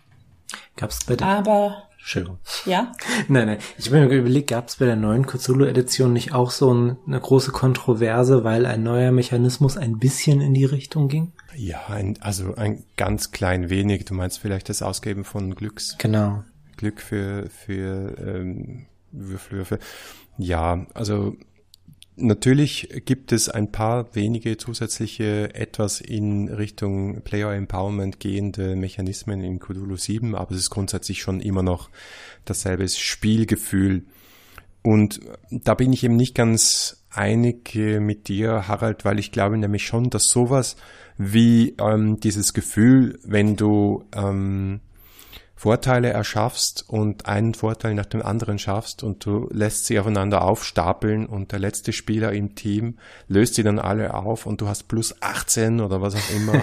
Gab's 0.76 1.04
bei 1.04 1.16
der 1.16 1.26
Aber 1.26 1.82
Entschuldigung. 1.98 2.38
ja, 2.64 2.92
Nein, 3.28 3.46
nein. 3.46 3.58
Ich 3.76 3.86
habe 3.90 4.06
mir 4.06 4.14
überlegt, 4.16 4.48
gab 4.50 4.68
es 4.68 4.76
bei 4.76 4.86
der 4.86 4.96
neuen 4.96 5.26
Cthulhu-Edition 5.26 6.12
nicht 6.12 6.32
auch 6.32 6.50
so 6.50 6.72
ein, 6.72 6.96
eine 7.06 7.20
große 7.20 7.50
Kontroverse, 7.50 8.44
weil 8.44 8.64
ein 8.64 8.82
neuer 8.82 9.10
Mechanismus 9.12 9.76
ein 9.76 9.98
bisschen 9.98 10.40
in 10.40 10.54
die 10.54 10.64
Richtung 10.64 11.08
ging? 11.08 11.32
Ja, 11.56 11.86
ein, 11.88 12.16
also 12.20 12.54
ein 12.54 12.84
ganz 12.96 13.30
klein 13.32 13.68
wenig. 13.68 14.04
Du 14.06 14.14
meinst 14.14 14.38
vielleicht 14.38 14.68
das 14.68 14.80
Ausgeben 14.80 15.24
von 15.24 15.54
Glücks, 15.54 15.96
Genau. 15.98 16.44
Glück 16.76 17.00
für, 17.00 17.50
für 17.50 18.14
ähm, 18.18 18.86
Würfelwürfe. 19.10 19.78
Ja, 20.38 20.86
also 20.94 21.34
natürlich 22.18 23.02
gibt 23.04 23.32
es 23.32 23.48
ein 23.48 23.72
paar 23.72 24.14
wenige 24.14 24.56
zusätzliche 24.56 25.54
etwas 25.54 26.00
in 26.00 26.48
Richtung 26.48 27.22
Player 27.22 27.52
Empowerment 27.52 28.20
gehende 28.20 28.76
Mechanismen 28.76 29.42
in 29.42 29.58
Cthulhu 29.58 29.96
7, 29.96 30.34
aber 30.34 30.52
es 30.52 30.58
ist 30.58 30.70
grundsätzlich 30.70 31.22
schon 31.22 31.40
immer 31.40 31.62
noch 31.62 31.90
dasselbe 32.44 32.88
Spielgefühl. 32.88 34.04
Und 34.82 35.20
da 35.50 35.74
bin 35.74 35.92
ich 35.92 36.04
eben 36.04 36.16
nicht 36.16 36.34
ganz 36.34 37.04
einig 37.10 37.74
äh, 37.74 38.00
mit 38.00 38.28
dir, 38.28 38.68
Harald, 38.68 39.04
weil 39.04 39.18
ich 39.18 39.32
glaube 39.32 39.58
nämlich 39.58 39.86
schon, 39.86 40.10
dass 40.10 40.24
sowas 40.24 40.76
wie 41.16 41.74
ähm, 41.80 42.20
dieses 42.20 42.54
Gefühl, 42.54 43.18
wenn 43.24 43.56
du 43.56 44.04
ähm, 44.14 44.80
Vorteile 45.58 46.10
erschaffst 46.10 46.84
und 46.86 47.26
einen 47.26 47.52
Vorteil 47.52 47.94
nach 47.94 48.06
dem 48.06 48.22
anderen 48.22 48.60
schaffst 48.60 49.02
und 49.02 49.26
du 49.26 49.48
lässt 49.50 49.86
sie 49.86 49.98
aufeinander 49.98 50.42
aufstapeln 50.42 51.26
und 51.26 51.50
der 51.50 51.58
letzte 51.58 51.92
Spieler 51.92 52.32
im 52.32 52.54
Team 52.54 52.96
löst 53.26 53.54
sie 53.56 53.64
dann 53.64 53.80
alle 53.80 54.14
auf 54.14 54.46
und 54.46 54.60
du 54.60 54.68
hast 54.68 54.84
plus 54.84 55.20
18 55.20 55.80
oder 55.80 56.00
was 56.00 56.14
auch 56.14 56.30
immer 56.30 56.62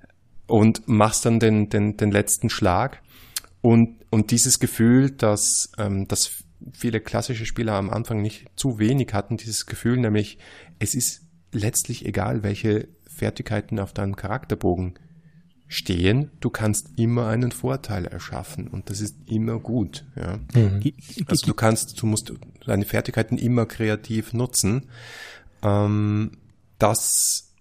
und 0.46 0.86
machst 0.86 1.26
dann 1.26 1.40
den, 1.40 1.70
den, 1.70 1.96
den 1.96 2.12
letzten 2.12 2.48
Schlag. 2.48 3.02
Und, 3.62 3.96
und 4.10 4.30
dieses 4.30 4.60
Gefühl, 4.60 5.10
dass, 5.10 5.72
ähm, 5.76 6.06
dass 6.06 6.44
viele 6.72 7.00
klassische 7.00 7.46
Spieler 7.46 7.72
am 7.72 7.90
Anfang 7.90 8.22
nicht 8.22 8.46
zu 8.54 8.78
wenig 8.78 9.12
hatten, 9.12 9.38
dieses 9.38 9.66
Gefühl, 9.66 9.96
nämlich 9.96 10.38
es 10.78 10.94
ist 10.94 11.22
letztlich 11.50 12.06
egal, 12.06 12.44
welche 12.44 12.86
Fertigkeiten 13.08 13.80
auf 13.80 13.92
deinem 13.92 14.14
Charakterbogen 14.14 15.00
stehen, 15.68 16.30
du 16.40 16.50
kannst 16.50 16.90
immer 16.96 17.26
einen 17.28 17.50
Vorteil 17.52 18.04
erschaffen 18.06 18.68
und 18.68 18.88
das 18.90 19.00
ist 19.00 19.16
immer 19.26 19.58
gut. 19.58 20.04
Ja. 20.14 20.38
Gi- 20.80 20.94
Also 21.26 21.46
du 21.46 21.54
kannst, 21.54 22.00
du 22.00 22.06
musst 22.06 22.32
deine 22.64 22.84
Fertigkeiten 22.84 23.36
immer 23.38 23.66
kreativ 23.66 24.32
nutzen. 24.32 24.86
Ähm, 25.62 26.32
das, 26.78 27.52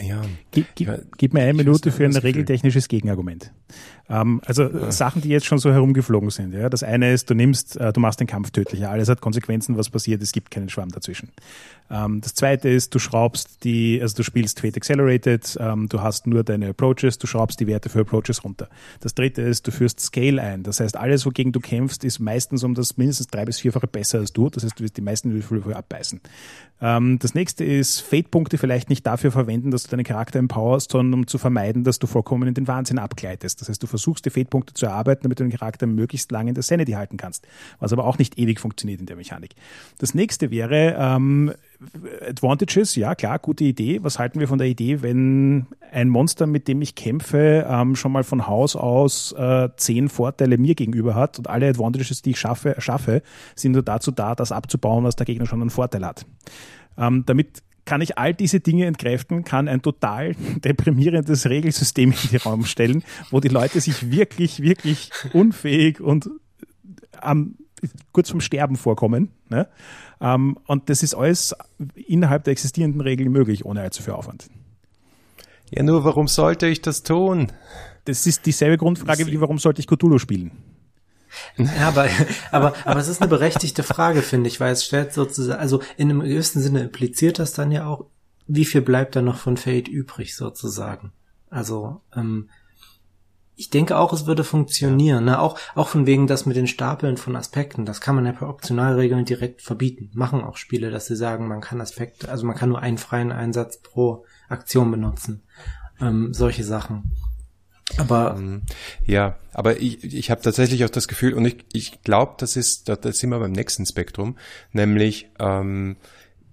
ja, 0.00 0.22
Gib, 0.52 0.66
gib, 0.76 0.88
Ja, 0.88 0.98
gib 1.16 1.34
mir 1.34 1.42
eine 1.42 1.54
Minute 1.54 1.90
für 1.92 2.04
ein 2.04 2.16
regeltechnisches 2.16 2.88
Gegenargument. 2.88 3.52
Ähm, 4.08 4.40
also 4.46 4.64
äh, 4.64 4.90
Sachen, 4.92 5.22
die 5.22 5.28
jetzt 5.28 5.46
schon 5.46 5.58
so 5.58 5.70
herumgeflogen 5.70 6.30
sind. 6.30 6.54
Ja, 6.54 6.68
das 6.68 6.82
eine 6.82 7.12
ist, 7.12 7.28
du 7.30 7.34
nimmst, 7.34 7.76
äh, 7.76 7.92
du 7.92 8.00
machst 8.00 8.20
den 8.20 8.26
Kampf 8.26 8.50
tödlicher. 8.50 8.90
Alles 8.90 9.08
hat 9.08 9.20
Konsequenzen, 9.20 9.76
was 9.76 9.90
passiert. 9.90 10.22
Es 10.22 10.32
gibt 10.32 10.50
keinen 10.50 10.68
Schwamm 10.68 10.90
dazwischen. 10.90 11.30
Ähm, 11.90 12.20
das 12.20 12.34
zweite 12.34 12.68
ist, 12.68 12.94
du 12.94 12.98
schraubst 12.98 13.64
die, 13.64 13.98
also 14.00 14.16
du 14.16 14.22
spielst 14.22 14.60
Fate 14.60 14.76
Accelerated. 14.76 15.56
Ähm, 15.60 15.88
du 15.88 16.00
hast 16.00 16.26
nur 16.26 16.44
deine 16.44 16.70
Approaches. 16.70 17.18
Du 17.18 17.26
schraubst 17.26 17.60
die 17.60 17.66
Werte 17.66 17.88
für 17.88 18.00
Approaches 18.00 18.44
runter. 18.44 18.68
Das 19.00 19.14
dritte 19.14 19.42
ist, 19.42 19.66
du 19.66 19.70
führst 19.70 20.00
Scale 20.00 20.40
ein. 20.40 20.62
Das 20.62 20.80
heißt, 20.80 20.96
alles, 20.96 21.26
wogegen 21.26 21.52
du 21.52 21.60
kämpfst, 21.60 22.04
ist 22.04 22.18
meistens 22.18 22.64
um 22.64 22.74
das 22.74 22.96
mindestens 22.96 23.28
drei 23.28 23.44
bis 23.44 23.60
vierfache 23.60 23.86
besser 23.86 24.18
als 24.18 24.32
du. 24.32 24.48
Das 24.48 24.64
heißt, 24.64 24.78
du 24.78 24.84
wirst 24.84 24.96
die 24.96 25.02
meisten 25.02 25.32
Würfel 25.32 25.74
abbeißen. 25.74 26.20
Ähm, 26.80 27.18
das 27.18 27.34
nächste 27.34 27.64
ist, 27.64 28.00
Fate-Punkte 28.00 28.58
vielleicht 28.58 28.88
nicht 28.88 29.06
dafür 29.06 29.32
verwenden, 29.32 29.70
dass 29.70 29.82
du 29.82 29.90
deinen 29.90 30.04
Charakter 30.04 30.38
empowerst, 30.38 30.92
sondern 30.92 31.20
um 31.20 31.26
zu 31.26 31.38
vermeiden, 31.38 31.84
dass 31.84 31.98
du 31.98 32.06
vollkommen 32.06 32.48
in 32.48 32.54
den 32.54 32.68
Wahnsinn 32.68 32.98
abgleitest. 32.98 33.57
Das 33.58 33.68
heißt, 33.68 33.82
du 33.82 33.86
versuchst 33.86 34.24
die 34.24 34.30
Fate-Punkte 34.30 34.74
zu 34.74 34.86
erarbeiten, 34.86 35.22
damit 35.22 35.40
du 35.40 35.44
den 35.44 35.52
Charakter 35.52 35.86
möglichst 35.86 36.30
lange 36.32 36.50
in 36.50 36.54
der 36.54 36.62
Sanity 36.62 36.92
halten 36.92 37.16
kannst. 37.16 37.46
Was 37.78 37.92
aber 37.92 38.04
auch 38.04 38.18
nicht 38.18 38.38
ewig 38.38 38.60
funktioniert 38.60 39.00
in 39.00 39.06
der 39.06 39.16
Mechanik. 39.16 39.54
Das 39.98 40.14
nächste 40.14 40.50
wäre, 40.50 40.96
ähm, 40.98 41.52
Advantages, 42.28 42.96
ja 42.96 43.14
klar, 43.14 43.38
gute 43.38 43.64
Idee. 43.64 44.02
Was 44.02 44.18
halten 44.18 44.40
wir 44.40 44.48
von 44.48 44.58
der 44.58 44.66
Idee, 44.66 45.02
wenn 45.02 45.66
ein 45.92 46.08
Monster, 46.08 46.46
mit 46.46 46.66
dem 46.66 46.82
ich 46.82 46.94
kämpfe, 46.94 47.66
ähm, 47.68 47.94
schon 47.94 48.12
mal 48.12 48.24
von 48.24 48.46
Haus 48.46 48.74
aus 48.74 49.32
äh, 49.32 49.68
zehn 49.76 50.08
Vorteile 50.08 50.58
mir 50.58 50.74
gegenüber 50.74 51.14
hat 51.14 51.38
und 51.38 51.48
alle 51.48 51.68
Advantages, 51.68 52.22
die 52.22 52.30
ich 52.30 52.40
schaffe, 52.40 52.74
schaffe, 52.78 53.22
sind 53.54 53.72
nur 53.72 53.82
dazu 53.82 54.10
da, 54.10 54.34
das 54.34 54.50
abzubauen, 54.52 55.04
was 55.04 55.16
der 55.16 55.26
Gegner 55.26 55.46
schon 55.46 55.60
einen 55.60 55.70
Vorteil 55.70 56.04
hat. 56.04 56.26
Ähm, 56.96 57.22
damit 57.26 57.62
kann 57.88 58.02
ich 58.02 58.18
all 58.18 58.34
diese 58.34 58.60
Dinge 58.60 58.84
entkräften, 58.84 59.44
kann 59.44 59.66
ein 59.66 59.80
total 59.80 60.34
deprimierendes 60.62 61.48
Regelsystem 61.48 62.12
in 62.12 62.30
den 62.30 62.40
Raum 62.40 62.66
stellen, 62.66 63.02
wo 63.30 63.40
die 63.40 63.48
Leute 63.48 63.80
sich 63.80 64.10
wirklich, 64.10 64.60
wirklich 64.60 65.10
unfähig 65.32 65.98
und 65.98 66.28
am, 67.18 67.56
kurz 68.12 68.28
vom 68.28 68.42
Sterben 68.42 68.76
vorkommen. 68.76 69.30
Ne? 69.48 69.68
Ähm, 70.20 70.58
und 70.66 70.90
das 70.90 71.02
ist 71.02 71.14
alles 71.14 71.56
innerhalb 71.94 72.44
der 72.44 72.52
existierenden 72.52 73.00
Regeln 73.00 73.32
möglich, 73.32 73.64
ohne 73.64 73.80
allzu 73.80 74.02
viel 74.02 74.12
Aufwand. 74.12 74.50
ja 75.70 75.82
nur 75.82 76.04
warum 76.04 76.28
sollte 76.28 76.66
ich 76.66 76.82
das 76.82 77.02
tun? 77.02 77.50
Das 78.04 78.26
ist 78.26 78.44
dieselbe 78.44 78.76
Grundfrage 78.76 79.26
wie, 79.28 79.40
warum 79.40 79.58
sollte 79.58 79.80
ich 79.80 79.86
Cthulhu 79.86 80.18
spielen? 80.18 80.50
Ja, 81.56 81.88
aber, 81.88 82.08
aber, 82.50 82.74
aber 82.84 83.00
es 83.00 83.08
ist 83.08 83.20
eine 83.20 83.28
berechtigte 83.28 83.82
Frage, 83.82 84.22
finde 84.22 84.48
ich, 84.48 84.60
weil 84.60 84.72
es 84.72 84.84
stellt 84.84 85.12
sozusagen, 85.12 85.60
also 85.60 85.82
in 85.96 86.10
einem 86.10 86.20
gewissen 86.20 86.62
Sinne 86.62 86.80
impliziert 86.80 87.38
das 87.38 87.52
dann 87.52 87.70
ja 87.70 87.86
auch, 87.86 88.06
wie 88.46 88.64
viel 88.64 88.80
bleibt 88.80 89.16
da 89.16 89.22
noch 89.22 89.36
von 89.36 89.56
Fate 89.56 89.88
übrig, 89.88 90.34
sozusagen. 90.36 91.12
Also, 91.50 92.00
ähm, 92.14 92.48
ich 93.56 93.70
denke 93.70 93.98
auch, 93.98 94.12
es 94.12 94.26
würde 94.26 94.44
funktionieren, 94.44 95.24
ne? 95.24 95.40
Auch, 95.40 95.58
auch 95.74 95.88
von 95.88 96.06
wegen 96.06 96.28
das 96.28 96.46
mit 96.46 96.56
den 96.56 96.68
Stapeln 96.68 97.16
von 97.16 97.34
Aspekten, 97.34 97.84
das 97.84 98.00
kann 98.00 98.14
man 98.14 98.24
ja 98.24 98.32
per 98.32 98.48
Optionalregeln 98.48 99.24
direkt 99.24 99.62
verbieten. 99.62 100.10
Machen 100.14 100.44
auch 100.44 100.56
Spiele, 100.56 100.92
dass 100.92 101.06
sie 101.06 101.16
sagen, 101.16 101.48
man 101.48 101.60
kann 101.60 101.80
Aspekte, 101.80 102.28
also 102.28 102.46
man 102.46 102.54
kann 102.54 102.68
nur 102.68 102.80
einen 102.80 102.98
freien 102.98 103.32
Einsatz 103.32 103.82
pro 103.82 104.24
Aktion 104.48 104.92
benutzen. 104.92 105.42
Ähm, 106.00 106.32
solche 106.32 106.62
Sachen. 106.62 107.10
Aber 107.96 108.36
Ähm, 108.38 108.62
Ja, 109.06 109.36
aber 109.52 109.80
ich, 109.80 110.04
ich 110.04 110.30
habe 110.30 110.42
tatsächlich 110.42 110.84
auch 110.84 110.90
das 110.90 111.08
Gefühl, 111.08 111.34
und 111.34 111.44
ich, 111.46 111.64
ich 111.72 112.02
glaube, 112.02 112.34
das 112.38 112.56
ist, 112.56 112.88
da, 112.88 112.96
da 112.96 113.12
sind 113.12 113.30
wir 113.30 113.38
beim 113.38 113.52
nächsten 113.52 113.86
Spektrum, 113.86 114.36
nämlich 114.72 115.30
ähm, 115.38 115.96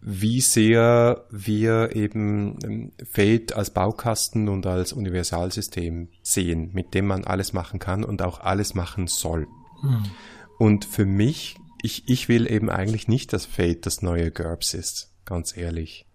wie 0.02 0.40
sehr 0.40 1.26
wir 1.32 1.96
eben 1.96 2.60
ähm, 2.64 2.92
Fate 3.12 3.54
als 3.54 3.72
Baukasten 3.72 4.50
und 4.50 4.66
als 4.68 4.94
Universalsystem 4.94 6.10
sehen, 6.22 6.70
mit 6.74 6.94
dem 6.94 7.08
man 7.08 7.26
alles 7.26 7.54
machen 7.54 7.80
kann 7.80 8.04
und 8.04 8.22
auch 8.22 8.40
alles 8.40 8.76
machen 8.76 9.08
soll. 9.08 9.48
Und 10.58 10.86
für 10.86 11.06
mich, 11.06 11.58
ich, 11.82 12.08
ich 12.08 12.30
will 12.30 12.50
eben 12.50 12.70
eigentlich 12.70 13.08
nicht, 13.08 13.34
dass 13.34 13.46
Fate 13.46 13.86
das 13.86 14.02
neue 14.02 14.32
GURPS 14.32 14.74
ist, 14.74 15.12
ganz 15.26 15.58
ehrlich. 15.58 16.06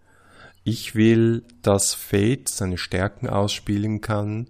Ich 0.63 0.95
will, 0.95 1.43
dass 1.61 1.93
Fate 1.93 2.47
seine 2.47 2.77
Stärken 2.77 3.27
ausspielen 3.27 4.01
kann 4.01 4.47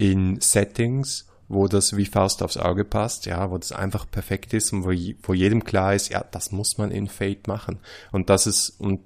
in 0.00 0.40
Settings, 0.40 1.26
wo 1.46 1.68
das 1.68 1.94
wie 1.94 2.06
Faust 2.06 2.42
aufs 2.42 2.56
Auge 2.56 2.86
passt, 2.86 3.26
ja, 3.26 3.50
wo 3.50 3.58
das 3.58 3.72
einfach 3.72 4.10
perfekt 4.10 4.54
ist 4.54 4.72
und 4.72 4.84
wo, 4.84 4.92
wo 5.22 5.34
jedem 5.34 5.62
klar 5.62 5.94
ist, 5.94 6.08
ja, 6.08 6.24
das 6.30 6.52
muss 6.52 6.78
man 6.78 6.90
in 6.90 7.06
Fate 7.06 7.46
machen. 7.46 7.80
Und 8.10 8.30
das 8.30 8.46
ist, 8.46 8.70
und 8.80 9.00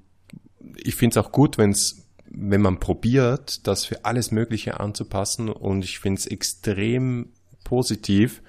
ich 0.77 0.95
finde 0.95 1.19
es 1.19 1.25
auch 1.27 1.33
gut, 1.33 1.59
wenn's, 1.59 2.07
wenn 2.27 2.63
man 2.63 2.79
probiert, 2.79 3.67
das 3.67 3.85
für 3.85 4.05
alles 4.05 4.31
Mögliche 4.31 4.79
anzupassen 4.79 5.49
und 5.49 5.85
ich 5.85 5.99
finde 5.99 6.21
es 6.21 6.27
extrem 6.27 7.33
positiv, 7.65 8.41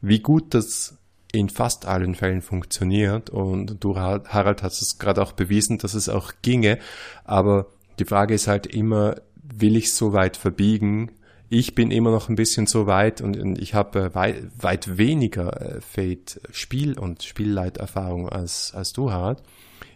wie 0.00 0.20
gut 0.20 0.54
das 0.54 0.98
in 1.32 1.48
fast 1.48 1.86
allen 1.86 2.14
Fällen 2.14 2.42
funktioniert 2.42 3.28
und 3.28 3.82
du, 3.82 3.96
Harald, 3.96 4.62
hast 4.62 4.82
es 4.82 4.98
gerade 4.98 5.20
auch 5.20 5.32
bewiesen, 5.32 5.78
dass 5.78 5.94
es 5.94 6.08
auch 6.08 6.32
ginge, 6.42 6.78
aber 7.24 7.66
die 7.98 8.04
Frage 8.04 8.34
ist 8.34 8.46
halt 8.46 8.66
immer, 8.66 9.16
will 9.42 9.76
ich 9.76 9.92
so 9.92 10.12
weit 10.12 10.36
verbiegen? 10.36 11.10
Ich 11.54 11.74
bin 11.74 11.90
immer 11.90 12.10
noch 12.10 12.30
ein 12.30 12.34
bisschen 12.34 12.66
so 12.66 12.86
weit 12.86 13.20
und, 13.20 13.36
und 13.36 13.58
ich 13.58 13.74
habe 13.74 14.04
äh, 14.04 14.14
weit, 14.14 14.42
weit 14.56 14.96
weniger 14.96 15.60
äh, 15.60 15.80
Fate 15.82 16.40
Spiel 16.50 16.98
und 16.98 17.24
Spielleiterfahrung 17.24 18.26
als, 18.30 18.72
als 18.74 18.94
du, 18.94 19.12
Harald. 19.12 19.42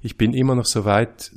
Ich 0.02 0.18
bin 0.18 0.34
immer 0.34 0.54
noch 0.54 0.66
so 0.66 0.84
weit, 0.84 1.32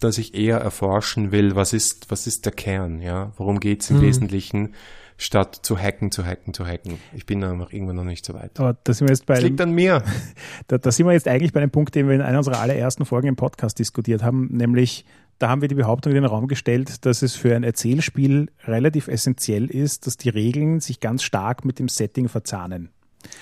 dass 0.00 0.18
ich 0.18 0.34
eher 0.34 0.58
erforschen 0.58 1.32
will, 1.32 1.56
was 1.56 1.72
ist, 1.72 2.10
was 2.10 2.26
ist 2.26 2.44
der 2.44 2.52
Kern, 2.52 3.00
ja? 3.00 3.32
Worum 3.38 3.58
geht's 3.58 3.88
im 3.88 4.02
Wesentlichen? 4.02 4.74
statt 5.16 5.60
zu 5.62 5.78
hacken, 5.78 6.10
zu 6.10 6.26
hacken, 6.26 6.54
zu 6.54 6.66
hacken. 6.66 6.98
Ich 7.14 7.24
bin 7.24 7.40
da 7.40 7.54
noch 7.54 7.72
irgendwann 7.72 7.94
noch 7.94 8.04
nicht 8.04 8.26
so 8.26 8.34
weit. 8.34 8.58
Aber 8.58 8.76
da 8.82 8.92
sind 8.92 9.06
wir 9.08 9.12
jetzt 9.12 9.26
bei. 9.26 9.34
Das 9.34 9.44
liegt 9.44 9.60
an 9.60 9.70
mir. 9.70 10.02
Da, 10.66 10.76
da 10.76 10.90
sind 10.90 11.06
wir 11.06 11.12
jetzt 11.12 11.28
eigentlich 11.28 11.52
bei 11.52 11.60
einem 11.60 11.70
Punkt, 11.70 11.94
den 11.94 12.08
wir 12.08 12.14
in 12.14 12.20
einer 12.20 12.38
unserer 12.38 12.58
allerersten 12.58 13.04
Folgen 13.04 13.28
im 13.28 13.36
Podcast 13.36 13.78
diskutiert 13.78 14.24
haben, 14.24 14.48
nämlich 14.50 15.04
da 15.44 15.50
haben 15.50 15.60
wir 15.60 15.68
die 15.68 15.74
Behauptung 15.74 16.12
in 16.12 16.22
den 16.22 16.24
Raum 16.24 16.48
gestellt, 16.48 17.04
dass 17.04 17.20
es 17.20 17.36
für 17.36 17.54
ein 17.54 17.64
Erzählspiel 17.64 18.50
relativ 18.66 19.08
essentiell 19.08 19.66
ist, 19.66 20.06
dass 20.06 20.16
die 20.16 20.30
Regeln 20.30 20.80
sich 20.80 21.00
ganz 21.00 21.22
stark 21.22 21.66
mit 21.66 21.78
dem 21.78 21.88
Setting 21.90 22.30
verzahnen 22.30 22.88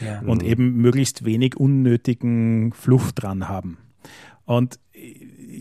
Ja. 0.05 0.19
und 0.23 0.43
eben 0.43 0.79
möglichst 0.79 1.25
wenig 1.25 1.57
unnötigen 1.57 2.73
Fluff 2.73 3.13
dran 3.13 3.49
haben. 3.49 3.79
Und 4.47 4.81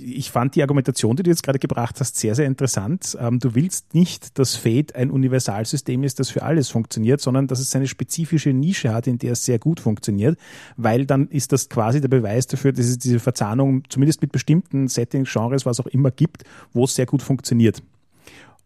ich 0.02 0.32
fand 0.32 0.56
die 0.56 0.62
Argumentation, 0.62 1.16
die 1.16 1.24
du 1.24 1.30
jetzt 1.30 1.44
gerade 1.44 1.60
gebracht 1.60 2.00
hast, 2.00 2.18
sehr, 2.18 2.36
sehr 2.36 2.46
interessant. 2.46 3.18
Ähm, 3.20 3.40
du 3.40 3.56
willst 3.56 3.94
nicht, 3.94 4.38
dass 4.40 4.56
Fate 4.56 4.96
ein 4.96 5.12
Universalsystem 5.12 6.04
ist, 6.04 6.20
das 6.20 6.30
für 6.30 6.44
alles 6.44 6.70
funktioniert, 6.70 7.22
sondern 7.22 7.48
dass 7.48 7.60
es 7.60 7.72
seine 7.72 7.88
spezifische 7.88 8.52
Nische 8.52 8.94
hat, 8.94 9.08
in 9.08 9.18
der 9.18 9.34
es 9.34 9.46
sehr 9.46 9.60
gut 9.60 9.80
funktioniert, 9.80 10.38
weil 10.78 11.06
dann 11.06 11.28
ist 11.28 11.52
das 11.52 11.70
quasi 11.70 12.02
der 12.02 12.08
Beweis 12.08 12.48
dafür, 12.48 12.74
dass 12.74 12.86
es 12.86 12.98
diese 12.98 13.20
Verzahnung 13.20 13.84
zumindest 13.90 14.22
mit 14.22 14.32
bestimmten 14.32 14.88
Settings, 14.88 15.32
Genres, 15.32 15.66
was 15.66 15.80
auch 15.80 15.88
immer 15.88 16.12
gibt, 16.12 16.44
wo 16.74 16.86
es 16.86 16.96
sehr 16.96 17.06
gut 17.06 17.22
funktioniert. 17.22 17.82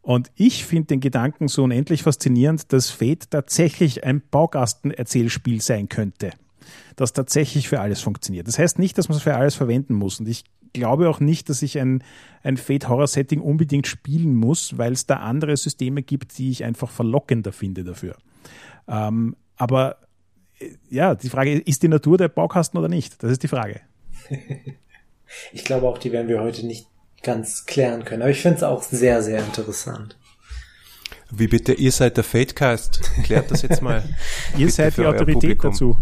Und 0.02 0.30
ich 0.36 0.66
finde 0.66 0.88
den 0.88 1.00
Gedanken 1.00 1.48
so 1.48 1.64
unendlich 1.64 2.04
faszinierend, 2.04 2.72
dass 2.72 2.92
Fate 2.92 3.32
tatsächlich 3.32 4.04
ein 4.04 4.22
Baukasten-Erzählspiel 4.30 5.62
sein 5.62 5.90
könnte, 5.90 6.30
das 6.96 7.12
tatsächlich 7.12 7.68
für 7.68 7.80
alles 7.80 8.02
funktioniert. 8.02 8.48
Das 8.48 8.60
heißt 8.60 8.78
nicht, 8.78 9.00
dass 9.00 9.10
man 9.10 9.18
es 9.18 9.24
für 9.24 9.36
alles 9.36 9.56
verwenden 9.56 9.96
muss. 9.96 10.20
Und 10.20 10.30
ich 10.30 10.44
glaube 10.76 11.10
auch 11.10 11.20
nicht, 11.20 11.50
dass 11.50 11.62
ich 11.62 11.80
ein, 11.80 12.04
ein 12.44 12.58
Fate-Horror-Setting 12.58 13.42
unbedingt 13.42 13.88
spielen 13.88 14.36
muss, 14.36 14.78
weil 14.78 14.94
es 14.94 15.06
da 15.06 15.18
andere 15.18 15.58
Systeme 15.58 16.04
gibt, 16.04 16.38
die 16.38 16.52
ich 16.52 16.64
einfach 16.64 16.90
verlockender 16.90 17.52
finde 17.52 17.84
dafür. 17.84 18.16
Ähm, 18.88 19.36
aber 19.58 19.98
äh, 20.60 20.70
ja, 20.90 21.16
die 21.16 21.30
Frage 21.30 21.54
ist, 21.54 21.68
ist 21.68 21.84
die 21.84 21.88
Natur 21.88 22.18
der 22.18 22.30
Baukasten 22.30 22.78
oder 22.78 22.90
nicht? 22.90 23.22
Das 23.24 23.32
ist 23.32 23.44
die 23.44 23.48
Frage. 23.48 23.82
Ich 25.52 25.66
glaube 25.66 25.88
auch, 25.88 25.98
die 25.98 26.12
werden 26.12 26.28
wir 26.28 26.40
heute 26.40 26.66
nicht 26.66 26.88
ganz 27.24 27.66
klären 27.66 28.06
können. 28.06 28.22
Aber 28.22 28.32
ich 28.32 28.42
finde 28.42 28.58
es 28.58 28.64
auch 28.64 28.84
sehr, 28.84 29.22
sehr 29.24 29.44
interessant. 29.44 30.18
Wie 31.32 31.48
bitte, 31.48 31.74
ihr 31.74 31.92
seid 31.92 32.18
der 32.18 32.24
Fatecast. 32.24 33.02
Klärt 33.24 33.50
das 33.50 33.64
jetzt 33.64 33.82
mal. 33.82 34.04
Ihr 34.58 34.70
seid 34.70 34.96
die 34.98 35.06
Autorität 35.06 35.64
dazu. 35.64 35.98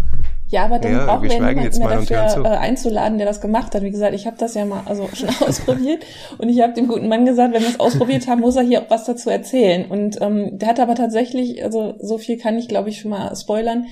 Ja, 0.54 0.66
aber 0.66 0.78
dann 0.78 0.92
Ja, 0.92 1.06
brauchen 1.06 1.24
wir 1.24 1.32
schweigen 1.32 1.62
niemanden 1.62 1.64
jetzt 1.64 1.80
mal 1.80 1.98
und 1.98 2.10
hören 2.12 2.26
dafür 2.28 2.44
zu. 2.44 2.48
äh, 2.48 2.58
einzuladen, 2.58 3.18
der 3.18 3.26
das 3.26 3.42
gemacht 3.42 3.74
hat. 3.74 3.82
Wie 3.82 3.90
gesagt, 3.90 4.14
ich 4.14 4.28
habe 4.28 4.38
das 4.38 4.54
ja 4.54 4.66
mal 4.66 4.84
also 4.86 5.10
schon 5.14 5.30
ausprobiert 5.48 6.06
und 6.38 6.48
ich 6.48 6.62
habe 6.62 6.74
dem 6.74 6.88
guten 6.88 7.08
Mann 7.08 7.26
gesagt, 7.26 7.56
wenn 7.56 7.64
wir 7.64 7.70
es 7.70 7.80
ausprobiert 7.80 8.28
haben, 8.28 8.42
muss 8.42 8.56
er 8.56 8.62
hier 8.62 8.84
auch 8.84 8.90
was 8.92 9.06
dazu 9.06 9.32
erzählen. 9.32 9.90
Und 9.90 10.22
ähm, 10.22 10.60
der 10.60 10.70
hat 10.70 10.80
aber 10.80 10.94
tatsächlich, 10.94 11.64
also 11.64 11.96
so 12.00 12.20
viel 12.20 12.38
kann 12.38 12.56
ich 12.56 12.68
glaube 12.68 12.90
ich 12.90 13.00
schon 13.00 13.10
mal 13.10 13.36
spoilern, 13.36 13.88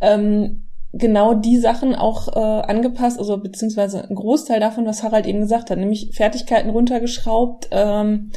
ähm, 0.00 0.68
genau 0.94 1.34
die 1.34 1.58
Sachen 1.58 1.94
auch 1.94 2.34
äh, 2.34 2.40
angepasst, 2.40 3.18
also 3.18 3.36
beziehungsweise 3.36 4.08
ein 4.08 4.14
Großteil 4.14 4.60
davon, 4.60 4.86
was 4.86 5.02
Harald 5.02 5.26
eben 5.26 5.40
gesagt 5.40 5.68
hat, 5.70 5.76
nämlich 5.76 6.12
Fertigkeiten 6.14 6.70
runtergeschraubt. 6.70 7.68
Ähm, 7.70 8.30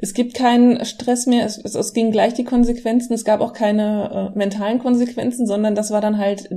es 0.00 0.14
gibt 0.14 0.34
keinen 0.34 0.84
Stress 0.84 1.26
mehr, 1.26 1.44
es, 1.44 1.58
es, 1.58 1.74
es 1.74 1.92
ging 1.94 2.12
gleich 2.12 2.32
die 2.34 2.44
Konsequenzen, 2.44 3.12
es 3.12 3.24
gab 3.24 3.40
auch 3.40 3.52
keine 3.52 4.30
äh, 4.32 4.38
mentalen 4.38 4.78
Konsequenzen, 4.78 5.48
sondern 5.48 5.74
das 5.74 5.90
war 5.90 6.00
dann 6.00 6.18
halt 6.18 6.48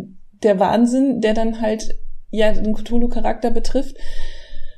der 0.43 0.59
Wahnsinn, 0.59 1.21
der 1.21 1.33
dann 1.33 1.61
halt 1.61 1.95
ja 2.29 2.51
den 2.51 2.75
Cthulhu-Charakter 2.75 3.51
betrifft. 3.51 3.97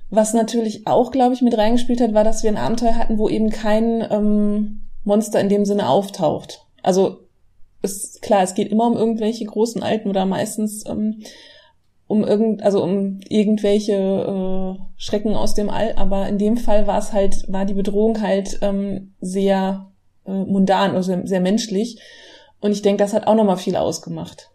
Was 0.09 0.34
natürlich 0.34 0.86
auch, 0.86 1.11
glaube 1.11 1.34
ich, 1.34 1.41
mit 1.41 1.57
reingespielt 1.57 2.01
hat, 2.01 2.14
war, 2.14 2.24
dass 2.24 2.43
wir 2.43 2.51
ein 2.51 2.57
Abenteuer 2.57 2.95
hatten, 2.95 3.18
wo 3.18 3.30
eben 3.30 3.49
kein 3.49 4.05
ähm, 4.11 4.89
Monster 5.03 5.39
in 5.39 5.49
dem 5.49 5.66
Sinne 5.66 5.89
auftaucht. 5.89 6.66
Also 6.84 7.20
ist 7.82 8.22
klar, 8.22 8.43
es 8.43 8.53
geht 8.53 8.72
immer 8.72 8.88
um 8.88 8.95
irgendwelche 8.95 9.45
großen 9.45 9.84
Alten 9.84 10.09
oder 10.09 10.26
meistens 10.26 10.86
ähm, 10.88 11.22
um 12.07 12.24
irgend, 12.24 12.64
also 12.64 12.84
um 12.84 13.20
irgendwelche 13.28 13.93
äh, 13.93 14.84
Schrecken 14.97 15.36
aus 15.36 15.53
dem 15.53 15.70
All, 15.70 15.93
aber 15.95 16.28
in 16.28 16.38
dem 16.38 16.57
Fall 16.57 16.88
war 16.88 16.99
es 16.99 17.11
halt, 17.11 17.51
war 17.51 17.66
die 17.66 17.74
Bedrohung 17.74 18.22
halt 18.22 18.59
ähm, 18.61 19.14
sehr 19.20 19.91
äh, 20.26 20.32
mundan, 20.32 20.95
also 20.95 21.07
sehr, 21.07 21.28
sehr 21.28 21.41
menschlich. 21.41 21.99
Und 22.61 22.72
ich 22.72 22.82
denke, 22.82 23.03
das 23.03 23.14
hat 23.14 23.28
auch 23.28 23.36
nochmal 23.36 23.57
viel 23.57 23.76
ausgemacht. 23.76 24.49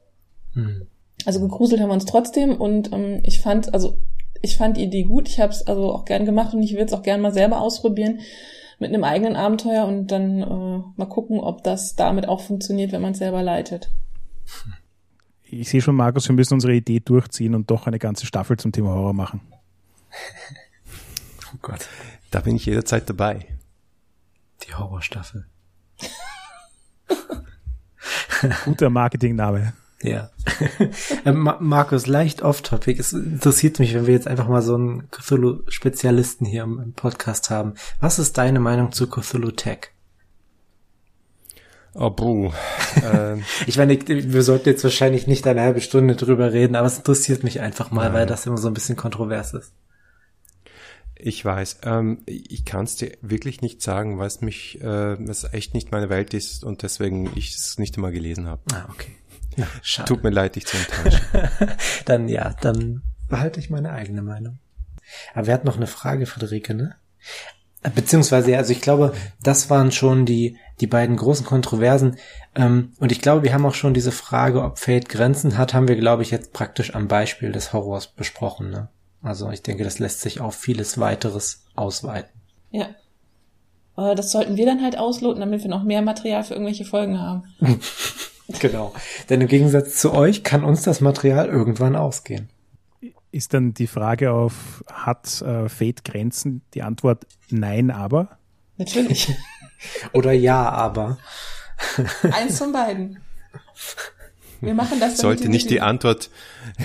Hm. 0.55 0.88
Also 1.29 1.41
gegruselt 1.41 1.83
haben 1.83 1.91
wir 1.91 1.95
uns 1.95 2.07
trotzdem 2.07 2.55
und 2.55 2.91
ähm, 2.91 3.21
ich 3.23 3.43
fand, 3.43 3.75
also 3.75 3.99
ich 4.41 4.57
fand 4.57 4.79
die 4.79 4.85
Idee 4.85 5.03
gut, 5.03 5.29
ich 5.29 5.41
habe 5.41 5.53
es 5.53 5.61
also 5.61 5.93
auch 5.93 6.07
gern 6.07 6.25
gemacht 6.25 6.55
und 6.55 6.63
ich 6.63 6.73
will 6.73 6.87
es 6.87 6.95
auch 6.95 7.03
gern 7.03 7.21
mal 7.21 7.35
selber 7.35 7.61
ausprobieren 7.61 8.21
mit 8.79 8.95
einem 8.95 9.05
eigenen 9.05 9.37
Abenteuer 9.37 9.85
und 9.85 10.07
dann 10.07 10.41
äh, 10.41 10.83
mal 10.97 11.07
gucken, 11.07 11.39
ob 11.39 11.63
das 11.63 11.95
damit 11.97 12.27
auch 12.27 12.41
funktioniert, 12.41 12.93
wenn 12.93 13.03
man 13.03 13.13
es 13.13 13.19
selber 13.19 13.43
leitet. 13.43 13.91
Ich 15.45 15.69
sehe 15.69 15.83
schon, 15.83 15.97
Markus, 15.97 16.27
wir 16.31 16.35
müssen 16.35 16.55
unsere 16.55 16.73
Idee 16.73 17.01
durchziehen 17.01 17.55
und 17.55 17.71
doch 17.71 17.87
eine 17.87 17.99
ganze 17.99 18.25
Staffel 18.25 18.57
zum 18.57 18.73
Thema 18.73 18.95
Horror 18.95 19.13
machen. 19.13 19.43
Oh 21.51 21.59
Gott. 21.63 21.89
Da 22.31 22.41
bin 22.41 22.57
ich 22.57 22.67
jederzeit 22.67 23.09
dabei. 23.09 23.47
Die 24.63 24.75
Horrorstaffel. 24.75 25.47
Guter 28.67 28.91
Marketingname. 28.91 29.73
Ja. 30.03 30.31
Ähm, 31.25 31.41
Ma- 31.41 31.59
Markus, 31.61 32.07
leicht 32.07 32.43
off-topic. 32.43 33.01
Es 33.01 33.13
interessiert 33.13 33.79
mich, 33.81 33.95
wenn 33.95 34.07
wir 34.07 34.15
jetzt 34.15 34.29
einfach 34.29 34.49
mal 34.49 34.63
so 34.63 34.75
einen 34.77 35.11
Cthulhu-Spezialisten 35.11 36.47
hier 36.47 36.63
im 36.63 36.93
Podcast 36.95 37.51
haben. 37.51 37.75
Was 38.01 38.19
ist 38.19 38.39
deine 38.39 38.61
Meinung 38.61 38.93
zu 38.93 39.09
Cthulhu 39.09 39.51
Tech? 39.51 39.91
Oh, 41.95 42.11
Bru. 42.11 42.53
ähm, 43.03 43.43
Ich 43.67 43.77
meine, 43.77 43.99
wir 44.07 44.43
sollten 44.43 44.69
jetzt 44.69 44.85
wahrscheinlich 44.85 45.27
nicht 45.27 45.47
eine 45.47 45.61
halbe 45.63 45.81
Stunde 45.81 46.15
drüber 46.17 46.53
reden, 46.53 46.77
aber 46.77 46.87
es 46.87 46.99
interessiert 46.99 47.43
mich 47.43 47.61
einfach 47.61 47.91
mal, 47.91 48.13
weil 48.13 48.27
das 48.27 48.47
immer 48.47 48.59
so 48.59 48.69
ein 48.69 48.75
bisschen 48.75 48.97
kontrovers 48.97 49.53
ist. 49.55 49.73
ich 51.17 51.45
weiß. 51.45 51.81
Ähm, 51.83 52.19
ich 52.27 52.65
kann 52.65 52.85
es 52.85 52.95
dir 52.97 53.13
wirklich 53.21 53.63
nicht 53.63 53.83
sagen, 53.83 54.19
weil 54.19 54.29
es 54.29 54.41
mich, 54.41 54.81
äh, 54.81 55.15
es 55.25 55.45
echt 55.53 55.75
nicht 55.75 55.91
meine 55.91 56.09
Welt 56.09 56.35
ist 56.35 56.63
und 56.63 56.83
deswegen 56.83 57.31
ich 57.35 57.57
es 57.57 57.79
nicht 57.79 57.97
einmal 57.97 58.13
gelesen 58.13 58.47
habe. 58.47 58.63
Ah, 58.73 58.87
okay. 58.91 59.11
Ja, 59.59 59.67
schade. 59.83 60.09
Tut 60.09 60.23
mir 60.23 60.31
leid, 60.31 60.55
dich 60.55 60.67
zu 60.67 60.77
enttäuschen. 60.77 61.21
dann 62.05 62.29
ja, 62.29 62.55
dann 62.61 63.03
behalte 63.29 63.59
ich 63.59 63.71
meine 63.71 63.91
eigene 63.91 64.23
Meinung. 64.23 64.61
Aber 65.35 65.47
wir 65.47 65.55
hatten 65.55 65.67
noch 65.67 65.77
eine 65.77 65.89
Frage, 65.89 66.27
Friederike, 66.27 66.75
ne? 66.75 66.95
Beziehungsweise, 67.95 68.53
ja, 68.53 68.59
also 68.59 68.73
ich 68.73 68.81
glaube, 68.81 69.15
das 69.43 69.69
waren 69.69 69.91
schon 69.93 70.27
die, 70.27 70.57
die 70.81 70.87
beiden 70.87 71.17
großen 71.17 71.45
Kontroversen. 71.45 72.17
Ähm, 72.55 72.93
und 72.99 73.11
ich 73.11 73.21
glaube, 73.21 73.43
wir 73.43 73.53
haben 73.53 73.67
auch 73.67 73.75
schon 73.75 73.95
diese 73.95 74.13
Frage, 74.13 74.63
ob 74.63 74.79
Fate 74.79 75.09
Grenzen 75.09 75.59
hat, 75.59 75.75
haben 75.75 75.89
wir, 75.89 75.97
glaube 75.97 76.23
ich, 76.23 76.31
jetzt 76.31 76.53
praktisch 76.53 76.95
am 76.95 77.09
Beispiel 77.09 77.53
des 77.53 77.73
Horrors 77.73 78.09
besprochen. 78.09 78.71
Ne? 78.71 78.89
Also 79.23 79.51
ich 79.51 79.63
denke, 79.63 79.85
das 79.85 79.99
lässt 79.99 80.21
sich 80.21 80.41
auf 80.41 80.55
vieles 80.55 80.99
weiteres 80.99 81.65
ausweiten. 81.75 82.31
Ja. 82.71 82.89
Das 83.97 84.31
sollten 84.31 84.57
wir 84.57 84.65
dann 84.65 84.83
halt 84.83 84.97
ausloten, 84.97 85.41
damit 85.41 85.63
wir 85.63 85.71
noch 85.71 85.83
mehr 85.83 86.03
Material 86.03 86.45
für 86.45 86.55
irgendwelche 86.55 86.85
Folgen 86.85 87.19
haben. 87.21 87.43
Genau. 88.61 88.95
Denn 89.29 89.43
im 89.43 89.49
Gegensatz 89.49 89.97
zu 89.97 90.13
euch 90.13 90.43
kann 90.43 90.65
uns 90.65 90.83
das 90.83 91.01
Material 91.01 91.49
irgendwann 91.49 91.97
ausgehen. 91.97 92.49
Ist 93.31 93.53
dann 93.53 93.75
die 93.75 93.87
Frage 93.87 94.33
auf, 94.33 94.83
hat 94.91 95.43
äh, 95.43 95.69
Fate 95.69 96.03
Grenzen? 96.05 96.63
Die 96.73 96.83
Antwort 96.83 97.27
nein, 97.51 97.91
aber. 97.91 98.39
Natürlich. 98.79 99.35
Oder 100.15 100.33
ja, 100.33 100.69
aber. 100.71 101.19
Eins 102.23 102.59
von 102.59 102.73
beiden. 102.73 103.19
Wir 104.61 104.75
machen 104.75 104.99
das. 104.99 105.19
sollte 105.19 105.49
nicht 105.49 105.71
die 105.71 105.81
Antwort, 105.81 106.31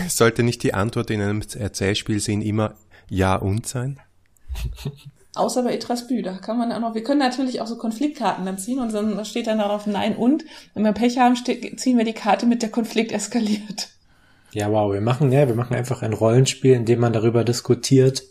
sollte 0.07 0.43
nicht 0.43 0.61
die 0.61 0.73
Antwort 0.73 1.09
in 1.09 1.21
einem 1.21 1.41
Erzählspiel 1.41 2.19
sehen 2.19 2.41
immer 2.41 2.75
ja 3.09 3.35
und 3.35 3.65
sein? 3.67 3.99
Außer 5.35 5.63
bei 5.63 5.73
Etrasbü, 5.73 6.21
da 6.21 6.33
kann 6.37 6.59
man 6.59 6.71
auch 6.71 6.79
noch, 6.79 6.93
wir 6.93 7.03
können 7.03 7.19
natürlich 7.19 7.59
auch 7.59 7.65
so 7.65 7.77
Konfliktkarten 7.77 8.45
dann 8.45 8.59
ziehen 8.59 8.79
und 8.79 8.93
dann 8.93 9.25
steht 9.25 9.47
dann 9.47 9.57
darauf 9.57 9.87
Nein 9.87 10.15
und. 10.15 10.43
Wenn 10.75 10.83
wir 10.83 10.91
Pech 10.91 11.17
haben, 11.17 11.35
ziehen 11.35 11.97
wir 11.97 12.05
die 12.05 12.13
Karte 12.13 12.45
mit 12.45 12.61
der 12.61 12.69
Konflikt 12.69 13.11
eskaliert. 13.11 13.89
Ja, 14.51 14.71
wow, 14.71 14.93
wir 14.93 15.01
machen, 15.01 15.31
ja, 15.31 15.47
wir 15.47 15.55
machen 15.55 15.75
einfach 15.75 16.03
ein 16.03 16.13
Rollenspiel, 16.13 16.73
in 16.73 16.85
dem 16.85 16.99
man 16.99 17.13
darüber 17.13 17.43
diskutiert, 17.43 18.23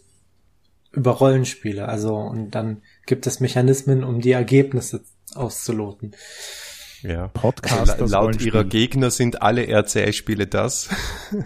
über 0.92 1.10
Rollenspiele. 1.10 1.88
Also, 1.88 2.14
und 2.14 2.52
dann 2.52 2.82
gibt 3.06 3.26
es 3.26 3.40
Mechanismen, 3.40 4.04
um 4.04 4.20
die 4.20 4.30
Ergebnisse 4.30 5.02
auszuloten. 5.34 6.14
Ja. 7.02 7.26
Podcast 7.28 7.98
la- 7.98 8.06
laut 8.06 8.40
ihrer 8.42 8.62
Gegner 8.62 9.10
sind 9.10 9.42
alle 9.42 9.66
Erzählspiele 9.66 10.46
das. 10.46 10.88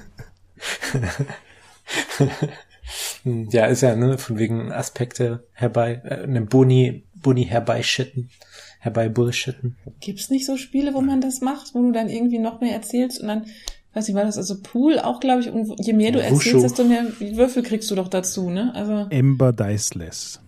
Hm, 3.24 3.48
Ja, 3.50 3.66
ist 3.66 3.80
ja, 3.82 3.96
ne, 3.96 4.18
von 4.18 4.38
wegen 4.38 4.72
Aspekte 4.72 5.46
herbei, 5.52 6.00
äh, 6.04 6.22
eine 6.22 6.42
Boni, 6.42 7.04
Boni 7.14 7.44
herbeischitten, 7.44 8.30
herbei 8.78 9.08
bullshitten. 9.08 9.76
Gibt's 10.00 10.30
nicht 10.30 10.46
so 10.46 10.56
Spiele, 10.56 10.94
wo 10.94 11.00
man 11.00 11.20
das 11.20 11.40
macht, 11.40 11.74
wo 11.74 11.82
du 11.82 11.92
dann 11.92 12.08
irgendwie 12.08 12.38
noch 12.38 12.60
mehr 12.60 12.72
erzählst 12.74 13.20
und 13.20 13.28
dann, 13.28 13.46
weiß 13.94 14.08
ich, 14.08 14.14
war 14.14 14.24
das 14.24 14.36
also 14.36 14.60
Pool 14.62 14.98
auch, 14.98 15.20
glaube 15.20 15.40
ich, 15.40 15.50
und 15.50 15.74
je 15.84 15.92
mehr 15.92 16.12
du 16.12 16.18
Wushu. 16.20 16.34
erzählst, 16.34 16.64
desto 16.64 16.84
mehr 16.84 17.04
Würfel 17.18 17.62
kriegst 17.62 17.90
du 17.90 17.94
doch 17.94 18.08
dazu, 18.08 18.50
ne? 18.50 18.72
Also, 18.74 19.06
Ember 19.10 19.52
Diceless. 19.52 20.40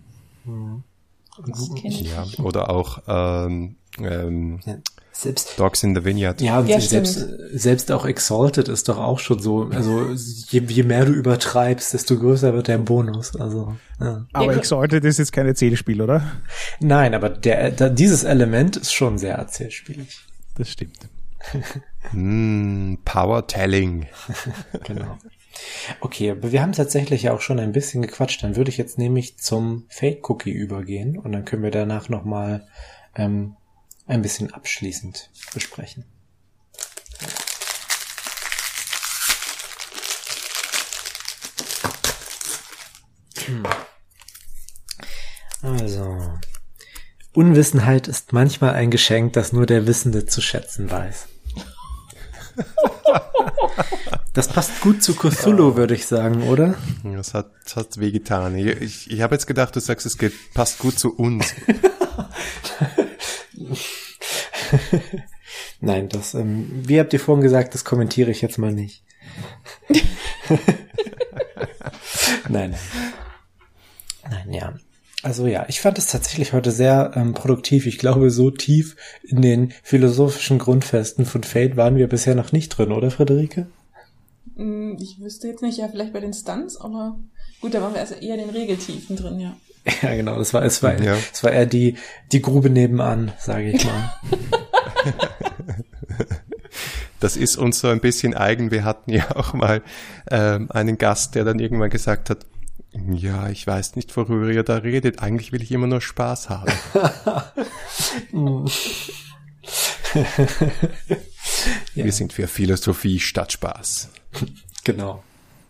das 1.45 1.69
kenn 1.75 1.91
ich 1.91 2.11
Ja. 2.11 2.25
Oder 2.43 2.69
auch 2.69 3.01
ähm, 3.07 3.75
ähm, 3.99 4.59
Ja. 4.65 4.77
Selbst, 5.21 5.59
Dogs 5.59 5.83
in 5.83 5.93
the 5.95 6.05
Vineyard. 6.05 6.39
ja, 6.39 6.61
Ja, 6.61 6.79
selbst, 6.79 7.27
selbst 7.51 7.91
auch 7.91 8.05
Exalted 8.05 8.69
ist 8.69 8.87
doch 8.87 8.97
auch 8.97 9.19
schon 9.19 9.39
so, 9.39 9.63
also 9.69 10.11
je, 10.47 10.61
je 10.65 10.83
mehr 10.83 11.03
du 11.03 11.11
übertreibst, 11.11 11.93
desto 11.93 12.17
größer 12.17 12.53
wird 12.53 12.69
der 12.69 12.77
Bonus. 12.77 13.35
Also, 13.35 13.75
ja. 13.99 14.25
Aber 14.31 14.53
Ja, 14.53 14.57
Exalted 14.57 15.03
ist 15.03 15.17
jetzt 15.19 15.33
kein 15.33 15.45
Erzählspiel, 15.45 16.01
oder? 16.01 16.23
Nein, 16.79 17.13
aber 17.13 17.27
der, 17.27 17.71
da, 17.71 17.89
dieses 17.89 18.23
Element 18.23 18.77
ist 18.77 18.93
schon 18.93 19.17
sehr 19.17 19.35
erzählspielig. 19.35 20.19
Das 20.55 20.69
stimmt. 20.69 20.97
Mm, 22.13 22.95
Power 23.03 23.45
Telling. 23.45 24.07
Genau. 24.85 25.17
Okay, 25.99 26.31
aber 26.31 26.53
wir 26.53 26.61
haben 26.61 26.71
tatsächlich 26.71 27.23
ja 27.23 27.33
auch 27.33 27.41
schon 27.41 27.59
ein 27.59 27.73
bisschen 27.73 28.01
gequatscht. 28.01 28.41
Dann 28.41 28.55
würde 28.55 28.69
ich 28.69 28.77
jetzt 28.77 28.97
nämlich 28.97 29.37
zum 29.37 29.83
Fake-Cookie 29.89 30.51
übergehen 30.51 31.17
und 31.17 31.33
dann 31.33 31.43
können 31.43 31.63
wir 31.63 31.71
danach 31.71 32.07
nochmal 32.07 32.65
ähm, 33.15 33.57
ein 34.09 34.21
bisschen 34.23 34.51
abschließend 34.51 35.29
besprechen. 35.53 36.03
Hm. 43.45 43.63
Also, 45.61 46.39
Unwissenheit 47.33 48.07
ist 48.07 48.33
manchmal 48.33 48.73
ein 48.73 48.89
Geschenk, 48.89 49.33
das 49.33 49.53
nur 49.53 49.65
der 49.65 49.85
Wissende 49.85 50.25
zu 50.25 50.41
schätzen 50.41 50.91
weiß. 50.91 51.27
Das 54.33 54.47
passt 54.47 54.79
gut 54.81 55.01
zu 55.03 55.15
Cthulhu, 55.15 55.75
würde 55.75 55.95
ich 55.95 56.05
sagen, 56.05 56.43
oder? 56.43 56.75
Das 57.03 57.33
hat, 57.33 57.51
das 57.63 57.75
hat 57.75 57.99
wehgetan. 57.99 58.55
Ich, 58.55 58.67
ich, 58.67 59.11
ich 59.11 59.21
habe 59.21 59.35
jetzt 59.35 59.47
gedacht, 59.47 59.75
du 59.75 59.79
sagst, 59.81 60.05
es 60.05 60.17
geht, 60.17 60.33
passt 60.53 60.77
gut 60.77 60.99
zu 60.99 61.13
uns. 61.15 61.53
Nein, 65.81 66.09
das, 66.09 66.33
ähm, 66.33 66.69
wie 66.87 66.99
habt 66.99 67.13
ihr 67.13 67.19
vorhin 67.19 67.43
gesagt, 67.43 67.73
das 67.73 67.85
kommentiere 67.85 68.31
ich 68.31 68.41
jetzt 68.41 68.57
mal 68.57 68.73
nicht. 68.73 69.03
nein, 72.49 72.75
nein. 74.29 74.53
Ja. 74.53 74.73
Also 75.21 75.47
ja, 75.47 75.65
ich 75.67 75.81
fand 75.81 75.97
es 75.97 76.07
tatsächlich 76.07 76.53
heute 76.53 76.71
sehr 76.71 77.11
ähm, 77.15 77.33
produktiv. 77.33 77.85
Ich 77.87 77.97
glaube, 77.97 78.31
so 78.31 78.51
tief 78.51 78.95
in 79.23 79.41
den 79.41 79.73
philosophischen 79.83 80.59
Grundfesten 80.59 81.25
von 81.25 81.43
Fate 81.43 81.75
waren 81.75 81.97
wir 81.97 82.07
bisher 82.07 82.35
noch 82.35 82.53
nicht 82.53 82.69
drin, 82.69 82.93
oder 82.93 83.11
Friederike? 83.11 83.67
Hm, 84.55 84.97
Ich 84.99 85.19
wüsste 85.19 85.47
jetzt 85.49 85.61
nicht, 85.61 85.77
ja, 85.77 85.89
vielleicht 85.89 86.13
bei 86.13 86.21
den 86.21 86.33
Stunts, 86.33 86.77
aber 86.77 87.19
gut, 87.59 87.73
da 87.73 87.81
waren 87.81 87.93
wir 87.93 88.01
also 88.01 88.15
eher 88.15 88.35
in 88.35 88.41
den 88.41 88.49
Regeltiefen 88.49 89.17
drin, 89.17 89.39
ja. 89.39 89.57
Ja, 90.01 90.15
genau. 90.15 90.37
Das 90.37 90.53
war, 90.53 90.63
es 90.63 90.81
war, 90.83 91.01
Ja. 91.01 91.15
es 91.33 91.43
war 91.43 91.51
eher 91.51 91.65
die, 91.65 91.95
die 92.31 92.41
Grube 92.41 92.69
nebenan, 92.69 93.31
sage 93.39 93.71
ich 93.71 93.83
mal. 93.85 94.13
Das 97.21 97.35
ist 97.35 97.57
uns 97.57 97.79
so 97.81 97.89
ein 97.89 97.99
bisschen 97.99 98.33
eigen. 98.33 98.71
Wir 98.71 98.85
hatten 98.85 99.11
ja 99.11 99.35
auch 99.35 99.51
mal 99.53 99.81
ähm, 100.31 100.71
einen 100.71 100.97
Gast, 100.97 101.35
der 101.35 101.43
dann 101.43 101.59
irgendwann 101.59 101.89
gesagt 101.89 102.29
hat, 102.29 102.45
ja, 103.11 103.49
ich 103.49 103.67
weiß 103.67 103.97
nicht, 103.97 104.15
worüber 104.15 104.49
ihr 104.49 104.63
da 104.63 104.77
redet. 104.77 105.21
Eigentlich 105.21 105.51
will 105.51 105.61
ich 105.61 105.71
immer 105.73 105.87
nur 105.87 105.99
Spaß 105.99 106.49
haben. 106.49 106.71
Wir 111.93 112.11
sind 112.11 112.33
für 112.33 112.47
Philosophie 112.47 113.19
statt 113.19 113.51
Spaß. 113.51 114.09
genau. 114.83 115.23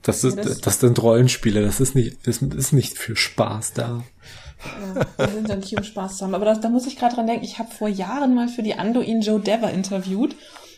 Das 0.04 0.24
ist, 0.24 0.38
Ja, 0.38 0.43
das- 0.43 0.62
das 0.62 0.80
sind 0.80 1.02
Rollenspiele. 1.02 1.62
Das 1.62 1.80
ist 1.80 1.95
nicht, 1.95 2.26
das 2.26 2.41
ist 2.41 2.72
nicht 2.74 2.97
für 2.97 3.16
Spaß 3.16 3.74
da. 3.74 4.04
Ja, 4.95 5.06
wir 5.18 5.28
sind 5.34 5.50
dann 5.50 5.60
nicht 5.60 5.78
um 5.78 5.84
Spaß 5.84 6.18
zu 6.18 6.26
haben. 6.26 6.36
Aber 6.36 6.45
das, 6.45 6.60
da 6.62 6.70
muss 6.70 6.86
ich 6.88 6.97
gerade 6.97 7.16
dran 7.16 7.28
denken, 7.28 7.45
ich 7.45 7.60
habe 7.60 7.72
vor 7.72 7.88
Jahren 7.88 8.36
mal 8.36 8.47
für 8.47 8.64
die 8.64 8.76
Anduin 8.76 9.22
Joe 9.22 9.39
Dever 9.39 9.72
interviewt. 9.72 10.36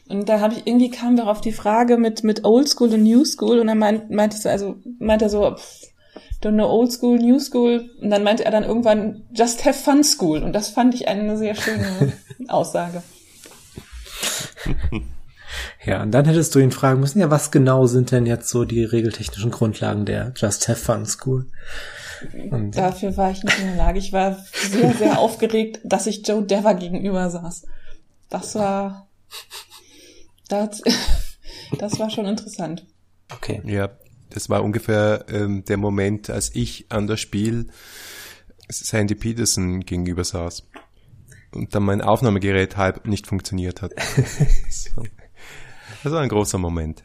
Und 0.09 0.27
da 0.27 0.39
habe 0.39 0.55
ich 0.55 0.67
irgendwie 0.67 0.89
kamen 0.89 1.17
wir 1.17 1.27
auf 1.27 1.41
die 1.41 1.51
Frage 1.53 1.97
mit, 1.97 2.23
mit 2.23 2.43
Old 2.43 2.67
School 2.67 2.93
und 2.93 3.03
New 3.03 3.23
School 3.25 3.59
und 3.59 3.67
dann 3.67 3.77
meint, 3.77 4.09
meinte 4.11 4.35
ich 4.35 4.43
so, 4.43 4.49
also 4.49 4.75
meinte 4.99 5.25
er 5.25 5.29
so, 5.29 5.55
pff, 5.55 5.81
don't 6.43 6.53
know 6.55 6.67
Old 6.69 6.91
School, 6.91 7.17
New 7.17 7.39
School. 7.39 7.89
Und 8.01 8.09
dann 8.09 8.23
meinte 8.23 8.43
er 8.43 8.51
dann 8.51 8.63
irgendwann 8.63 9.23
Just 9.33 9.63
have 9.65 9.79
fun 9.79 10.03
school. 10.03 10.43
Und 10.43 10.53
das 10.53 10.69
fand 10.69 10.93
ich 10.95 11.07
eine 11.07 11.37
sehr 11.37 11.55
schöne 11.55 12.13
Aussage. 12.49 13.01
Ja, 15.83 16.01
und 16.01 16.11
dann 16.11 16.25
hättest 16.25 16.53
du 16.55 16.59
ihn 16.59 16.71
fragen 16.71 16.99
müssen, 16.99 17.19
ja, 17.19 17.29
was 17.29 17.51
genau 17.51 17.85
sind 17.85 18.11
denn 18.11 18.25
jetzt 18.25 18.49
so 18.49 18.65
die 18.65 18.83
regeltechnischen 18.83 19.51
Grundlagen 19.51 20.05
der 20.05 20.33
Just 20.35 20.67
Have 20.67 20.79
Fun 20.79 21.05
School? 21.05 21.47
Und 22.51 22.77
Dafür 22.77 23.17
war 23.17 23.31
ich 23.31 23.43
nicht 23.43 23.59
in 23.59 23.67
der 23.67 23.75
Lage. 23.77 23.99
Ich 23.99 24.13
war 24.13 24.37
sehr, 24.53 24.93
sehr 24.93 25.19
aufgeregt, 25.19 25.79
dass 25.83 26.07
ich 26.07 26.25
Joe 26.25 26.43
Dever 26.43 26.75
gegenüber 26.75 27.29
saß. 27.29 27.65
Das 28.29 28.55
war, 28.55 29.07
das, 30.47 30.81
das 31.79 31.99
war 31.99 32.09
schon 32.09 32.25
interessant. 32.25 32.85
okay. 33.33 33.61
Ja, 33.65 33.89
das 34.29 34.49
war 34.49 34.63
ungefähr 34.63 35.25
ähm, 35.29 35.65
der 35.65 35.77
Moment, 35.77 36.29
als 36.29 36.55
ich 36.55 36.85
an 36.89 37.07
das 37.07 37.19
Spiel 37.19 37.67
Sandy 38.69 39.15
Peterson 39.15 39.81
gegenüber 39.81 40.23
saß 40.23 40.67
und 41.53 41.75
dann 41.75 41.83
mein 41.83 42.01
Aufnahmegerät 42.01 42.77
halb 42.77 43.05
nicht 43.05 43.27
funktioniert 43.27 43.81
hat. 43.81 43.91
Das 46.03 46.13
war 46.13 46.21
ein 46.21 46.29
großer 46.29 46.57
Moment. 46.57 47.03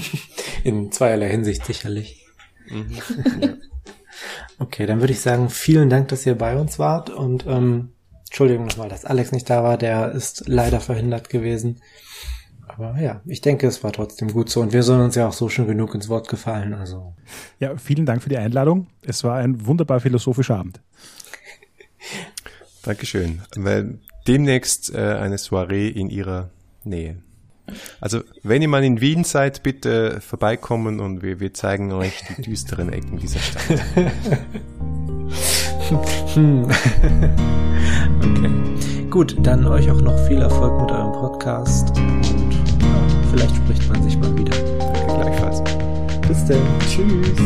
In 0.64 0.92
zweierlei 0.92 1.30
Hinsicht 1.30 1.64
sicherlich. 1.64 2.24
Okay, 4.60 4.86
dann 4.86 4.98
würde 4.98 5.12
ich 5.12 5.20
sagen, 5.20 5.50
vielen 5.50 5.88
Dank, 5.88 6.08
dass 6.08 6.26
ihr 6.26 6.36
bei 6.36 6.56
uns 6.56 6.80
wart 6.80 7.10
und 7.10 7.46
ähm, 7.46 7.90
Entschuldigung 8.26 8.66
nochmal, 8.66 8.88
dass 8.88 9.04
Alex 9.04 9.30
nicht 9.30 9.48
da 9.48 9.62
war, 9.62 9.78
der 9.78 10.10
ist 10.10 10.48
leider 10.48 10.80
verhindert 10.80 11.28
gewesen. 11.28 11.80
Aber 12.66 13.00
ja, 13.00 13.22
ich 13.24 13.40
denke, 13.40 13.66
es 13.66 13.82
war 13.84 13.92
trotzdem 13.92 14.32
gut 14.32 14.50
so 14.50 14.60
und 14.60 14.72
wir 14.72 14.82
sollen 14.82 15.00
uns 15.00 15.14
ja 15.14 15.28
auch 15.28 15.32
so 15.32 15.48
schon 15.48 15.66
genug 15.66 15.94
ins 15.94 16.08
Wort 16.08 16.28
gefallen. 16.28 16.74
Also 16.74 17.14
Ja, 17.60 17.76
vielen 17.76 18.04
Dank 18.04 18.22
für 18.22 18.28
die 18.28 18.36
Einladung. 18.36 18.88
Es 19.02 19.24
war 19.24 19.36
ein 19.36 19.64
wunderbar 19.66 20.00
philosophischer 20.00 20.56
Abend. 20.56 20.80
Dankeschön. 22.82 23.42
Weil 23.56 23.98
demnächst 24.26 24.92
äh, 24.92 24.98
eine 24.98 25.38
Soiree 25.38 25.88
in 25.88 26.10
ihrer 26.10 26.50
Nähe. 26.84 27.22
Also, 28.00 28.22
wenn 28.42 28.62
ihr 28.62 28.68
mal 28.68 28.84
in 28.84 29.00
Wien 29.00 29.24
seid, 29.24 29.62
bitte 29.62 30.20
vorbeikommen 30.20 31.00
und 31.00 31.22
wir, 31.22 31.40
wir 31.40 31.54
zeigen 31.54 31.92
euch 31.92 32.22
die 32.28 32.42
düsteren 32.42 32.92
Ecken 32.92 33.18
dieser 33.18 33.40
Stadt. 33.40 33.62
okay. 35.92 36.62
Gut, 39.10 39.36
dann 39.42 39.66
euch 39.66 39.90
auch 39.90 40.00
noch 40.00 40.18
viel 40.26 40.42
Erfolg 40.42 40.80
mit 40.82 40.90
eurem 40.90 41.12
Podcast 41.12 41.96
und 41.96 42.52
ja, 42.80 43.00
vielleicht 43.30 43.56
spricht 43.56 43.88
man 43.88 44.02
sich 44.02 44.16
mal 44.18 44.36
wieder. 44.36 44.56
Danke 44.78 45.14
gleichfalls. 45.14 45.62
Bis 46.28 46.44
dann. 46.44 46.60
Tschüss. 46.88 47.38